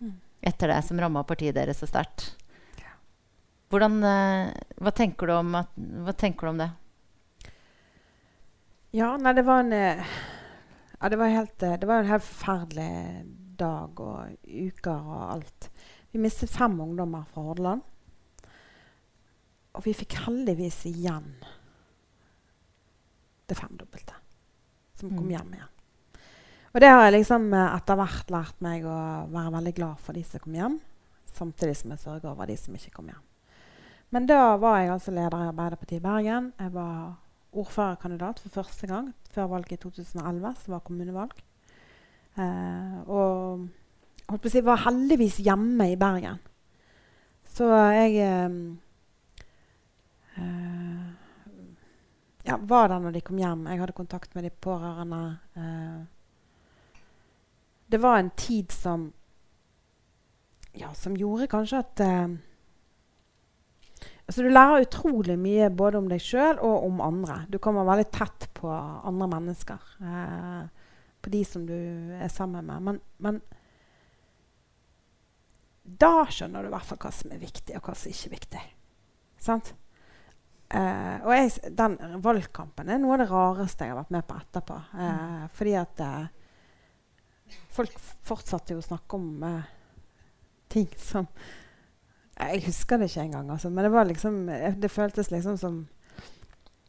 Mm. 0.00 0.14
etter 0.42 0.70
det 0.72 0.78
som 0.86 0.96
ramma 1.00 1.20
partiet 1.28 1.54
deres 1.54 1.82
så 1.82 1.86
sterkt. 1.90 2.30
Hvordan, 3.70 3.98
eh, 4.02 4.52
hva, 4.80 4.90
tenker 4.96 5.28
du 5.28 5.32
om 5.36 5.52
hva 5.52 6.14
tenker 6.16 6.46
du 6.48 6.50
om 6.54 6.58
det? 6.62 6.70
Ja, 8.96 9.16
nei, 9.20 9.32
det 9.36 9.44
var 9.46 9.60
en 9.60 9.72
Ja, 11.00 11.08
det 11.08 11.16
var, 11.16 11.28
helt, 11.32 11.58
det 11.58 11.84
var 11.86 12.00
en 12.02 12.10
helt 12.10 12.24
forferdelig 12.26 13.26
dag 13.60 14.00
og 14.00 14.36
uker 14.44 14.98
og 15.04 15.22
alt. 15.36 15.68
Vi 16.12 16.18
mistet 16.20 16.50
fem 16.52 16.74
ungdommer 16.80 17.24
fra 17.30 17.44
Hordaland. 17.46 17.80
Og 19.76 19.84
vi 19.86 19.94
fikk 19.94 20.16
heldigvis 20.26 20.82
igjen 20.90 21.30
det 23.48 23.56
femdobbelte 23.56 24.16
som 24.94 25.10
kom 25.10 25.28
Mm. 25.28 25.30
hjem 25.36 25.54
igjen. 25.54 25.76
Og 26.70 26.82
det 26.82 26.90
har 26.92 27.02
jeg 27.06 27.16
liksom 27.18 27.48
eh, 27.56 27.72
etter 27.74 27.98
hvert 27.98 28.30
lært 28.30 28.60
meg 28.62 28.84
å 28.86 28.98
være 29.32 29.56
veldig 29.56 29.72
glad 29.74 30.04
for 30.04 30.14
de 30.14 30.22
som 30.26 30.42
kom 30.42 30.54
hjem, 30.54 30.76
samtidig 31.34 31.74
som 31.80 31.94
jeg 31.94 32.02
sørger 32.04 32.30
over 32.30 32.50
de 32.50 32.56
som 32.60 32.76
ikke 32.76 32.94
kom 32.94 33.10
hjem. 33.10 33.24
Men 34.14 34.26
da 34.26 34.56
var 34.58 34.80
jeg 34.80 34.92
altså 34.92 35.14
leder 35.14 35.38
i 35.38 35.50
Arbeiderpartiet 35.50 36.00
i 36.00 36.04
Bergen. 36.04 36.50
Jeg 36.58 36.72
var 36.74 36.94
ordførerkandidat 37.50 38.40
for 38.42 38.54
første 38.60 38.86
gang 38.90 39.10
før 39.30 39.50
valget 39.52 39.76
i 39.78 39.82
2011, 39.82 40.54
som 40.62 40.74
var 40.74 40.84
kommunevalg. 40.86 41.42
Eh, 42.38 42.96
og 43.06 43.66
holdt 44.30 44.42
på 44.44 44.50
å 44.50 44.54
si, 44.54 44.62
var 44.66 44.82
heldigvis 44.86 45.40
hjemme 45.46 45.90
i 45.92 45.98
Bergen. 45.98 46.38
Så 47.50 47.66
jeg 47.94 48.14
eh, 48.22 48.56
eh, 50.38 51.10
ja, 52.46 52.58
var 52.62 52.90
der 52.90 53.02
når 53.02 53.18
de 53.18 53.26
kom 53.26 53.38
hjem. 53.42 53.66
Jeg 53.70 53.82
hadde 53.82 53.98
kontakt 53.98 54.34
med 54.34 54.46
de 54.46 54.54
pårørende. 54.54 55.22
Eh, 55.58 56.19
det 57.90 57.98
var 58.02 58.18
en 58.18 58.30
tid 58.38 58.72
som 58.72 59.08
ja, 60.72 60.92
som 60.94 61.16
gjorde 61.18 61.50
kanskje 61.50 61.82
at 61.82 62.04
eh, 62.06 62.28
Altså, 64.30 64.44
du 64.46 64.52
lærer 64.52 64.84
utrolig 64.84 65.34
mye 65.42 65.66
både 65.74 65.98
om 65.98 66.04
deg 66.06 66.20
sjøl 66.22 66.60
og 66.62 66.84
om 66.86 67.00
andre. 67.02 67.40
Du 67.50 67.56
kommer 67.58 67.82
veldig 67.82 68.04
tett 68.14 68.44
på 68.54 68.70
andre 68.70 69.26
mennesker. 69.26 69.88
Eh, 70.06 70.84
på 71.18 71.32
de 71.34 71.40
som 71.44 71.64
du 71.66 71.74
er 72.14 72.30
sammen 72.30 72.68
med. 72.68 72.84
Men, 72.86 73.00
men 73.18 73.40
da 75.82 76.28
skjønner 76.30 76.62
du 76.62 76.70
i 76.70 76.74
hvert 76.76 76.86
fall 76.92 77.00
hva 77.02 77.10
som 77.10 77.34
er 77.34 77.42
viktig, 77.42 77.74
og 77.74 77.90
hva 77.90 77.96
som 77.98 78.14
ikke 78.14 78.30
er 78.30 78.36
viktig. 78.36 78.62
Sant? 79.42 79.72
Eh, 80.70 81.16
og 81.26 81.34
jeg, 81.34 81.74
den 81.74 81.98
valgkampen 82.22 82.94
er 82.94 83.02
noe 83.02 83.16
av 83.16 83.24
det 83.24 83.30
rareste 83.32 83.88
jeg 83.88 83.96
har 83.96 84.02
vært 84.04 84.14
med 84.14 84.28
på 84.30 84.38
etterpå. 84.38 84.78
Eh, 84.94 85.44
fordi 85.58 85.74
at 85.80 86.04
eh, 86.06 86.30
folk 87.74 87.96
fortsatte 88.26 88.74
jo 88.74 88.82
å 88.82 88.86
snakke 88.86 89.18
om 89.18 89.44
eh, 89.46 89.70
ting 90.70 90.88
som 90.98 91.28
Jeg 92.40 92.62
husker 92.64 92.98
det 92.98 93.10
ikke 93.10 93.26
engang, 93.26 93.50
altså, 93.52 93.70
men 93.70 93.84
det 93.84 93.92
var 93.92 94.06
liksom 94.08 94.46
Det 94.80 94.90
føltes 94.90 95.30
liksom 95.30 95.58
som 95.60 95.80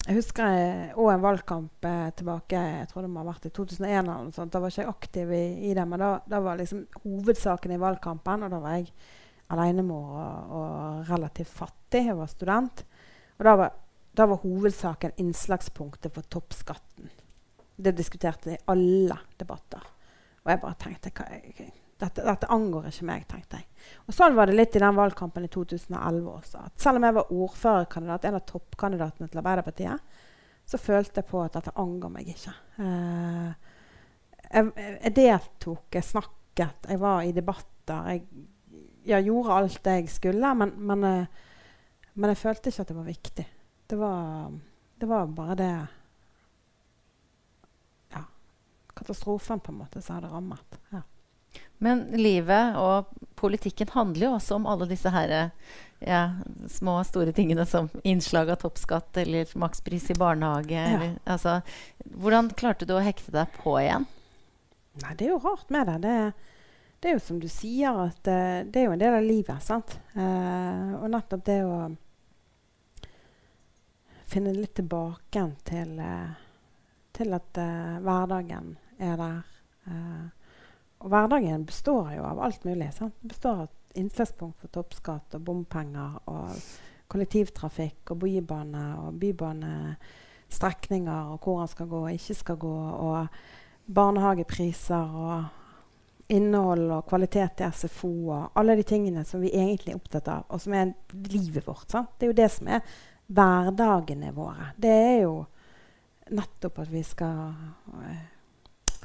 jeg 0.02 0.18
husker 0.18 0.96
òg 0.98 1.12
en 1.14 1.22
valgkamp 1.22 1.86
eh, 1.86 2.08
tilbake 2.18 2.58
jeg 2.58 2.88
tror 2.90 3.06
det 3.06 3.12
må 3.14 3.22
ha 3.22 3.28
vært 3.28 3.46
i 3.46 3.52
2001. 3.54 3.92
eller 4.00 4.24
noe 4.26 4.34
sånt. 4.34 4.50
Da 4.54 4.62
var 4.62 4.74
ikke 4.74 4.82
jeg 4.82 4.90
aktiv 4.90 5.34
i, 5.38 5.44
i 5.70 5.76
det, 5.78 5.84
men 5.86 6.02
da, 6.02 6.10
da, 6.26 6.40
var 6.42 6.58
liksom 6.58 6.88
hovedsaken 7.04 7.76
i 7.76 7.80
valgkampen. 7.82 8.48
Og 8.48 8.50
da 8.54 8.62
var 8.64 8.80
jeg 8.80 8.90
alenemor 9.54 10.16
og, 10.18 10.56
og 10.58 11.12
relativt 11.12 11.54
fattig. 11.54 12.08
Jeg 12.08 12.18
var 12.18 12.32
student. 12.34 12.84
Og 13.38 13.46
da 13.46 13.56
var, 13.62 13.78
da 14.18 14.28
var 14.32 14.42
hovedsaken 14.42 15.14
innslagspunktet 15.22 16.18
for 16.18 16.26
toppskatten. 16.34 17.14
Det 17.78 17.94
diskuterte 17.98 18.50
de 18.50 18.58
i 18.58 18.64
alle 18.74 19.22
debatter. 19.38 19.86
Og 20.42 20.52
jeg 20.52 20.62
bare 20.62 20.80
tenkte 20.82 21.12
dette, 22.02 22.24
dette, 22.26 22.50
angår 22.50 22.88
ikke 22.90 23.06
meg, 23.06 23.26
tenkte 23.30 23.60
jeg. 23.60 23.68
Og 24.10 24.16
Sånn 24.16 24.34
var 24.34 24.50
det 24.50 24.56
litt 24.58 24.76
i 24.76 24.82
den 24.82 24.98
valgkampen 24.98 25.46
i 25.46 25.52
2011 25.54 26.32
også. 26.32 26.64
At 26.66 26.82
selv 26.82 26.98
om 26.98 27.06
jeg 27.06 27.18
var 27.20 27.34
ordførerkandidat, 27.36 28.26
en 28.26 28.38
av 28.40 28.46
toppkandidatene 28.50 29.30
til 29.30 29.42
Arbeiderpartiet, 29.44 30.16
så 30.72 30.80
følte 30.80 31.22
jeg 31.22 31.30
på 31.30 31.42
at 31.44 31.58
dette 31.58 31.74
angår 31.80 32.14
meg 32.14 32.32
ikke. 32.32 32.54
Uh, 32.80 33.52
jeg, 34.48 34.72
jeg, 34.78 35.14
deltok, 35.18 35.86
jeg 35.98 36.08
snakket, 36.08 36.90
jeg 36.90 37.02
var 37.02 37.24
i 37.26 37.34
debatter. 37.36 38.12
Jeg, 38.12 38.26
jeg 39.12 39.28
gjorde 39.28 39.58
alt 39.58 39.80
det 39.86 39.96
jeg 40.00 40.12
skulle, 40.14 40.54
men, 40.58 40.76
men, 40.92 41.08
uh, 41.08 41.58
men, 42.14 42.34
jeg 42.34 42.42
følte 42.42 42.72
ikke 42.72 42.86
at 42.86 42.94
det 42.94 43.00
var 43.00 43.10
viktig. 43.10 43.48
Det 43.92 44.00
var, 44.00 44.54
det 45.02 45.10
var 45.10 45.34
bare 45.36 45.58
det 45.60 45.74
Ja. 48.12 48.24
Katastrofen, 49.02 49.60
på 49.60 49.74
en 49.74 49.82
måte, 49.82 50.02
som 50.06 50.20
hadde 50.20 50.32
rammet. 50.32 50.80
Ja. 50.94 51.02
Men 51.82 52.04
livet 52.14 52.76
og 52.78 53.10
politikken 53.40 53.90
handler 53.96 54.28
jo 54.28 54.36
også 54.36 54.60
om 54.60 54.68
alle 54.70 54.86
disse 54.86 55.10
her, 55.10 55.32
ja, 56.00 56.22
små 56.70 57.00
og 57.00 57.08
store 57.10 57.34
tingene 57.34 57.66
som 57.66 57.90
innslag 58.06 58.52
av 58.54 58.60
toppskatt 58.62 59.18
eller 59.24 59.50
makspris 59.58 60.12
i 60.14 60.18
barnehage. 60.20 60.78
Ja. 60.78 60.92
Eller, 60.92 61.16
altså, 61.26 61.56
hvordan 62.06 62.52
klarte 62.54 62.86
du 62.86 62.94
å 62.94 63.02
hekte 63.02 63.34
deg 63.34 63.50
på 63.58 63.74
igjen? 63.82 64.06
Nei, 65.02 65.16
det 65.18 65.26
er 65.26 65.34
jo 65.34 65.42
rart 65.42 65.74
med 65.74 65.90
det. 65.90 65.98
Det, 66.06 66.14
det 67.02 67.10
er 67.10 67.18
jo 67.18 67.24
som 67.32 67.42
du 67.42 67.50
sier, 67.50 67.98
at 68.06 68.22
det, 68.30 68.38
det 68.70 68.84
er 68.84 68.88
jo 68.88 68.94
en 69.00 69.02
del 69.02 69.18
av 69.18 69.26
livet. 69.26 69.66
sant? 69.66 69.98
Eh, 70.14 70.94
og 71.00 71.10
nettopp 71.10 71.46
det 71.50 71.60
å 71.66 71.80
finne 74.30 74.54
litt 74.54 74.78
tilbake 74.78 75.48
til, 75.68 75.98
uh, 75.98 76.30
til 77.18 77.34
at 77.36 77.58
hverdagen 78.06 78.76
er 79.02 79.18
der. 79.20 79.42
Eh, 79.88 80.28
og 81.02 81.08
hverdagen 81.10 81.66
består 81.66 82.12
jo 82.16 82.24
av 82.30 82.40
alt 82.46 82.66
mulig. 82.68 82.90
Sant? 82.94 83.16
Det 83.22 83.28
består 83.34 83.56
av 83.66 83.70
innslagspunkt 83.98 84.58
for 84.62 84.68
toppskatt 84.72 85.36
og 85.36 85.46
bompenger 85.46 86.12
og 86.32 86.50
kollektivtrafikk 87.12 88.12
og 88.14 88.18
bybane 88.22 88.86
og 89.02 89.10
bybanestrekninger 89.20 91.22
og 91.34 91.38
hvor 91.44 91.56
han 91.60 91.72
skal 91.72 91.88
gå 91.92 92.00
og 92.06 92.14
ikke 92.14 92.36
skal 92.40 92.58
gå, 92.62 92.78
og 93.08 93.22
barnehagepriser 93.92 95.06
og 95.26 95.40
innhold 96.32 96.88
og 96.96 97.08
kvalitet 97.10 97.56
i 97.60 97.72
SFO 97.76 98.14
og 98.32 98.44
alle 98.56 98.74
de 98.80 98.86
tingene 98.88 99.22
som 99.28 99.44
vi 99.44 99.52
egentlig 99.52 99.92
er 99.92 100.00
opptatt 100.00 100.28
av, 100.32 100.42
og 100.48 100.58
som 100.64 100.72
er 100.78 100.96
livet 101.34 101.68
vårt. 101.68 101.92
Sant? 101.92 102.12
Det 102.18 102.24
er 102.26 102.32
jo 102.32 102.40
det 102.40 102.52
som 102.54 102.66
er 102.72 102.80
hverdagene 103.32 104.32
våre. 104.36 104.66
Det 104.80 104.92
er 104.92 105.18
jo 105.26 105.46
nettopp 106.32 106.80
at 106.86 106.92
vi 106.92 107.04
skal 107.04 107.52
uh, 107.92 108.31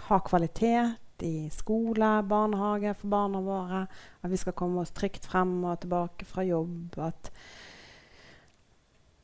ha 0.08 0.20
kvalitet 0.20 1.22
i 1.22 1.50
skole, 1.50 2.22
barnehage 2.22 2.94
for 2.94 3.08
barna 3.08 3.40
våre. 3.40 3.86
At 4.20 4.30
vi 4.30 4.36
skal 4.36 4.56
komme 4.56 4.82
oss 4.82 4.94
trygt 4.94 5.26
frem 5.26 5.58
og 5.64 5.80
tilbake 5.80 6.26
fra 6.28 6.44
jobb. 6.44 6.98
At 7.02 7.30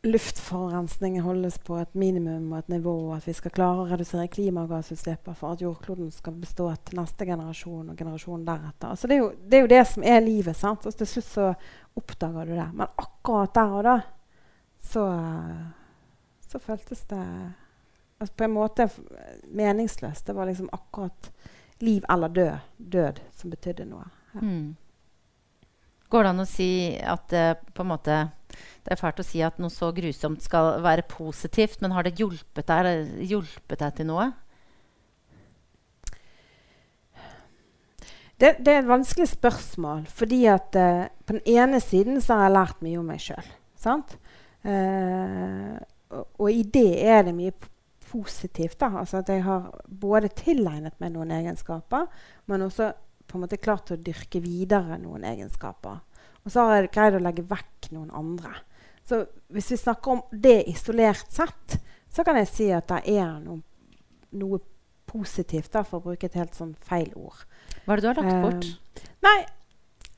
luftforurensningen 0.03 1.23
holdes 1.23 1.61
på 1.63 1.77
et 1.79 1.95
minimum 1.95 2.51
og 2.53 2.59
et 2.59 2.73
nivå. 2.75 2.97
At 3.15 3.29
vi 3.29 3.37
skal 3.37 3.55
klare 3.55 3.85
å 3.85 3.91
redusere 3.93 4.31
klimagassutslippene 4.33 5.39
for 5.39 5.55
at 5.55 5.63
jordkloden 5.63 6.11
skal 6.15 6.41
bestå 6.43 6.71
til 6.83 6.99
neste 6.99 7.29
generasjon 7.29 7.93
og 7.93 7.99
generasjonen 7.99 8.49
deretter. 8.49 8.91
Altså 8.91 9.11
det, 9.11 9.19
er 9.19 9.23
jo, 9.23 9.31
det, 9.45 9.57
er 9.59 9.67
jo, 9.67 9.73
det 9.77 9.85
som 9.93 10.09
er 10.15 10.25
livet. 10.25 10.59
sant? 10.59 10.87
Og 10.89 10.99
til 10.99 11.13
slutt 11.15 11.31
så 11.31 11.53
oppdager 11.99 12.51
du 12.51 12.57
det. 12.57 12.69
Men 12.73 12.91
akkurat 12.97 13.55
der 13.55 13.79
og 13.79 13.87
da 13.87 13.97
så, 14.83 15.07
så 16.49 16.59
føltes 16.59 17.05
det 17.13 17.25
altså 18.23 18.37
på 18.39 18.47
en 18.47 18.55
måte 18.55 18.87
meningsløst. 19.51 20.27
Det 20.27 20.37
var 20.37 20.49
liksom 20.49 20.71
akkurat 20.73 21.33
liv 21.83 22.05
eller 22.11 22.29
død, 22.29 22.71
død 22.79 23.21
som 23.35 23.51
betydde 23.51 23.89
noe. 23.91 24.07
Ja. 24.35 24.45
Mm. 24.45 24.71
Går 26.13 26.27
det 26.27 26.31
an 26.35 26.45
å 26.45 26.49
si 26.49 26.71
at 27.09 27.25
det 27.33 27.47
på 27.73 27.85
en 27.85 27.89
måte 27.95 28.17
Det 28.85 28.93
er 28.93 28.99
fælt 29.01 29.21
å 29.23 29.25
si 29.25 29.41
at 29.41 29.57
noe 29.63 29.73
så 29.73 29.89
grusomt 29.97 30.43
skal 30.45 30.83
være 30.85 31.07
positivt, 31.09 31.79
men 31.81 31.95
har 31.95 32.05
det 32.05 32.19
hjulpet 32.19 32.69
deg, 32.69 33.15
hjulpet 33.31 33.81
deg 33.81 33.95
til 33.97 34.09
noe? 34.11 34.27
Det, 38.43 38.57
det, 38.59 38.75
er 38.75 38.83
et 38.83 38.91
vanskelig 38.91 39.29
spørsmål. 39.31 40.05
fordi 40.11 40.45
at 40.51 40.77
uh, 40.77 41.07
På 41.25 41.39
den 41.39 41.47
ene 41.47 41.81
siden 41.81 42.21
så 42.21 42.35
har 42.35 42.49
jeg 42.49 42.57
lært 42.59 42.83
mye 42.83 42.99
om 42.99 43.09
meg 43.09 43.23
sjøl. 43.23 43.53
Uh, 43.87 45.79
og, 46.11 46.27
og, 46.39 46.49
i 46.51 46.63
det 46.63 46.91
er 47.07 47.23
det 47.27 47.35
mye 47.39 47.55
positivt. 48.13 48.79
da, 48.81 48.91
altså 49.01 49.23
At 49.23 49.31
jeg 49.33 49.45
har 49.47 49.71
både 49.89 50.29
tilegnet 50.37 50.99
meg 51.01 51.15
noen 51.15 51.33
egenskaper, 51.33 52.09
men 52.47 52.67
også 52.69 52.93
på 53.27 53.39
en 53.39 53.45
måte 53.47 53.61
klart 53.63 53.95
å 53.95 54.01
dyrke 54.01 54.43
videre 54.45 54.99
noen 55.01 55.25
egenskaper. 55.25 56.03
Og 56.43 56.53
så 56.53 56.67
har 56.67 56.83
jeg 56.83 56.93
greid 56.93 57.17
å 57.17 57.23
legge 57.23 57.47
vekk 57.49 57.93
noen 57.95 58.11
andre. 58.19 58.53
Så 59.07 59.23
hvis 59.53 59.71
vi 59.73 59.81
snakker 59.81 60.17
om 60.17 60.23
det 60.31 60.63
isolert 60.71 61.31
sett, 61.33 61.79
så 62.13 62.25
kan 62.27 62.39
jeg 62.41 62.51
si 62.51 62.69
at 62.75 62.91
det 62.91 63.01
er 63.15 63.39
noe, 63.43 63.63
noe 64.37 64.61
positivt, 65.09 65.73
da, 65.75 65.83
for 65.85 66.01
å 66.01 66.11
bruke 66.11 66.29
et 66.29 66.37
helt 66.39 66.55
sånn 66.57 66.75
feil 66.89 67.11
ord. 67.19 67.43
Hva 67.85 67.95
er 67.95 68.01
det 68.01 68.05
du 68.05 68.11
har 68.11 68.21
lagt 68.21 68.45
bort? 68.45 68.69
Uh, 68.69 69.09
nei, 69.27 69.39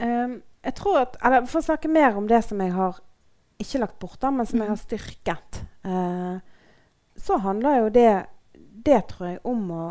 um, 0.02 0.36
jeg 0.64 0.76
tror 0.80 1.00
at, 1.02 1.16
eller 1.24 1.48
For 1.50 1.60
å 1.60 1.66
snakke 1.68 1.90
mer 1.92 2.18
om 2.18 2.28
det 2.30 2.40
som 2.46 2.60
jeg 2.62 2.74
har 2.74 3.00
ikke 3.62 3.80
lagt 3.82 3.98
bort, 4.02 4.18
da, 4.22 4.32
men 4.34 4.48
som 4.48 4.58
mm. 4.58 4.64
jeg 4.64 4.72
har 4.72 4.82
styrket. 4.82 5.62
Uh, 5.86 6.53
så 7.24 7.38
handler 7.40 7.78
jo 7.78 7.92
det 7.94 8.26
Det 8.84 9.00
tror 9.08 9.28
jeg 9.28 9.38
om 9.48 9.70
å 9.72 9.84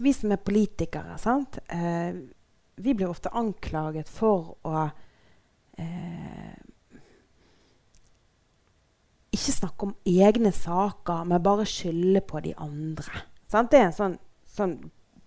Vi 0.00 0.12
som 0.16 0.32
er 0.32 0.40
politikere, 0.40 1.18
sant? 1.20 1.58
Eh, 1.68 2.14
vi 2.74 2.94
blir 2.94 3.10
ofte 3.10 3.30
anklaget 3.36 4.08
for 4.08 4.54
å 4.64 4.80
eh, 5.78 6.56
ikke 9.34 9.54
snakke 9.54 9.86
om 9.86 9.92
egne 10.08 10.50
saker, 10.56 11.28
men 11.28 11.44
bare 11.44 11.68
skylde 11.68 12.24
på 12.26 12.40
de 12.42 12.54
andre. 12.64 13.22
Sant? 13.46 13.70
Det 13.70 13.78
er 13.78 13.86
en 13.90 13.96
sånn, 13.98 14.18
sånn 14.56 14.74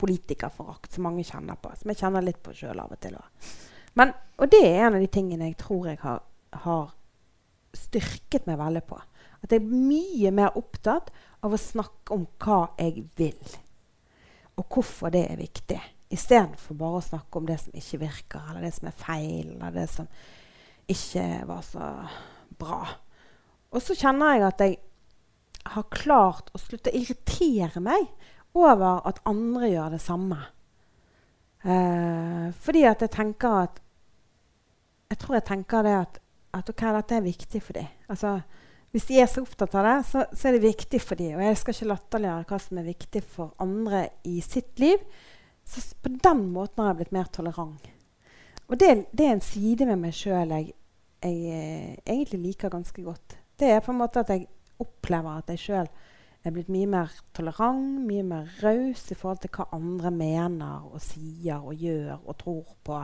politikerforakt 0.02 0.98
som 0.98 1.08
mange 1.08 1.24
kjenner 1.28 1.56
på. 1.62 1.72
Som 1.78 1.94
jeg 1.94 2.02
kjenner 2.02 2.26
litt 2.26 2.42
på 2.44 2.56
sjøl 2.58 2.82
av 2.82 2.98
og 2.98 3.02
til. 3.04 3.16
Men, 3.96 4.14
og 4.42 4.52
det 4.52 4.66
er 4.66 4.88
en 4.88 4.98
av 4.98 5.06
de 5.06 5.12
tingene 5.14 5.52
jeg 5.52 5.60
tror 5.62 5.92
jeg 5.94 6.02
har, 6.02 6.26
har 6.66 6.97
styrket 7.78 8.48
meg 8.50 8.60
veldig 8.60 8.84
på. 8.90 9.00
At 9.44 9.54
jeg 9.54 9.62
er 9.62 9.70
mye 9.70 10.32
mer 10.34 10.58
opptatt 10.58 11.12
av 11.46 11.54
å 11.54 11.62
snakke 11.62 12.16
om 12.16 12.26
hva 12.42 12.64
jeg 12.80 13.06
vil, 13.20 13.54
og 14.58 14.66
hvorfor 14.74 15.14
det 15.14 15.28
er 15.30 15.40
viktig. 15.40 15.80
Istedenfor 16.14 16.78
bare 16.80 17.02
å 17.02 17.06
snakke 17.06 17.40
om 17.40 17.48
det 17.48 17.60
som 17.62 17.76
ikke 17.78 18.02
virker, 18.06 18.44
eller 18.50 18.66
det 18.66 18.74
som 18.78 18.90
er 18.90 18.98
feil, 18.98 19.54
eller 19.58 19.76
det 19.76 19.88
som 19.92 20.08
ikke 20.88 21.26
var 21.50 21.64
så 21.68 21.88
bra. 22.58 22.82
Og 23.76 23.84
så 23.84 23.96
kjenner 23.98 24.38
jeg 24.38 24.46
at 24.48 24.64
jeg 24.64 24.78
har 25.68 25.90
klart 25.92 26.52
å 26.56 26.62
slutte 26.62 26.94
å 26.94 26.98
irritere 26.98 27.84
meg 27.84 28.08
over 28.58 29.04
at 29.08 29.20
andre 29.28 29.70
gjør 29.70 29.98
det 29.98 30.02
samme. 30.02 30.40
Eh, 31.68 32.48
fordi 32.64 32.86
at 32.88 33.04
jeg 33.04 33.12
tenker 33.12 33.64
at 33.66 33.84
Jeg 35.08 35.18
tror 35.22 35.36
jeg 35.38 35.46
tenker 35.48 35.84
det 35.84 35.94
at 35.96 36.18
at 36.58 36.70
ok, 36.72 36.84
dette 36.98 37.18
er 37.18 37.26
viktig 37.26 37.62
for 37.64 37.78
dem. 37.78 37.90
Altså, 38.12 38.38
hvis 38.96 39.08
de 39.10 39.20
er 39.22 39.28
så 39.30 39.44
opptatt 39.44 39.76
av 39.78 39.86
det, 39.86 39.96
så, 40.08 40.24
så, 40.32 40.48
er 40.48 40.58
det 40.58 40.64
viktig 40.64 41.02
for 41.04 41.20
dem. 41.20 41.36
Og 41.38 41.44
jeg 41.46 41.60
skal 41.60 41.76
ikke 41.76 41.90
latterliggjøre 41.92 42.48
hva 42.50 42.60
som 42.64 42.80
er 42.80 42.88
viktig 42.88 43.22
for 43.36 43.54
andre 43.64 44.04
i 44.26 44.40
sitt 44.46 44.80
liv. 44.82 45.04
Så 45.68 45.84
på 46.02 46.12
den 46.24 46.46
måten 46.54 46.84
har 46.84 46.94
jeg 46.94 47.02
blitt 47.02 47.16
mer 47.16 47.32
tolerant. 47.34 47.90
Og 48.68 48.80
det, 48.80 48.92
det 49.16 49.28
er 49.28 49.36
en 49.36 49.44
side 49.44 49.88
med 49.88 50.00
meg 50.02 50.16
sjøl 50.16 50.52
jeg, 50.56 50.72
jeg 51.24 51.56
eh, 51.56 51.98
egentlig 52.08 52.40
liker 52.44 52.72
ganske 52.72 53.04
godt. 53.04 53.38
Det 53.60 53.72
er 53.72 53.84
på 53.84 53.94
en 53.94 54.00
måte 54.00 54.24
at 54.24 54.32
jeg 54.32 54.48
opplever 54.82 55.40
at 55.42 55.52
jeg 55.54 55.64
sjøl 55.64 55.92
er 56.46 56.54
blitt 56.56 56.72
mye 56.72 56.88
mer 56.90 57.12
tolerant, 57.36 58.02
mye 58.08 58.24
mer 58.24 58.50
raus 58.64 59.06
i 59.12 59.18
forhold 59.18 59.42
til 59.44 59.52
hva 59.56 59.68
andre 59.76 60.12
mener 60.16 60.88
og 60.88 61.02
sier 61.04 61.60
og 61.60 61.76
gjør 61.76 62.18
og 62.18 62.38
tror 62.40 62.74
på. 62.88 63.02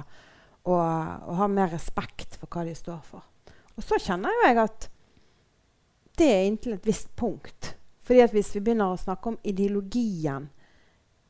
Og, 0.64 0.80
og 0.80 1.38
har 1.42 1.52
mer 1.52 1.74
respekt 1.76 2.38
for 2.40 2.48
hva 2.52 2.64
de 2.68 2.76
står 2.78 3.02
for. 3.08 3.26
Og 3.78 3.86
så 3.86 4.00
kjenner 4.02 4.34
jo 4.34 4.48
jeg 4.48 4.60
at 4.64 4.90
det 6.20 6.30
er 6.30 6.46
inntil 6.48 6.76
et 6.76 6.88
visst 6.88 7.14
punkt. 7.18 7.74
Fordi 8.04 8.22
at 8.22 8.34
hvis 8.36 8.52
vi 8.56 8.62
begynner 8.62 8.94
å 8.94 9.00
snakke 9.00 9.32
om 9.32 9.40
ideologien 9.48 10.50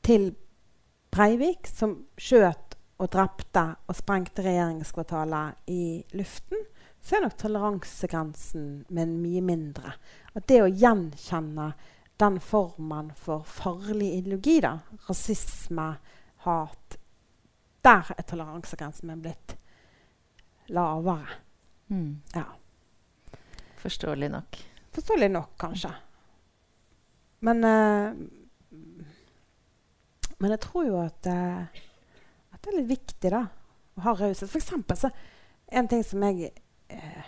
til 0.03 0.31
Breivik, 1.13 1.69
som 1.69 1.99
skjøt 2.17 2.73
og 2.97 3.11
drepte 3.13 3.63
og 3.87 3.97
sprengte 3.97 4.43
regjeringskvartalet 4.45 5.69
i 5.69 5.83
luften, 6.17 6.65
så 7.03 7.17
er 7.17 7.25
nok 7.25 7.35
toleransegrensen 7.37 8.67
min 8.95 9.17
mye 9.21 9.43
mindre. 9.45 9.93
At 10.33 10.47
det 10.49 10.61
å 10.63 10.71
gjenkjenne 10.71 11.73
den 12.21 12.39
formen 12.41 13.11
for 13.19 13.43
farlig 13.47 14.13
ideologi, 14.17 14.59
da, 14.63 14.77
rasisme, 15.09 15.93
hat 16.47 16.99
Der 17.83 18.13
er 18.15 18.23
toleransegrensen 18.23 19.09
min 19.09 19.21
blitt 19.25 19.57
lavere. 20.71 21.41
Mm. 21.91 22.21
Ja. 22.33 22.45
Forståelig 23.81 24.29
nok. 24.31 24.59
Forståelig 24.93 25.29
nok, 25.31 25.57
kanskje. 25.57 25.91
Men 27.43 27.63
uh, 27.63 28.13
Men 30.43 30.51
jeg 30.51 30.59
tror 30.59 30.87
jo 30.87 30.97
at, 30.99 31.27
uh, 31.31 31.83
at, 32.51 32.59
det 32.59 32.71
er 32.71 32.79
litt 32.81 32.89
viktig 32.89 33.29
da, 33.31 33.45
å 33.95 34.03
ha 34.03 34.13
raushet. 34.17 34.49
For 34.51 34.59
eksempel 34.59 34.97
så 34.99 35.11
en 35.71 35.87
ting 35.87 36.03
som 36.03 36.23
jeg 36.27 36.49
uh, 36.91 37.27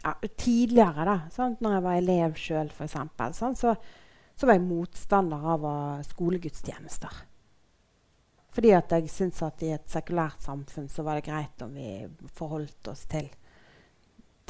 ja, 0.00 0.14
Tidligere, 0.40 1.04
da, 1.04 1.16
sant? 1.34 1.60
når 1.60 1.74
jeg 1.74 1.84
var 1.84 1.98
elev 1.98 2.38
sjøl, 2.40 2.70
f.eks., 2.72 2.96
så, 3.60 3.74
så 4.32 4.48
var 4.48 4.56
jeg 4.56 4.64
motstander 4.64 5.44
av 5.52 5.66
skolegudstjenester. 6.08 7.18
Fordi 8.56 8.72
at 8.74 8.94
jeg 8.96 9.12
syntes 9.12 9.44
at 9.44 9.60
i 9.62 9.74
et 9.76 9.92
sekulært 9.92 10.40
samfunn 10.42 10.88
så 10.90 11.04
var 11.06 11.20
det 11.20 11.28
greit 11.28 11.62
om 11.66 11.76
vi 11.76 12.08
forholdt 12.38 12.88
oss 12.94 13.04
til, 13.12 13.28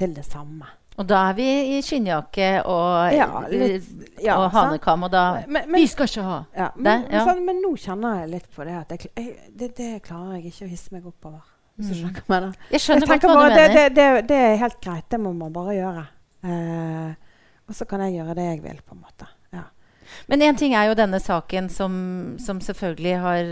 til 0.01 0.15
det 0.17 0.25
samme. 0.27 0.69
Og 1.01 1.07
da 1.09 1.21
er 1.31 1.37
vi 1.39 1.47
i 1.77 1.79
skinnjakke 1.85 2.49
og, 2.69 3.15
ja, 3.15 3.29
litt, 3.49 3.87
ja, 4.21 4.37
og 4.37 4.51
hanekam, 4.53 5.07
og 5.07 5.13
da 5.13 5.23
men, 5.47 5.63
men, 5.71 5.79
Vi 5.79 5.87
skal 5.89 6.11
ikke 6.11 6.25
ha 6.27 6.41
ja, 6.57 6.67
men, 6.77 7.07
det. 7.07 7.23
Sånn, 7.25 7.41
men, 7.47 7.63
nå 7.65 7.71
kjenner 7.81 8.21
jeg 8.21 8.31
litt 8.35 8.51
på 8.53 8.67
det 8.69 8.77
at 8.83 8.93
jeg, 8.93 9.13
jeg, 9.15 9.49
det, 9.49 9.71
det, 9.79 9.89
klarer 10.05 10.37
jeg 10.37 10.51
ikke 10.51 10.67
å 10.67 10.71
hisse 10.75 10.93
meg 10.93 11.09
oppover. 11.09 11.41
Mm. 11.81 11.93
Jeg. 11.95 12.53
Jeg 12.75 12.83
skjønner 12.85 13.09
godt 13.09 13.25
hva 13.25 13.37
du 13.39 13.43
mener. 13.47 13.89
Det, 13.97 14.09
det, 14.29 14.41
er 14.51 14.59
helt 14.61 14.81
greit. 14.85 15.07
Det 15.09 15.21
må 15.23 15.33
man 15.33 15.55
bare 15.55 15.77
gjøre. 15.79 16.03
Eh, 16.45 17.39
og 17.71 17.79
så 17.79 17.87
kan 17.89 18.05
jeg 18.05 18.19
gjøre 18.19 18.37
det 18.37 18.49
jeg 18.51 18.61
vil, 18.67 18.83
på 18.85 18.99
en 18.99 19.01
måte. 19.01 19.31
Men 20.31 20.45
én 20.47 20.59
ting 20.59 20.77
er 20.79 20.87
jo 20.87 20.95
denne 20.95 21.19
saken 21.19 21.67
som, 21.73 21.95
som, 22.39 22.61
selvfølgelig 22.63 23.15
har 23.19 23.49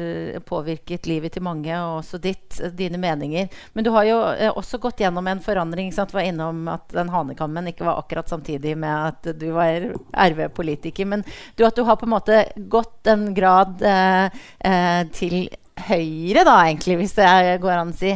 påvirket 0.46 1.08
livet 1.10 1.34
til 1.34 1.42
mange, 1.42 1.72
og 1.74 2.04
også 2.04 2.20
ditt, 2.22 2.60
dine 2.78 3.00
meninger. 3.02 3.48
Men 3.74 3.86
du 3.86 3.90
har 3.96 4.06
jo 4.06 4.18
eh, 4.30 4.52
også 4.52 4.78
gått 4.82 5.02
gjennom 5.02 5.26
en 5.26 5.42
forandring. 5.42 5.90
Sant? 5.94 6.14
Du 6.14 6.20
var 6.20 6.28
innom 6.28 6.68
at 6.70 6.86
den 6.94 7.10
hanekammen 7.10 7.72
ikke 7.72 7.88
var 7.88 7.98
akkurat 7.98 8.30
samtidig 8.30 8.76
med 8.78 8.94
at 9.10 9.32
du 9.40 9.48
var 9.56 9.90
RV-politiker. 10.14 11.08
Men 11.10 11.26
du, 11.58 11.66
at 11.66 11.74
du 11.74 11.82
har 11.82 11.98
på 11.98 12.06
en 12.06 12.14
måte 12.14 12.44
gått 12.70 13.10
en 13.10 13.32
grad 13.34 13.82
eh, 13.82 14.30
eh, 14.70 15.02
til 15.18 15.48
høyre, 15.88 16.42
da, 16.46 16.60
egentlig, 16.62 17.00
hvis 17.02 17.18
det 17.18 17.58
går 17.62 17.74
an 17.74 17.92
å 17.92 17.98
si. 17.98 18.14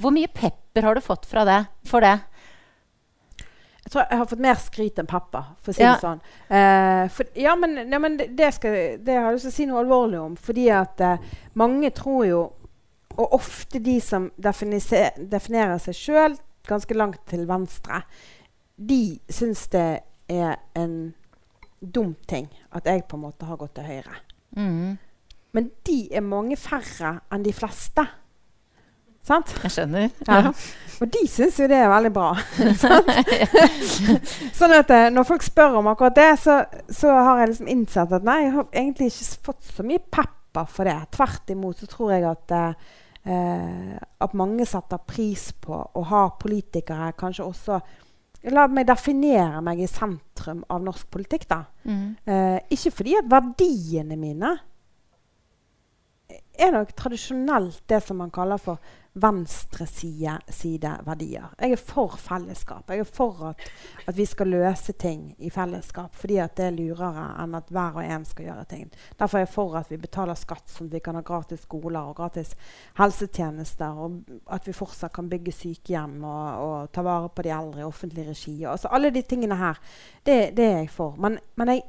Hvor 0.00 0.12
mye 0.14 0.28
pepper 0.32 0.88
har 0.88 0.96
du 0.96 1.04
fått 1.04 1.28
det, 1.48 1.62
for 1.88 2.04
det? 2.04 2.18
Jeg 3.88 3.92
tror 3.94 4.02
jeg 4.04 4.20
har 4.20 4.26
fått 4.28 4.40
mer 4.44 4.58
skryt 4.60 4.98
enn 5.00 5.06
pappa, 5.08 5.40
for 5.64 5.72
å 5.72 5.76
si 5.78 5.80
ja. 5.80 5.94
det 5.94 6.04
sånn. 6.04 6.18
Eh, 6.52 7.06
for, 7.08 7.30
ja, 7.40 7.54
men, 7.56 7.78
ja, 7.88 8.00
men 8.04 8.18
det, 8.18 8.26
det, 8.36 8.50
skal, 8.52 8.74
det, 9.00 9.14
har 9.16 9.30
jeg 9.30 9.38
lyst 9.38 9.46
til 9.46 9.54
å 9.54 9.54
si 9.54 9.66
noe 9.70 9.78
alvorlig 9.80 10.18
om. 10.20 10.34
Fordi 10.36 10.66
at 10.76 11.00
eh, 11.00 11.22
mange 11.56 11.88
tror 11.96 12.26
jo, 12.28 12.42
og 13.16 13.38
ofte 13.38 13.80
de 13.80 13.94
som 14.04 14.28
definerer 14.36 15.80
seg 15.80 15.96
sjøl 15.96 16.36
ganske 16.68 16.98
langt 17.00 17.24
til 17.32 17.48
venstre, 17.48 18.02
de 18.76 19.00
syns 19.32 19.64
det 19.72 19.88
er 20.36 20.60
en 20.76 20.98
dum 21.80 22.12
ting 22.28 22.52
at 22.76 22.92
jeg 22.92 23.06
på 23.08 23.16
en 23.16 23.24
måte 23.24 23.48
har 23.48 23.56
gått 23.56 23.78
til 23.80 23.88
høyre. 23.88 24.20
Mm. 24.52 24.98
Men 25.56 25.72
de 25.88 26.02
er 26.12 26.28
mange 26.28 26.60
færre 26.60 27.22
enn 27.32 27.48
de 27.48 27.56
fleste. 27.56 28.04
Sant? 29.26 29.54
Jeg 29.64 29.74
skjønner. 29.74 30.12
Ja. 30.28 30.52
Og 30.98 31.10
de 31.14 31.20
syns 31.30 31.58
jo 31.60 31.68
det 31.70 31.78
er 31.78 31.90
veldig 31.90 32.10
bra. 32.14 32.32
sånn 34.58 34.74
at 34.74 34.90
eh, 34.94 35.08
når 35.14 35.28
folk 35.28 35.44
spør 35.46 35.78
om 35.80 35.90
akkurat 35.92 36.16
det, 36.16 36.30
så, 36.42 36.60
så, 36.90 37.12
har 37.12 37.42
jeg 37.42 37.52
liksom 37.52 37.70
innsett 37.74 38.14
at 38.18 38.26
nei, 38.26 38.40
jeg 38.46 38.54
har 38.56 38.66
egentlig 38.72 39.10
ikke 39.12 39.50
fått 39.50 39.68
så 39.68 39.86
mye 39.86 40.02
pepper 40.02 40.72
for 40.72 40.90
det. 40.90 40.98
Tvert 41.14 41.54
imot 41.54 41.84
så 41.84 41.90
tror 41.90 42.14
jeg 42.16 42.26
at, 42.32 42.56
eh, 42.56 43.94
at 44.26 44.36
mange 44.38 44.66
setter 44.68 45.02
pris 45.06 45.50
på 45.62 45.78
å 45.78 46.04
ha 46.10 46.26
politikere 46.40 47.14
kanskje 47.18 47.46
også 47.46 47.80
La 48.46 48.68
meg 48.70 48.86
definere 48.86 49.58
meg 49.66 49.80
i 49.82 49.88
sentrum 49.90 50.60
av 50.70 50.82
norsk 50.84 51.08
politikk. 51.10 51.48
da. 51.50 51.64
Mm. 51.84 52.16
Eh, 52.22 52.58
ikke 52.70 52.92
fordi 52.94 53.16
at 53.18 53.26
verdiene 53.26 54.14
mine 54.16 54.52
er 56.58 56.72
nok 56.74 56.92
tradisjonelt 56.98 57.82
det 57.90 57.98
som 58.04 58.20
man 58.22 58.30
kaller 58.30 58.60
for 58.62 58.78
venstresideverdier. 59.22 61.46
Jeg 61.60 61.72
er 61.72 61.76
for 61.76 62.16
fellesskap. 62.20 62.90
Jeg 62.90 62.98
er 63.02 63.04
for 63.04 63.48
at, 63.50 63.60
at, 64.06 64.16
vi 64.16 64.24
skal 64.26 64.46
løse 64.52 64.92
ting 64.92 65.34
i 65.38 65.50
fellesskap. 65.50 66.16
Fordi 66.16 66.36
at 66.42 66.56
det 66.58 66.64
er 66.66 66.70
lurere 66.76 67.42
enn 67.42 67.54
at 67.58 67.70
hver 67.74 67.92
og 68.00 68.04
en 68.04 68.24
skal 68.28 68.44
gjøre 68.48 68.64
ting. 68.70 68.84
Derfor 69.18 69.38
er 69.38 69.42
jeg 69.46 69.54
for 69.54 69.70
at 69.80 69.88
vi 69.92 69.96
betaler 70.00 70.36
skatt, 70.38 70.68
sånn 70.70 70.88
at 70.90 70.96
vi 70.98 71.04
kan 71.04 71.18
ha 71.18 71.22
gratis 71.26 71.62
skoler 71.66 72.02
og 72.10 72.16
gratis 72.20 72.50
helsetjenester. 72.98 73.90
Og 74.04 74.10
at 74.54 74.62
vi 74.68 74.72
fortsatt 74.76 75.14
kan 75.16 75.30
bygge 75.30 75.52
sykehjem 75.56 76.16
og, 76.22 76.46
og 76.64 76.76
ta 76.94 77.00
vare 77.06 77.28
på 77.32 77.40
de 77.46 77.50
eldre 77.54 77.80
i 77.82 77.88
offentlig 77.88 78.24
regi. 78.30 78.56
Altså, 78.64 78.88
alle 78.92 79.10
de 79.14 79.22
tingene 79.22 79.56
her, 79.58 79.76
det, 80.26 80.38
det 80.56 80.64
er 80.64 80.78
jeg 80.82 80.90
for. 80.94 81.10
Men, 81.20 81.32
men 81.58 81.66
jeg 81.74 81.82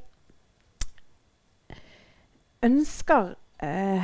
ønsker 2.64 3.34
eh, 3.64 4.04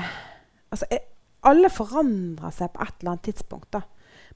altså, 0.72 0.86
jeg, 0.92 1.00
alle 1.48 1.70
forandrer 1.74 2.54
seg 2.54 2.74
på 2.74 2.84
et 2.86 2.96
eller 3.00 3.16
annet 3.16 3.28
tidspunkt. 3.30 3.72
da. 3.74 3.82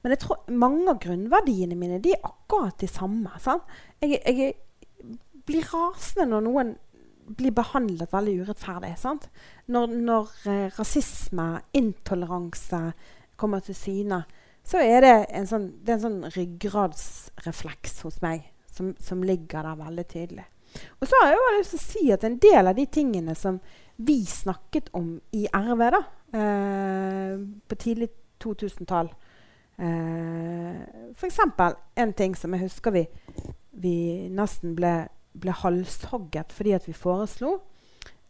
Men 0.04 0.16
jeg 0.16 0.24
tror 0.24 0.52
mange 0.56 0.88
av 0.92 1.00
grunnverdiene 1.04 1.78
mine 1.78 2.00
de 2.04 2.14
er 2.16 2.28
akkurat 2.28 2.78
de 2.80 2.88
samme. 2.88 3.32
Jeg, 4.02 4.22
jeg, 4.24 4.54
blir 5.50 5.66
rasende 5.74 6.30
når 6.30 6.46
noen 6.46 6.76
blir 7.40 7.54
behandlet 7.54 8.14
veldig 8.14 8.36
urettferdig. 8.44 8.94
Sant? 8.98 9.28
Når, 9.70 9.96
når 10.10 10.30
eh, 10.50 10.68
rasisme, 10.78 11.50
intoleranse 11.78 12.82
kommer 13.40 13.64
til 13.66 13.78
syne, 13.78 14.24
så 14.66 14.82
er 14.84 15.04
det 15.06 15.14
en 15.38 15.50
sånn, 15.50 15.68
det 15.86 15.96
en 15.96 16.06
sånn 16.06 16.22
ryggradsrefleks 16.36 18.02
hos 18.06 18.20
meg 18.26 18.50
som, 18.70 18.94
som, 19.02 19.24
ligger 19.26 19.66
der 19.66 19.78
veldig 19.80 20.06
tydelig. 20.10 20.48
Og 21.02 21.10
så 21.10 21.22
har 21.22 21.32
jeg 21.32 21.40
jo 21.40 21.54
lyst 21.58 21.74
til 21.74 21.80
å 21.80 21.86
si 21.86 22.04
at 22.14 22.26
en 22.28 22.42
del 22.42 22.70
av 22.70 22.78
de 22.78 22.86
tingene 22.94 23.36
som 23.38 23.58
vi 24.00 24.22
snakket 24.26 24.90
om 24.96 25.18
i 25.36 25.44
RV, 25.52 25.84
da, 25.92 26.02
Eh, 26.32 27.40
på 27.68 27.76
tidlig 27.76 28.10
2000-tall. 28.44 29.14
Eh, 29.78 30.82
F.eks. 31.12 31.40
en 31.96 32.14
ting 32.14 32.36
som 32.36 32.54
jeg 32.54 32.68
husker 32.68 32.94
vi, 32.94 33.08
vi 33.72 33.96
nesten 34.30 34.76
ble, 34.78 34.94
ble 35.34 35.56
halshogget 35.64 36.54
fordi 36.54 36.78
vi 36.86 36.94
foreslo. 36.94 37.56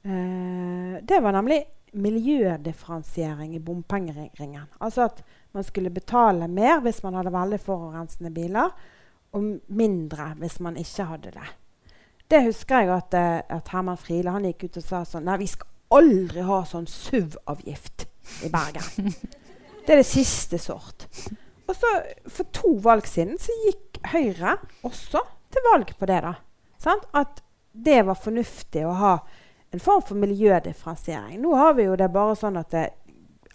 Eh, 0.03 0.95
det 1.03 1.19
var 1.19 1.35
nemlig 1.35 1.59
miljødifferensiering 1.91 3.55
i 3.55 3.59
bompengeringen. 3.59 4.69
Altså 4.79 5.09
at 5.09 5.23
man 5.51 5.63
skulle 5.63 5.89
betale 5.89 6.47
mer 6.47 6.79
hvis 6.79 7.03
man 7.03 7.19
hadde 7.19 7.33
veldig 7.33 7.59
forurensende 7.59 8.31
biler, 8.31 8.71
og 9.33 9.59
mindre 9.67 10.33
hvis 10.39 10.59
man 10.59 10.77
ikke 10.77 11.03
hadde 11.03 11.33
det. 11.35 11.49
Det 12.29 12.43
husker 12.45 12.83
jeg 12.83 12.93
at, 12.93 13.15
eh, 13.17 13.41
at 13.57 13.71
Herman 13.73 13.97
Friele 13.97 14.33
han 14.35 14.45
gikk 14.45 14.67
ut 14.67 14.79
og 14.81 14.85
sa 14.85 15.01
sånn 15.07 15.25
Nei, 15.25 15.39
vi 15.41 15.49
skal 15.49 15.69
aldri 15.97 16.45
ha 16.45 16.61
sånn 16.69 16.85
SUV-avgift 16.89 18.05
i 18.45 18.51
Bergen. 18.53 19.13
Det 19.85 19.95
er 19.95 20.03
det 20.03 20.05
siste 20.05 20.59
sort. 20.61 21.07
Og 21.65 21.73
så 21.73 21.89
For 22.29 22.45
to 22.53 22.75
valg 22.83 23.07
siden 23.09 23.39
så 23.41 23.55
gikk 23.63 23.97
Høyre 24.11 24.59
også 24.85 25.23
til 25.49 25.65
valg 25.65 25.95
på 25.97 26.05
det. 26.05 26.19
da. 26.21 26.35
Sant? 26.77 27.07
At 27.17 27.41
det 27.73 28.03
var 28.05 28.19
fornuftig 28.21 28.83
å 28.85 28.93
ha 28.99 29.15
en 29.73 29.81
form 29.81 30.03
for 30.05 30.19
miljødifferensiering. 30.21 31.39
Nå 31.41 31.55
har 31.57 31.73
vi 31.77 31.87
jo 31.87 31.97
det 31.97 32.11
bare 32.13 32.37
sånn 32.37 32.57
at 32.61 32.77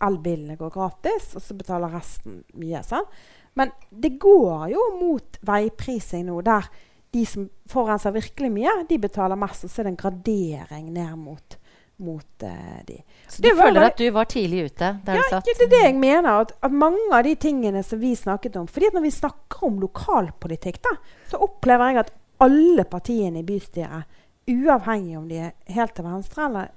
elbilene 0.03 0.59
går 0.59 0.75
gratis, 0.75 1.31
og 1.39 1.43
så 1.43 1.57
betaler 1.57 1.95
resten 1.95 2.43
mye. 2.59 2.83
Sant? 2.87 3.14
Men 3.55 3.70
det 3.91 4.16
går 4.22 4.68
jo 4.75 4.85
mot 4.99 5.39
veiprising 5.47 6.27
nå, 6.29 6.41
der 6.47 6.66
de 7.15 7.25
som 7.29 7.47
forurenser 7.71 8.15
virkelig 8.15 8.51
mye, 8.53 8.73
de 8.89 8.99
betaler 8.99 9.39
mest. 9.39 9.67
Og 9.67 9.71
så 9.73 9.83
er 9.83 9.89
det 9.89 9.95
en 9.95 10.03
gradering 10.05 10.91
ned 10.95 11.15
mot 11.21 11.61
mot 11.97 12.43
uh, 12.43 12.81
de. 12.87 12.97
Så 13.29 13.43
du 13.43 13.53
føler 13.55 13.87
at 13.87 13.99
du 13.99 14.09
var 14.11 14.27
tidlig 14.31 14.65
ute? 14.65 14.89
ja, 15.07 15.41
det 15.47 15.55
er 15.55 15.71
det 15.71 15.83
jeg 15.85 15.95
mener. 15.95 16.41
At, 16.43 16.55
at, 16.59 16.75
mange 16.75 17.05
av 17.15 17.23
de 17.27 17.37
tingene 17.39 17.85
som 17.87 18.01
vi 18.03 18.15
snakket 18.19 18.59
om 18.59 18.67
fordi 18.67 18.91
Når 18.95 19.05
vi 19.07 19.12
snakker 19.15 19.67
om 19.69 19.79
lokalpolitikk, 19.83 20.81
da, 20.83 20.97
så 21.31 21.39
opplever 21.47 21.93
jeg 21.93 22.03
at 22.03 22.12
alle 22.43 22.85
partiene 22.91 23.45
i 23.45 23.47
bystyret, 23.47 24.11
uavhengig 24.51 25.17
om 25.17 25.29
de 25.31 25.39
er 25.47 25.53
helt 25.73 25.95
til 25.97 26.05
venstre 26.05 26.49
eller 26.49 26.73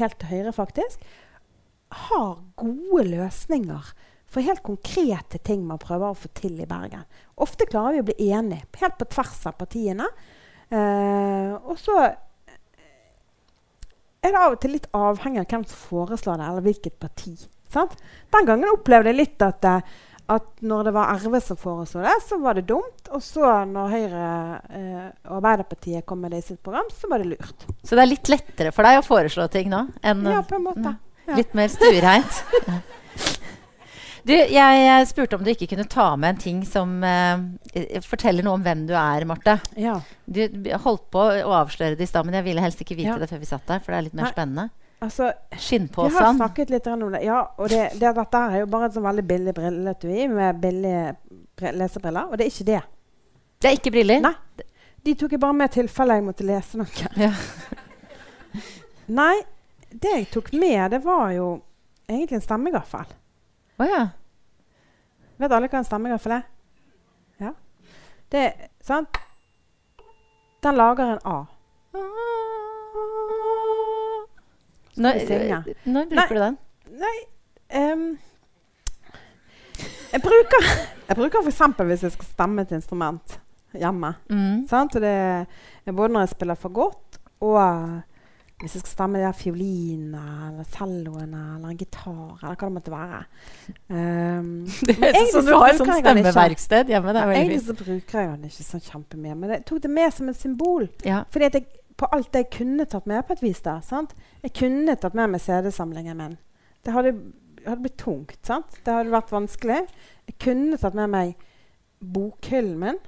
helt 0.00 0.18
til 0.18 0.32
høyre, 0.34 0.52
faktisk, 0.52 1.06
har 2.10 2.34
gode 2.58 3.06
løsninger 3.06 3.94
for 4.30 4.46
helt 4.46 4.62
konkrete 4.62 5.40
ting 5.42 5.64
man 5.66 5.80
prøver 5.82 6.12
å 6.12 6.18
få 6.18 6.30
til 6.38 6.60
i 6.62 6.68
Bergen. 6.70 7.02
Ofte 7.42 7.66
klarer 7.66 7.98
vi 7.98 8.02
å 8.04 8.08
bli 8.10 8.28
enige, 8.30 8.66
helt 8.82 8.98
på 9.00 9.08
tvers 9.10 9.38
av 9.50 9.56
partiene. 9.58 10.06
Eh, 10.70 11.54
og 11.58 11.78
så 11.82 11.96
er 14.20 14.30
det 14.34 14.38
av 14.38 14.54
og 14.54 14.60
til 14.62 14.76
litt 14.76 14.86
avhengig 14.94 15.42
av 15.42 15.48
hvem 15.50 15.64
som 15.66 15.80
foreslår 15.88 16.38
det, 16.38 16.46
eller 16.52 16.66
hvilket 16.68 17.00
parti. 17.02 17.34
Sant? 17.72 17.96
Den 18.34 18.46
gangen 18.46 18.70
opplevde 18.74 19.10
jeg 19.10 19.18
litt 19.18 19.42
at, 19.46 19.66
eh, 19.66 19.82
at 20.30 20.62
når 20.62 20.86
det 20.86 20.94
var 20.94 21.10
RV 21.24 21.36
som 21.42 21.58
foreslo 21.58 22.04
det, 22.04 22.14
så 22.26 22.38
var 22.42 22.58
det 22.58 22.68
dumt. 22.68 23.10
Og 23.10 23.22
så 23.24 23.50
når 23.66 23.94
Høyre 23.96 24.24
eh, 24.78 25.06
og 25.26 25.40
Arbeiderpartiet 25.40 26.06
kom 26.06 26.22
med 26.22 26.36
det 26.36 26.44
i 26.44 26.48
sitt 26.52 26.62
program, 26.62 26.86
så 26.94 27.10
var 27.10 27.22
det 27.22 27.32
lurt. 27.32 27.66
Så 27.82 27.96
det 27.98 28.04
er 28.04 28.12
litt 28.12 28.30
lettere 28.30 28.74
for 28.76 28.86
deg 28.86 29.00
å 29.00 29.06
foreslå 29.06 29.48
ting 29.50 29.72
nå? 29.72 29.86
Enn, 30.06 30.22
Ja, 30.30 30.44
på 30.46 30.60
en 30.60 30.68
måte. 30.68 30.94
Ja. 31.26 31.38
Litt 31.40 31.54
mer 31.58 31.70
stuereint? 31.72 32.42
Du, 34.26 34.32
jeg 34.34 35.06
spurte 35.08 35.38
om 35.38 35.44
du 35.44 35.50
ikke 35.52 35.68
kunne 35.70 35.86
ta 35.88 36.10
med 36.20 36.34
en 36.34 36.40
ting 36.42 36.58
som 36.68 36.98
uh, 37.04 37.40
forteller 38.04 38.44
noe 38.44 38.58
om 38.58 38.64
hvem 38.64 38.84
du 38.88 38.94
er, 38.98 39.24
Marte. 39.28 39.56
Ja. 39.80 39.96
Du 40.26 40.42
holdt 40.84 41.06
på 41.14 41.22
å 41.22 41.54
avsløre 41.62 41.96
det 41.96 42.04
i 42.04 42.10
stad, 42.10 42.28
men 42.28 42.36
jeg 42.38 42.48
ville 42.50 42.64
helst 42.64 42.82
ikke 42.84 42.98
vite 42.98 43.14
Ja. 43.14 43.18
det 43.20 43.30
før 43.30 43.40
vi 43.42 43.48
satt 43.48 43.66
der. 43.70 43.80
For 43.80 43.92
det 43.92 43.98
er 43.98 44.06
litt 44.08 44.18
mer 44.18 44.28
Nei. 44.28 44.32
spennende. 44.34 44.68
Altså, 45.00 45.30
vi 45.56 45.78
har 46.12 46.34
snakket 46.36 46.70
litt 46.70 46.86
om 46.92 47.06
det. 47.14 47.22
Ja, 47.24 47.40
og 47.56 47.70
det, 47.72 47.86
det, 47.96 48.10
dette 48.18 48.40
er 48.50 48.58
jo 48.60 48.66
bare 48.68 48.90
et 48.90 48.96
sånn 48.98 49.06
veldig 49.06 49.24
billig 49.24 49.54
brilletui 49.56 50.26
med 50.28 50.60
billige 50.60 51.72
lesebriller. 51.72 52.28
Og 52.28 52.36
det 52.36 52.44
er 52.44 52.52
ikke 52.52 52.66
det. 52.68 52.82
Det 53.60 53.70
er 53.70 53.78
ikke 53.78 53.94
briller? 53.94 54.20
Nei. 54.26 54.66
De 55.00 55.14
tok 55.16 55.32
jeg 55.32 55.40
bare 55.40 55.56
med 55.56 55.70
i 55.70 55.74
tilfelle 55.78 56.18
jeg 56.18 56.26
måtte 56.26 56.44
lese 56.44 56.80
noe. 56.82 57.08
Ja. 57.16 57.32
Nei, 59.10 59.40
det 59.90 60.12
jeg 60.12 60.28
tok 60.34 60.52
med, 60.52 60.90
det 60.92 61.00
var 61.06 61.32
jo 61.32 61.48
egentlig 62.10 62.36
en 62.36 62.44
stemmegaffel. 62.44 63.08
Å 63.80 63.86
ja. 63.88 64.00
Vet 65.40 65.52
alle 65.56 65.68
hva 65.72 65.80
en 65.80 65.86
stemmegaffel 65.88 66.34
er? 66.36 66.42
Ja. 67.40 67.54
Det 68.28 68.42
er 68.44 68.66
sant? 68.84 69.16
Den 70.60 70.76
lager 70.76 71.14
en 71.14 71.22
A. 71.24 71.38
Når, 75.00 75.20
når 75.88 76.10
bruker 76.10 76.34
du 76.34 76.40
den? 76.42 76.58
Nei 77.00 77.14
um, 77.78 78.02
Jeg 80.12 80.20
bruker 80.24 80.66
Jeg 80.66 81.16
bruker 81.16 81.46
f.eks. 81.46 81.62
hvis 81.78 82.04
jeg 82.04 82.12
skal 82.18 82.28
stemme 82.34 82.66
et 82.66 82.74
instrument 82.76 83.38
hjemme. 83.72 84.12
Mm. 84.28 84.66
Sant? 84.68 84.98
Og 84.98 85.02
det 85.02 85.14
er 85.14 85.94
både 85.94 86.12
når 86.12 86.26
jeg 86.26 86.34
spiller 86.34 86.58
for 86.58 86.74
godt, 86.74 87.20
og 87.40 87.56
hvis 88.60 88.74
jeg 88.76 88.82
skal 88.82 88.92
stemme 88.92 89.20
de 89.20 89.24
der 89.24 89.36
fiolinene 89.36 90.22
eller 90.50 90.66
celloene 90.68 91.42
eller 91.56 91.70
en 91.72 91.78
gitar 91.80 92.42
eller 92.42 92.58
hva 92.60 92.68
det 92.68 92.74
måtte 92.74 92.92
være. 92.92 93.20
Um, 93.88 94.50
Det 94.88 94.96
høres 94.98 95.20
ut 95.20 95.32
som 95.32 95.46
du 95.48 95.52
har 95.54 95.72
et 95.72 95.80
stemmeverksted 95.80 96.92
hjemme. 96.92 97.14
Det 97.16 97.22
er 97.22 97.30
veldig 97.30 97.40
Egentlig 97.40 97.60
fint. 97.62 97.68
så 97.70 97.76
bruker 97.84 98.20
jeg 98.20 98.32
den 98.34 98.50
ikke 98.50 98.66
sånn 98.66 98.84
kjempemye, 98.90 99.36
men 99.40 99.54
jeg 99.56 99.64
tok 99.70 99.82
det 99.86 99.92
med 99.96 100.16
som 100.16 100.32
et 100.32 100.40
symbol. 100.40 100.88
Ja. 101.08 101.22
Fordi 101.32 101.48
at 101.48 101.56
jeg, 101.56 101.68
på 102.00 102.08
alt 102.12 102.28
det 102.34 102.44
jeg 102.44 102.50
kunne 102.58 102.88
tatt 102.92 103.08
med 103.08 103.24
på 103.28 103.36
et 103.38 103.44
vis 103.44 103.64
da, 103.64 103.78
sant? 103.84 104.12
Jeg 104.44 104.54
kunne 104.60 104.96
tatt 105.00 105.16
med 105.16 105.32
meg 105.32 105.44
CD-samlingen 105.44 106.20
min. 106.20 106.36
Det 106.84 106.92
hadde, 106.96 107.14
hadde 107.64 107.80
blitt 107.84 107.98
tungt, 108.00 108.36
sant? 108.46 108.76
Det 108.84 108.92
hadde 108.92 109.14
vært 109.16 109.32
vanskelig. 109.32 109.80
Jeg 110.28 110.36
kunne 110.44 110.80
tatt 110.80 110.96
med 111.00 111.12
meg 111.16 111.32
bokhyllen 112.00 112.76
min, 112.80 113.00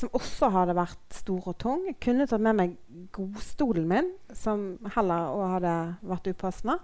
som 0.00 0.12
også 0.16 0.48
hadde 0.54 0.76
vært 0.78 1.14
stor 1.14 1.50
og 1.52 1.58
tung. 1.60 1.84
Jeg 1.88 1.98
kunne 2.02 2.26
tatt 2.28 2.42
med 2.44 2.56
meg 2.58 2.74
godstolen 3.14 3.86
min, 3.90 4.08
som 4.36 4.72
heller 4.96 5.28
også 5.34 5.50
hadde 5.54 5.74
vært 6.12 6.30
upassende. 6.32 6.78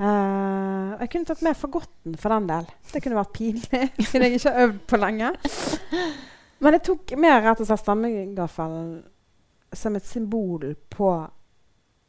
Uh, 0.00 0.96
jeg 1.02 1.10
kunne 1.12 1.28
tatt 1.28 1.42
med 1.44 1.58
fagotten 1.60 2.14
for 2.16 2.32
den 2.32 2.48
del. 2.48 2.68
Det 2.88 3.02
kunne 3.04 3.18
vært 3.18 3.34
pinlig, 3.36 3.82
siden 4.08 4.26
jeg 4.26 4.38
ikke 4.38 4.54
har 4.54 4.66
øvd 4.66 4.80
på 4.88 5.00
lenge. 5.02 5.32
Men 6.60 6.76
jeg 6.76 6.86
tok 6.88 7.14
med 7.20 7.36
rett 7.44 7.60
og 7.60 7.68
slett 7.68 7.82
stammegaffelen 7.84 8.88
som 9.76 9.94
et 9.96 10.08
symbol 10.08 10.64
på 10.90 11.12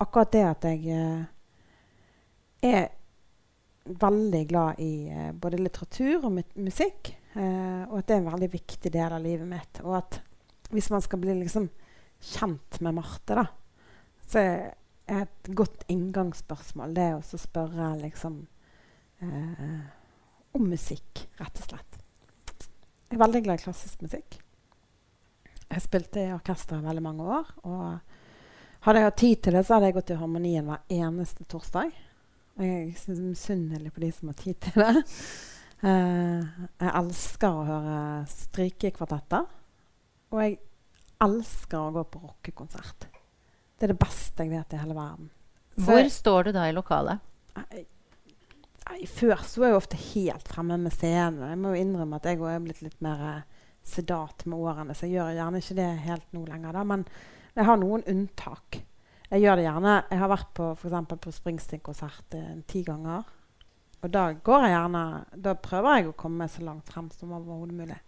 akkurat 0.02 0.32
det 0.34 0.46
at 0.48 0.66
jeg 0.72 0.96
uh, 0.96 1.28
er 2.66 2.88
veldig 4.02 4.42
glad 4.50 4.80
i 4.82 4.94
uh, 5.12 5.30
både 5.36 5.60
litteratur 5.60 6.24
og 6.30 6.40
musikk. 6.56 7.12
Eh, 7.36 7.84
og 7.88 7.98
at 8.00 8.08
det 8.08 8.16
er 8.16 8.22
en 8.22 8.32
veldig 8.32 8.52
viktig 8.54 8.92
del 8.94 9.16
av 9.16 9.24
livet 9.24 9.48
mitt. 9.48 9.82
Og 9.86 9.98
at 10.00 10.20
hvis 10.72 10.92
man 10.94 11.04
skal 11.04 11.22
bli 11.22 11.36
liksom 11.42 11.70
kjent 12.22 12.80
med 12.82 12.96
Marte, 12.96 13.38
da, 13.42 13.48
så 14.28 14.44
er 14.44 15.24
et 15.26 15.50
godt 15.58 15.84
inngangsspørsmål 15.92 16.94
det 16.96 17.10
å 17.18 17.40
spørre 17.42 17.90
liksom 18.04 18.38
eh, 19.24 19.82
om 20.56 20.70
musikk, 20.70 21.26
rett 21.40 21.60
og 21.64 21.68
slett. 21.68 22.00
Jeg 23.12 23.18
er 23.18 23.24
veldig 23.26 23.42
glad 23.44 23.60
i 23.60 23.64
klassisk 23.66 24.04
musikk. 24.06 24.38
Jeg 25.72 25.84
spilte 25.84 26.24
i 26.24 26.32
orkester 26.32 26.80
i 26.80 26.86
veldig 26.86 27.04
mange 27.04 27.28
år. 27.28 27.50
Og 27.68 28.86
hadde 28.86 29.02
jeg 29.02 29.08
hatt 29.08 29.20
tid 29.20 29.42
til 29.44 29.56
det, 29.56 29.66
så 29.68 29.76
hadde 29.76 29.90
jeg 29.90 29.98
gått 30.00 30.14
i 30.14 30.20
Harmonien 30.20 30.68
hver 30.68 30.96
eneste 30.96 31.48
torsdag. 31.52 31.92
Og 32.58 32.64
jeg 32.66 32.94
er 32.96 33.20
misunnelig 33.20 33.92
på 33.96 34.04
de 34.04 34.12
som 34.16 34.32
har 34.32 34.40
tid 34.40 34.60
til 34.64 34.84
det. 34.84 35.04
Eh, 35.82 36.42
jeg 36.82 36.92
elsker 36.94 37.56
å 37.58 37.66
høre 37.66 37.96
strykekvartetter. 38.30 39.48
Og 40.32 40.42
jeg 40.44 40.60
elsker 41.22 41.80
å 41.80 41.94
gå 41.96 42.04
på 42.12 42.22
rockekonsert. 42.22 43.08
Det 43.78 43.88
er 43.88 43.94
det 43.96 44.00
beste 44.02 44.46
jeg 44.46 44.54
vet 44.54 44.76
i 44.76 44.82
hele 44.82 44.94
verden. 44.98 45.32
Så 45.78 45.86
Hvor 45.88 45.98
jeg- 46.02 46.12
står 46.12 46.44
du 46.44 46.52
da 46.52 46.68
i 46.70 46.74
lokalet? 46.74 47.20
Nei, 47.56 49.06
før 49.06 49.38
så 49.46 49.62
var 49.62 49.68
jeg 49.70 49.78
ofte 49.78 49.98
helt 49.98 50.48
fremme 50.48 50.78
med 50.78 50.92
scenen. 50.92 51.50
Jeg 51.50 51.58
må 51.58 51.76
jo 51.76 51.82
innrømme 51.84 52.16
at 52.16 52.24
jeg 52.24 52.40
også 52.40 52.56
er 52.56 52.60
blitt 52.60 52.82
litt 52.82 53.02
mer 53.02 53.20
eh, 53.38 53.42
sedat 53.84 54.46
med 54.46 54.60
årene, 54.60 54.94
så 54.94 55.08
jeg 55.08 55.16
gjør 55.16 55.36
gjerne 55.38 55.62
ikke 55.62 55.76
det 55.76 56.00
helt 56.06 56.34
nå 56.34 56.46
lenger. 56.46 56.74
Da. 56.74 56.84
Men 56.84 57.06
jeg 57.56 57.66
har 57.66 57.78
noen 57.78 58.04
unntak. 58.04 58.82
Jeg 59.32 59.42
gjør 59.42 59.56
det 59.56 59.66
gjerne. 59.66 59.94
Jeg 60.12 60.20
har 60.20 60.28
vært 60.30 60.54
på, 60.54 60.78
for 60.78 60.90
på 60.90 61.32
Springsteen-konsert 61.32 62.34
eh, 62.36 62.62
ti 62.68 62.84
ganger. 62.84 63.24
Og 64.02 64.10
da 64.12 64.32
går 64.34 64.64
jeg 64.66 64.72
gjerne 64.74 65.02
Da 65.46 65.54
prøver 65.54 65.96
jeg 66.00 66.08
å 66.10 66.16
komme 66.18 66.48
så 66.50 66.64
langt 66.66 66.88
frem 66.90 67.10
som 67.14 67.32
overhodet 67.38 67.76
mulig. 67.78 68.00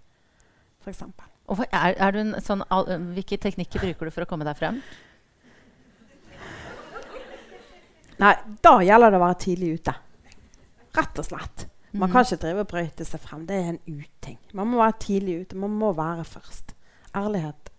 For 0.82 0.90
eksempel. 0.92 1.28
Og 1.52 1.60
er, 1.70 1.94
er 2.00 2.12
du 2.16 2.20
en 2.20 2.34
sånn, 2.42 2.64
hvilke 3.14 3.38
teknikker 3.38 3.80
bruker 3.84 4.06
du 4.10 4.12
for 4.16 4.24
å 4.26 4.30
komme 4.30 4.46
deg 4.48 4.58
frem? 4.58 4.82
Nei, 8.22 8.34
da 8.64 8.74
gjelder 8.86 9.12
det 9.12 9.20
å 9.20 9.24
være 9.26 9.40
tidlig 9.42 9.70
ute. 9.80 9.94
Rett 10.96 11.20
og 11.20 11.26
slett. 11.28 11.66
Man 11.94 12.10
Mhm. 12.10 12.14
kan 12.14 12.24
ikke 12.26 12.40
drive 12.42 12.60
og 12.62 12.68
brøyte 12.68 13.06
seg 13.06 13.20
frem. 13.22 13.46
Det 13.46 13.56
er 13.56 13.70
en 13.70 13.80
uting. 13.88 14.38
Man 14.54 14.68
må 14.68 14.78
være 14.78 15.00
tidlig 15.00 15.42
ute. 15.42 15.56
Man 15.56 15.72
må 15.78 15.94
være 15.96 16.24
først. 16.24 16.74
Ærlighet. 17.14 17.70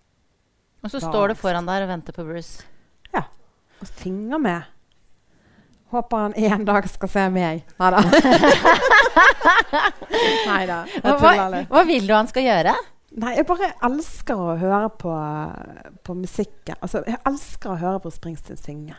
Og 0.84 0.90
så 0.90 1.00
står 1.00 1.28
du 1.28 1.34
foran 1.34 1.66
der 1.66 1.82
og 1.82 1.88
venter 1.88 2.12
på 2.12 2.24
Bruce. 2.24 2.62
Ja. 3.14 3.22
Og 3.80 3.86
synger 3.88 4.38
med. 4.38 4.62
Håper 5.94 6.24
han 6.24 6.34
en 6.34 6.64
dag 6.66 6.88
skal 6.90 7.10
se 7.12 7.28
meg. 7.30 7.62
Nei 7.78 7.90
da. 7.94 8.00
Nei 10.50 10.64
da. 10.66 10.80
Hva, 11.04 11.30
hva, 11.70 11.82
vil 11.86 12.08
du 12.08 12.14
han 12.16 12.30
skal 12.30 12.48
gjøre? 12.48 12.74
Nei, 13.22 13.36
jeg 13.38 13.46
bare 13.46 13.68
elsker 13.86 14.40
å 14.42 14.56
høre 14.58 14.88
på, 14.98 15.12
på 16.02 16.16
musikken. 16.18 16.80
Altså, 16.80 17.04
jeg 17.06 17.20
elsker 17.30 17.74
å 17.74 17.78
høre 17.78 18.00
på 18.02 18.10
Springsteen 18.10 18.58
synge. 18.58 18.98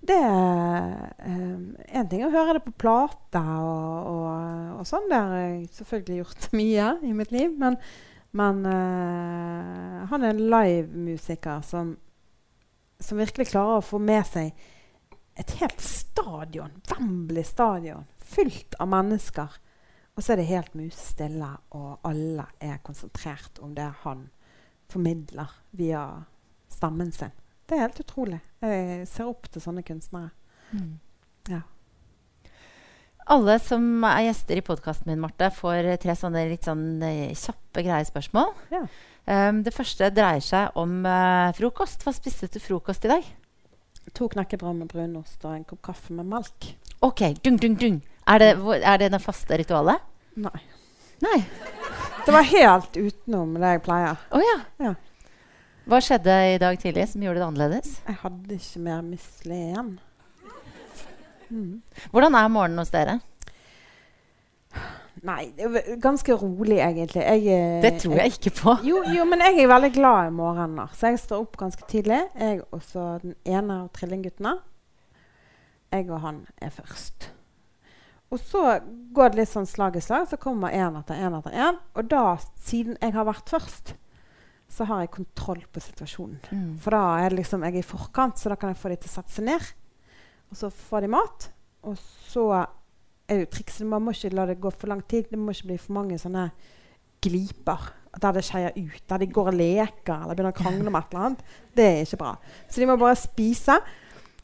Det 0.00 0.16
er 0.16 1.12
eh, 1.28 1.58
en 2.00 2.08
ting 2.08 2.24
å 2.24 2.32
høre 2.32 2.56
det 2.56 2.64
på 2.64 2.72
plate 2.80 3.44
og, 3.60 4.08
og, 4.08 4.80
og 4.80 4.88
sånn. 4.88 5.10
Det 5.12 5.20
har 5.20 5.36
jeg 5.42 5.68
selvfølgelig 5.76 6.20
gjort 6.22 6.50
mye 6.62 6.90
i 7.04 7.12
mitt 7.20 7.36
liv. 7.36 7.52
Men, 7.60 7.76
men 8.40 8.64
uh, 8.64 10.08
han 10.08 10.24
er 10.24 10.32
en 10.32 10.44
livemusiker 10.54 11.60
som, 11.66 11.92
som 12.96 13.20
virkelig 13.20 13.50
klarer 13.52 13.82
å 13.82 13.84
få 13.84 14.00
med 14.00 14.24
seg 14.30 14.54
et 15.38 15.50
helt 15.60 15.80
stadion, 15.80 16.72
Wembley 16.90 17.44
stadion, 17.46 18.06
fylt 18.18 18.74
av 18.80 18.90
mennesker. 18.92 19.58
Og 20.16 20.24
så 20.24 20.34
er 20.34 20.40
det 20.40 20.50
helt 20.50 20.74
musestille, 20.76 21.48
og 21.76 22.04
alle 22.04 22.44
er 22.60 22.80
konsentrert 22.84 23.60
om 23.62 23.74
det 23.76 23.88
han 24.02 24.26
formidler 24.90 25.52
via 25.76 26.02
stemmen 26.70 27.12
sin. 27.14 27.32
Det 27.66 27.76
er 27.76 27.86
helt 27.86 28.00
utrolig. 28.02 28.40
Jeg 28.60 29.06
ser 29.08 29.30
opp 29.30 29.46
til 29.48 29.62
sånne 29.62 29.84
kunstnere. 29.86 30.32
Ja. 31.48 31.62
Alle 33.30 33.56
som 33.62 34.02
er 34.08 34.24
gjester 34.26 34.58
i 34.58 34.64
podkasten 34.66 35.12
min, 35.12 35.20
Marte, 35.22 35.52
får 35.54 35.86
tre 36.02 36.16
sånne 36.18 36.48
litt 36.50 36.66
sånn 36.66 37.02
eh, 37.06 37.30
kjappe, 37.38 37.84
greie 37.86 38.06
spørsmål. 38.08 38.50
Ja. 38.74 38.82
Um, 39.30 39.60
det 39.62 39.74
første 39.76 40.08
dreier 40.10 40.42
seg 40.42 40.74
om 40.80 41.04
uh, 41.06 41.52
frokost. 41.54 42.02
Hva 42.02 42.14
spiste 42.16 42.48
du 42.50 42.58
frokost 42.62 43.06
i 43.06 43.12
dag? 43.12 43.28
To 44.16 44.28
knekkebrød 44.32 44.74
med 44.80 44.90
brunost 44.90 45.44
og 45.44 45.54
en 45.54 45.66
kopp 45.68 45.82
kaffe 45.90 46.14
med 46.16 46.26
melk. 46.28 46.72
OK, 47.04 47.20
dung, 47.44 47.60
dung, 47.60 47.76
dung. 47.80 48.00
Er 48.28 48.42
det, 48.42 48.50
er 48.82 48.98
det 49.00 49.12
det 49.14 49.22
faste 49.22 49.58
ritualet? 49.60 50.02
Nei. 50.40 50.58
Nei. 51.24 51.38
Det 52.26 52.34
var 52.34 52.46
helt 52.48 52.96
utenom 52.96 53.54
det 53.60 53.72
jeg 53.76 53.82
pleier. 53.86 54.20
Oh, 54.32 54.42
ja. 54.44 54.58
Ja. 54.82 54.94
Hva 55.90 55.98
skjedde 56.04 56.36
i 56.54 56.58
dag 56.60 56.76
tidlig 56.80 57.08
som 57.10 57.22
gjorde 57.24 57.40
det 57.40 57.46
annerledes? 57.46 57.94
Jeg 58.06 58.18
hadde 58.22 58.58
ikke 58.58 58.82
mer 58.84 59.00
misle 59.04 59.56
igjen. 59.56 59.90
Mm. 61.50 61.80
Hvordan 62.12 62.36
er 62.38 62.52
morgenen 62.52 62.82
hos 62.82 62.92
dere? 62.94 63.18
Nei, 65.26 65.50
ganske 66.00 66.32
rolig, 66.40 66.78
egentlig. 66.80 67.22
Jeg, 67.22 67.42
eh, 67.52 67.82
Det 67.82 68.00
tror 68.00 68.16
jeg 68.16 68.32
ikke 68.38 68.54
på. 68.56 68.76
Jo, 68.88 69.02
jo, 69.04 69.24
men 69.28 69.42
jeg 69.44 69.64
er 69.64 69.68
veldig 69.68 69.92
glad 69.92 70.30
i 70.30 70.30
morgener. 70.32 70.88
Så 70.96 71.10
jeg 71.12 71.20
står 71.20 71.42
opp 71.44 71.58
ganske 71.60 71.84
tidlig. 71.90 72.22
Jeg 72.38 72.62
og 72.72 72.80
så 72.82 73.18
den 73.20 73.34
ene 73.44 73.82
av 73.82 73.90
trillingguttene. 73.92 74.54
Jeg 75.92 76.08
og 76.08 76.20
han 76.24 76.46
er 76.62 76.70
først. 76.70 77.28
Og 78.30 78.38
så 78.38 78.62
går 79.12 79.32
det 79.32 79.42
litt 79.42 79.50
sånn 79.50 79.68
slag 79.68 79.98
i 79.98 80.00
slag. 80.04 80.28
Så 80.30 80.38
kommer 80.40 80.72
én 80.72 80.96
etter 80.96 81.18
én 81.18 81.36
etter 81.36 81.52
én. 81.52 81.80
Og 81.98 82.08
da, 82.08 82.38
siden 82.62 82.96
jeg 83.02 83.12
har 83.12 83.26
vært 83.28 83.50
først, 83.50 83.94
så 84.70 84.86
har 84.86 85.02
jeg 85.02 85.10
kontroll 85.18 85.64
på 85.72 85.82
situasjonen. 85.82 86.38
Mm. 86.48 86.74
For 86.80 86.94
da 86.94 87.04
er 87.18 87.32
det 87.32 87.42
liksom 87.42 87.64
jeg 87.66 87.74
er 87.74 87.82
i 87.82 87.86
forkant, 87.86 88.38
så 88.38 88.52
da 88.52 88.56
kan 88.56 88.70
jeg 88.70 88.78
få 88.78 88.92
dem 88.92 89.02
til 89.02 89.10
å 89.10 89.14
sette 89.18 89.34
seg 89.34 89.48
ned. 89.50 89.72
Og 90.50 90.60
så 90.62 90.70
får 90.70 91.04
de 91.04 91.10
mat. 91.10 91.48
Og 91.90 91.98
så 92.30 92.46
er 93.30 93.42
jo 93.42 93.48
trikset 93.52 93.88
Man 93.88 94.04
må 94.04 94.14
ikke 94.14 94.32
la 94.34 94.46
det 94.50 94.60
gå 94.60 94.72
for 94.74 94.90
lang 94.90 95.02
tid. 95.08 95.30
Det 95.30 95.38
må 95.38 95.54
ikke 95.54 95.72
bli 95.72 95.80
for 95.80 95.96
mange 96.00 96.18
sånne 96.20 96.50
gliper 97.22 97.90
der 98.20 98.34
det 98.34 98.42
skeier 98.42 98.74
ut. 98.74 99.02
Der 99.06 99.22
de 99.22 99.28
går 99.30 99.52
og 99.52 99.58
leker 99.58 100.24
eller 100.24 100.34
begynner 100.34 100.54
å 100.54 100.58
krangle 100.58 100.90
om 100.90 100.98
et 100.98 101.12
eller 101.12 101.26
annet. 101.28 101.44
Det 101.76 101.86
er 101.86 102.00
ikke 102.02 102.20
bra. 102.24 102.32
Så 102.66 102.82
de 102.82 102.88
må 102.90 102.98
bare 102.98 103.18
spise. 103.18 103.76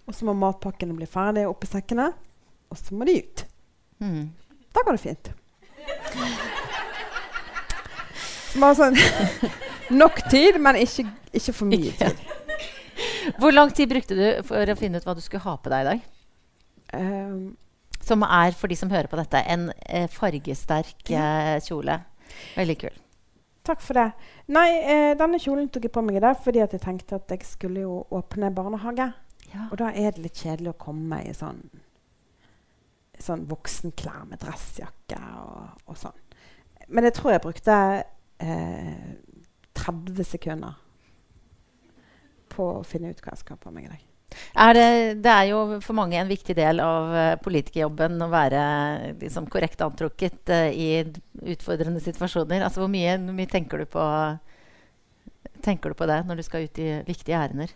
Og 0.06 0.14
så 0.14 0.26
må 0.28 0.36
matpakkene 0.38 0.94
bli 0.94 1.08
ferdige 1.10 1.50
oppi 1.50 1.66
sekkene. 1.70 2.12
Og 2.70 2.78
så 2.78 2.94
må 2.94 3.08
de 3.08 3.16
ut. 3.18 3.44
Mm. 4.04 4.28
Da 4.74 4.84
går 4.86 4.98
det 4.98 5.02
fint. 5.02 5.32
Så 8.52 8.62
bare 8.62 8.76
sånn 8.78 8.96
Nok 10.00 10.18
tid, 10.30 10.56
men 10.62 10.78
ikke, 10.80 11.04
ikke 11.34 11.52
for 11.54 11.70
mye 11.70 11.92
tid. 11.94 12.22
Hvor 13.38 13.54
lang 13.54 13.70
tid 13.74 13.90
brukte 13.90 14.16
du 14.18 14.24
for 14.46 14.58
å 14.58 14.78
finne 14.78 14.98
ut 14.98 15.06
hva 15.06 15.14
du 15.14 15.22
skulle 15.22 15.44
ha 15.44 15.54
på 15.62 15.70
deg 15.70 15.84
i 15.84 15.88
dag? 15.90 16.08
Um, 16.96 17.54
Som 18.06 18.22
er, 18.22 18.54
for 18.54 18.70
de 18.70 18.78
som 18.78 18.92
hører 18.92 19.10
på 19.10 19.18
dette, 19.18 19.42
en 19.50 19.70
eh, 19.88 20.06
fargesterk 20.12 21.10
eh, 21.10 21.56
kjole. 21.64 21.98
Veldig 22.54 22.78
kul. 22.84 23.02
Takk 23.66 23.82
for 23.82 23.98
det. 23.98 24.10
Nei, 24.54 24.68
eh, 24.86 25.12
denne 25.18 25.40
kjolen 25.42 25.66
tok 25.72 25.88
jeg 25.88 25.94
på 25.94 26.04
meg 26.06 26.20
i 26.20 26.22
dag 26.22 26.38
fordi 26.38 26.62
at 26.62 26.76
jeg 26.76 26.84
tenkte 26.84 27.18
at 27.18 27.32
jeg 27.34 27.42
skulle 27.48 27.82
jo 27.82 27.96
åpne 28.14 28.52
barnehage. 28.54 29.08
Ja. 29.50 29.66
Og 29.70 29.78
da 29.80 29.90
er 29.90 30.14
det 30.14 30.22
litt 30.22 30.38
kjedelig 30.38 30.74
å 30.74 30.78
komme 30.86 31.18
i 31.26 31.34
sånn, 31.34 31.64
sånn 33.18 33.46
voksenklær 33.50 34.26
med 34.30 34.42
dressjakke 34.42 35.18
og, 35.42 35.82
og 35.90 35.98
sånn. 35.98 36.22
Men 36.86 37.08
jeg 37.08 37.16
tror 37.18 37.34
jeg 37.34 37.42
brukte 37.42 37.76
eh, 38.38 39.06
30 39.74 40.30
sekunder 40.30 40.78
på 42.54 42.68
å 42.78 42.84
finne 42.86 43.10
ut 43.10 43.22
hva 43.22 43.34
jeg 43.34 43.42
skal 43.42 43.58
ha 43.58 43.64
på 43.66 43.74
meg 43.74 43.88
i 43.88 43.92
dag. 43.96 44.04
Er 44.56 44.74
det, 44.74 44.88
det 45.24 45.32
er 45.32 45.48
jo 45.50 45.60
for 45.84 45.96
mange 45.96 46.18
en 46.18 46.28
viktig 46.28 46.56
del 46.58 46.80
av 46.82 47.14
eh, 47.14 47.34
politikerjobben 47.44 48.20
å 48.24 48.30
være 48.32 48.60
liksom, 49.20 49.48
korrekt 49.52 49.84
antrukket 49.84 50.52
uh, 50.52 50.68
i 50.72 51.04
utfordrende 51.54 52.02
situasjoner. 52.04 52.64
Altså, 52.66 52.82
hvor 52.82 52.92
mye, 52.92 53.16
hvor 53.22 53.36
mye 53.36 53.50
tenker, 53.52 53.84
du 53.84 53.90
på, 53.92 54.06
tenker 55.64 55.92
du 55.92 55.98
på 55.98 56.08
det 56.10 56.22
når 56.26 56.40
du 56.40 56.46
skal 56.46 56.66
ut 56.66 56.82
i 56.82 56.90
viktige 57.06 57.38
ærender? 57.38 57.72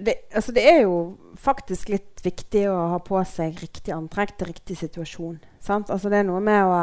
Det, 0.00 0.14
altså 0.32 0.54
det 0.56 0.62
er 0.64 0.78
jo 0.86 0.94
faktisk 1.36 1.90
litt 1.92 2.22
viktig 2.24 2.64
å 2.72 2.76
ha 2.94 3.00
på 3.04 3.18
seg 3.28 3.58
riktig 3.60 3.92
antrekk 3.92 4.38
til 4.38 4.48
riktig 4.48 4.78
situasjon. 4.80 5.36
Altså 5.68 6.08
det 6.08 6.22
er 6.22 6.30
noe 6.30 6.40
med 6.42 6.64
å 6.64 6.78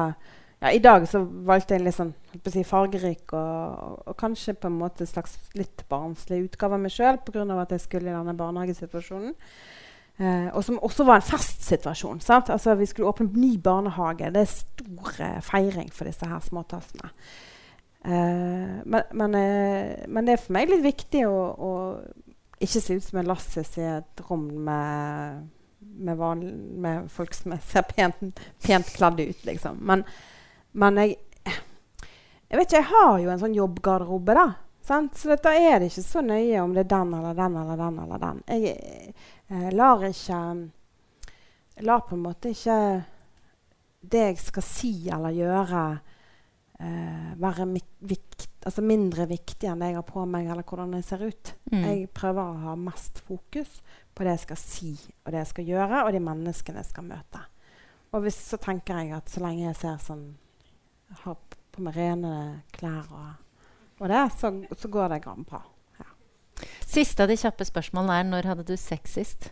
ja, 0.60 0.72
I 0.72 0.82
dag 0.84 1.07
så 1.07 1.22
valgte 1.24 1.76
jeg 1.76 1.82
en 1.82 1.88
litt 1.88 1.95
sånn, 1.95 2.14
si, 2.51 2.64
fargerik 2.68 3.34
og, 3.34 3.99
og, 4.05 4.16
kanskje 4.20 4.57
på 4.60 4.68
en 4.68 4.80
måte 4.82 5.07
slags 5.07 5.38
litt 5.55 5.86
barnslig 5.91 6.41
utgave 6.49 6.76
av 6.76 6.84
meg 6.84 6.91
sjøl 6.91 7.20
pga. 7.24 7.45
at 7.62 7.76
jeg 7.76 7.86
skulle 7.86 8.12
i 8.12 8.16
denne 8.16 8.36
barnehagesituasjonen. 8.36 9.36
Eh, 10.20 10.49
og 10.51 10.64
som 10.68 10.82
også 10.84 11.05
var 11.07 11.22
en 11.22 11.30
festsituasjon. 11.30 12.20
sant? 12.20 12.49
Altså 12.51 12.76
Vi 12.76 12.86
skulle 12.86 13.07
åpne 13.07 13.30
ny 13.39 13.57
barnehage. 13.57 14.34
Det 14.36 14.41
er 14.41 14.51
stor 14.51 15.14
eh, 15.24 15.38
feiring 15.41 15.93
for 15.95 16.10
disse 16.12 16.28
her 16.28 16.41
småtassene. 16.43 17.14
Eh, 18.03 18.82
men, 18.84 19.01
men, 19.14 19.36
eh, 19.36 20.07
men 20.07 20.28
det 20.28 20.36
er 20.36 20.43
for 20.43 20.55
meg 20.55 20.72
litt 20.72 20.84
viktig 20.84 21.24
å, 21.28 21.38
å 21.55 21.72
ikke 22.60 22.82
se 22.84 22.99
ut 22.99 23.05
som 23.05 23.22
en 23.22 23.32
lassis 23.32 23.78
i 23.80 23.86
et 23.88 24.26
rom 24.28 24.43
med, 24.68 25.47
med, 25.80 26.20
vanlig, 26.20 26.51
med 26.84 27.07
folk 27.12 27.34
som 27.34 27.55
er- 27.55 27.64
ser 27.64 27.88
pent, 27.88 28.43
pent 28.60 28.91
kledd 28.95 29.24
ut, 29.24 29.45
liksom. 29.47 29.80
Men, 29.88 30.03
men 30.72 31.04
jeg 31.04 31.18
Jeg 32.50 32.58
vet 32.58 32.66
ikke, 32.66 32.80
jeg 32.80 32.90
har 32.90 33.20
jo 33.22 33.30
en 33.30 33.42
sånn 33.44 33.54
jobbgarderobe, 33.54 34.34
da. 34.34 34.46
Sant? 34.82 35.14
Så 35.14 35.30
dette 35.30 35.52
er 35.54 35.76
det 35.78 35.92
ikke 35.92 36.02
så 36.02 36.24
nøye 36.26 36.64
om 36.64 36.72
det 36.74 36.88
er 36.88 36.96
den 36.96 37.12
eller 37.14 37.36
den 37.38 37.58
eller 37.62 37.78
den 37.78 38.00
eller 38.02 38.24
den. 38.24 38.40
Jeg 38.50 39.14
jeg 39.50 39.74
lar 39.74 40.04
ikke 40.06 40.40
Jeg 41.76 41.86
lar 41.86 42.02
på 42.06 42.16
en 42.16 42.24
måte 42.24 42.52
ikke 42.54 43.04
det 44.00 44.20
jeg 44.20 44.38
skal 44.40 44.64
si 44.64 44.92
eller 45.12 45.36
gjøre, 45.36 45.84
eh, 46.80 47.30
være 47.40 47.66
vikt, 48.00 48.48
altså 48.66 48.84
mindre 48.84 49.26
viktig 49.28 49.68
enn 49.68 49.80
det 49.80 49.90
jeg 49.92 49.98
har 49.98 50.06
på 50.08 50.26
meg, 50.26 50.48
eller 50.48 50.64
hvordan 50.64 50.94
jeg 50.96 51.08
ser 51.08 51.24
ut. 51.28 51.54
Mm. 51.72 51.84
Jeg 51.84 52.10
prøver 52.16 52.42
å 52.44 52.62
ha 52.66 52.76
mest 52.80 53.20
fokus 53.28 53.82
på 54.16 54.24
det 54.24 54.36
jeg 54.38 54.44
skal 54.46 54.60
si, 54.62 54.92
og 55.24 55.32
det 55.32 55.42
jeg 55.42 55.52
skal 55.54 55.72
gjøre, 55.72 56.04
og 56.06 56.14
de 56.16 56.22
menneskene 56.24 56.84
jeg 56.84 56.92
skal 56.92 57.08
møte. 57.08 57.44
Og 58.12 58.24
hvis, 58.24 58.40
så 58.52 58.60
tenker 58.60 59.02
jeg 59.02 59.16
at 59.16 59.32
så 59.32 59.44
lenge 59.44 59.68
jeg 59.68 59.80
ser 59.80 60.00
sånn 60.04 60.26
Har 61.24 61.38
på 61.74 61.84
meg 61.84 61.95
rene 61.97 62.32
klær 62.76 63.07
og, 63.16 63.30
og 63.99 64.10
det, 64.12 64.24
så, 64.38 64.51
så 64.78 64.91
går 64.91 65.14
det 65.14 65.24
grann 65.26 65.45
bra. 65.47 65.62
Siste 66.89 67.24
av 67.24 67.30
de 67.30 67.38
kjappe 67.38 67.66
spørsmålene 67.68 68.16
er 68.18 68.26
når 68.28 68.47
hadde 68.49 68.66
du 68.68 68.76
sex 68.80 69.14
sist? 69.20 69.51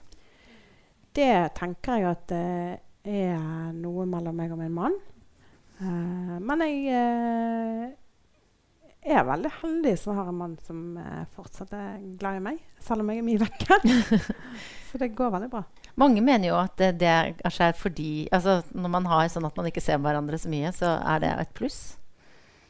Det 1.16 1.54
tenker 1.58 2.02
jeg 2.02 2.10
at 2.10 2.26
det 2.32 2.42
er 3.08 3.72
noe 3.78 4.06
mellom 4.10 4.36
meg 4.36 4.52
og 4.54 4.60
min 4.62 4.74
mann. 4.74 4.98
Uh, 5.78 6.38
men 6.42 6.64
jeg 6.66 6.78
eh, 6.90 7.92
er 9.06 9.28
veldig 9.28 9.52
heldig 9.60 9.94
som 10.02 10.18
har 10.18 10.32
en 10.32 10.40
mann 10.40 10.56
som 10.66 10.98
eh, 10.98 11.28
fortsatt 11.36 11.76
er 11.78 12.00
glad 12.18 12.40
i 12.40 12.44
meg, 12.48 12.64
selv 12.82 13.04
om 13.04 13.12
jeg 13.14 13.22
er 13.22 13.28
mye 13.28 13.44
vekke. 13.44 13.78
så 14.90 15.02
det 15.02 15.14
går 15.16 15.36
veldig 15.36 15.52
bra. 15.54 15.62
Mange 15.98 16.22
mener 16.22 16.52
jo 16.52 16.58
at 16.60 16.78
det, 16.78 17.14
kanskje 17.42 17.70
er 17.72 17.78
fordi 17.78 18.12
altså 18.32 18.60
Når 18.70 18.92
man 18.94 19.08
har 19.10 19.30
sånn 19.34 19.48
at 19.50 19.56
man 19.58 19.66
ikke 19.70 19.82
ser 19.82 19.98
hverandre 20.02 20.38
så 20.38 20.52
mye, 20.52 20.72
så 20.76 20.94
er 21.02 21.24
det 21.24 21.32
et 21.34 21.56
pluss. 21.58 21.80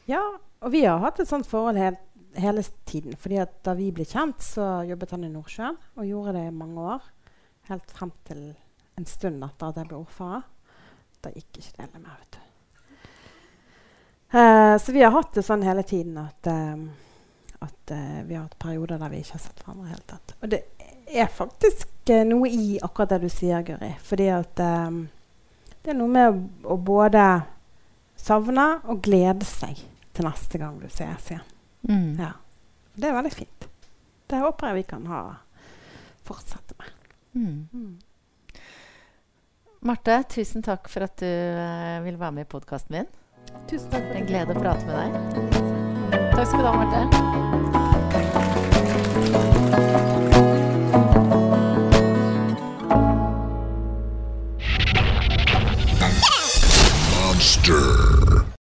Ja, 0.08 0.22
og 0.64 0.72
vi 0.72 0.86
har 0.86 1.02
hatt 1.02 1.20
et 1.20 1.28
sånt 1.28 1.46
forhold 1.46 1.76
helt, 1.76 2.00
hele 2.38 2.64
tiden. 2.88 3.16
fordi 3.16 3.42
at 3.44 3.52
da 3.66 3.74
vi 3.76 3.90
ble 3.92 4.06
kjent, 4.08 4.40
så 4.42 4.82
jobbet 4.88 5.12
han 5.12 5.26
i 5.28 5.32
Nordsjøen 5.32 5.76
og 5.76 6.08
gjorde 6.08 6.38
det 6.38 6.46
i 6.48 6.56
mange 6.56 6.88
år. 6.96 7.04
Helt 7.68 7.92
frem 7.92 8.12
til 8.24 8.42
en 8.96 9.06
stund 9.06 9.44
etter 9.44 9.68
at 9.68 9.76
jeg 9.76 9.90
ble 9.90 10.00
ordfører. 10.00 10.46
Da 11.22 11.32
gikk 11.34 11.60
ikke 11.60 11.76
det 11.84 12.00
mer, 12.00 12.16
vet. 12.22 12.40
Eh, 14.30 14.78
så 14.78 14.92
vi 14.92 15.02
har 15.02 15.12
hatt 15.14 15.34
det 15.34 15.44
sånn 15.44 15.64
hele 15.64 15.82
tiden 15.88 16.18
at, 16.20 16.48
uh, 16.52 17.62
at 17.64 17.92
uh, 17.94 18.18
vi 18.28 18.36
har 18.36 18.44
hatt 18.44 18.58
perioder 18.60 19.00
der 19.00 19.12
vi 19.12 19.22
ikke 19.22 19.38
har 19.38 19.44
sett 19.46 19.62
hverandre 19.62 19.86
i 19.86 19.88
det 19.88 19.94
hele 19.94 20.08
tatt. 20.10 20.34
Og 20.40 20.52
det 20.52 20.60
er 21.12 21.30
faktisk 21.32 22.10
eh, 22.10 22.24
noe 22.26 22.48
i 22.50 22.78
akkurat 22.82 23.14
det 23.14 23.22
du 23.26 23.28
sier, 23.32 23.62
Guri. 23.66 23.92
Fordi 24.04 24.28
at 24.34 24.62
um, 24.64 25.04
det 25.82 25.92
er 25.94 25.98
noe 25.98 26.12
med 26.12 26.30
å, 26.30 26.74
å 26.74 26.76
både 26.76 27.24
savne 28.18 28.66
og 28.88 29.02
glede 29.04 29.46
seg 29.48 29.80
til 30.12 30.26
neste 30.26 30.60
gang 30.60 30.80
du 30.80 30.88
ses 30.90 31.30
igjen. 31.30 31.46
Mm. 31.88 32.18
Ja. 32.18 32.32
Det 32.98 33.08
er 33.08 33.16
veldig 33.16 33.32
fint. 33.32 33.68
Det 34.28 34.42
håper 34.42 34.70
jeg 34.70 34.80
vi 34.80 34.88
kan 34.90 35.06
ha 35.08 35.22
fortsette 36.28 36.76
med. 36.76 36.94
Mm. 37.38 37.98
Marte, 39.86 40.22
tusen 40.28 40.64
takk 40.66 40.90
for 40.90 41.06
at 41.06 41.22
du 41.22 41.28
uh, 41.28 42.02
vil 42.04 42.18
være 42.18 42.40
med 42.40 42.48
i 42.48 42.50
podkasten 42.50 42.98
min. 42.98 43.12
Tusen 43.70 43.92
takk 43.94 44.10
Det 44.10 44.22
en 44.22 44.28
glede 44.28 44.56
å 44.56 44.60
prate 44.60 44.84
med 44.88 44.98
deg. 44.98 45.68
Takk 46.34 46.48
skal 46.50 46.64
du 46.64 46.68
ha, 46.68 46.74
Marte. 46.82 47.87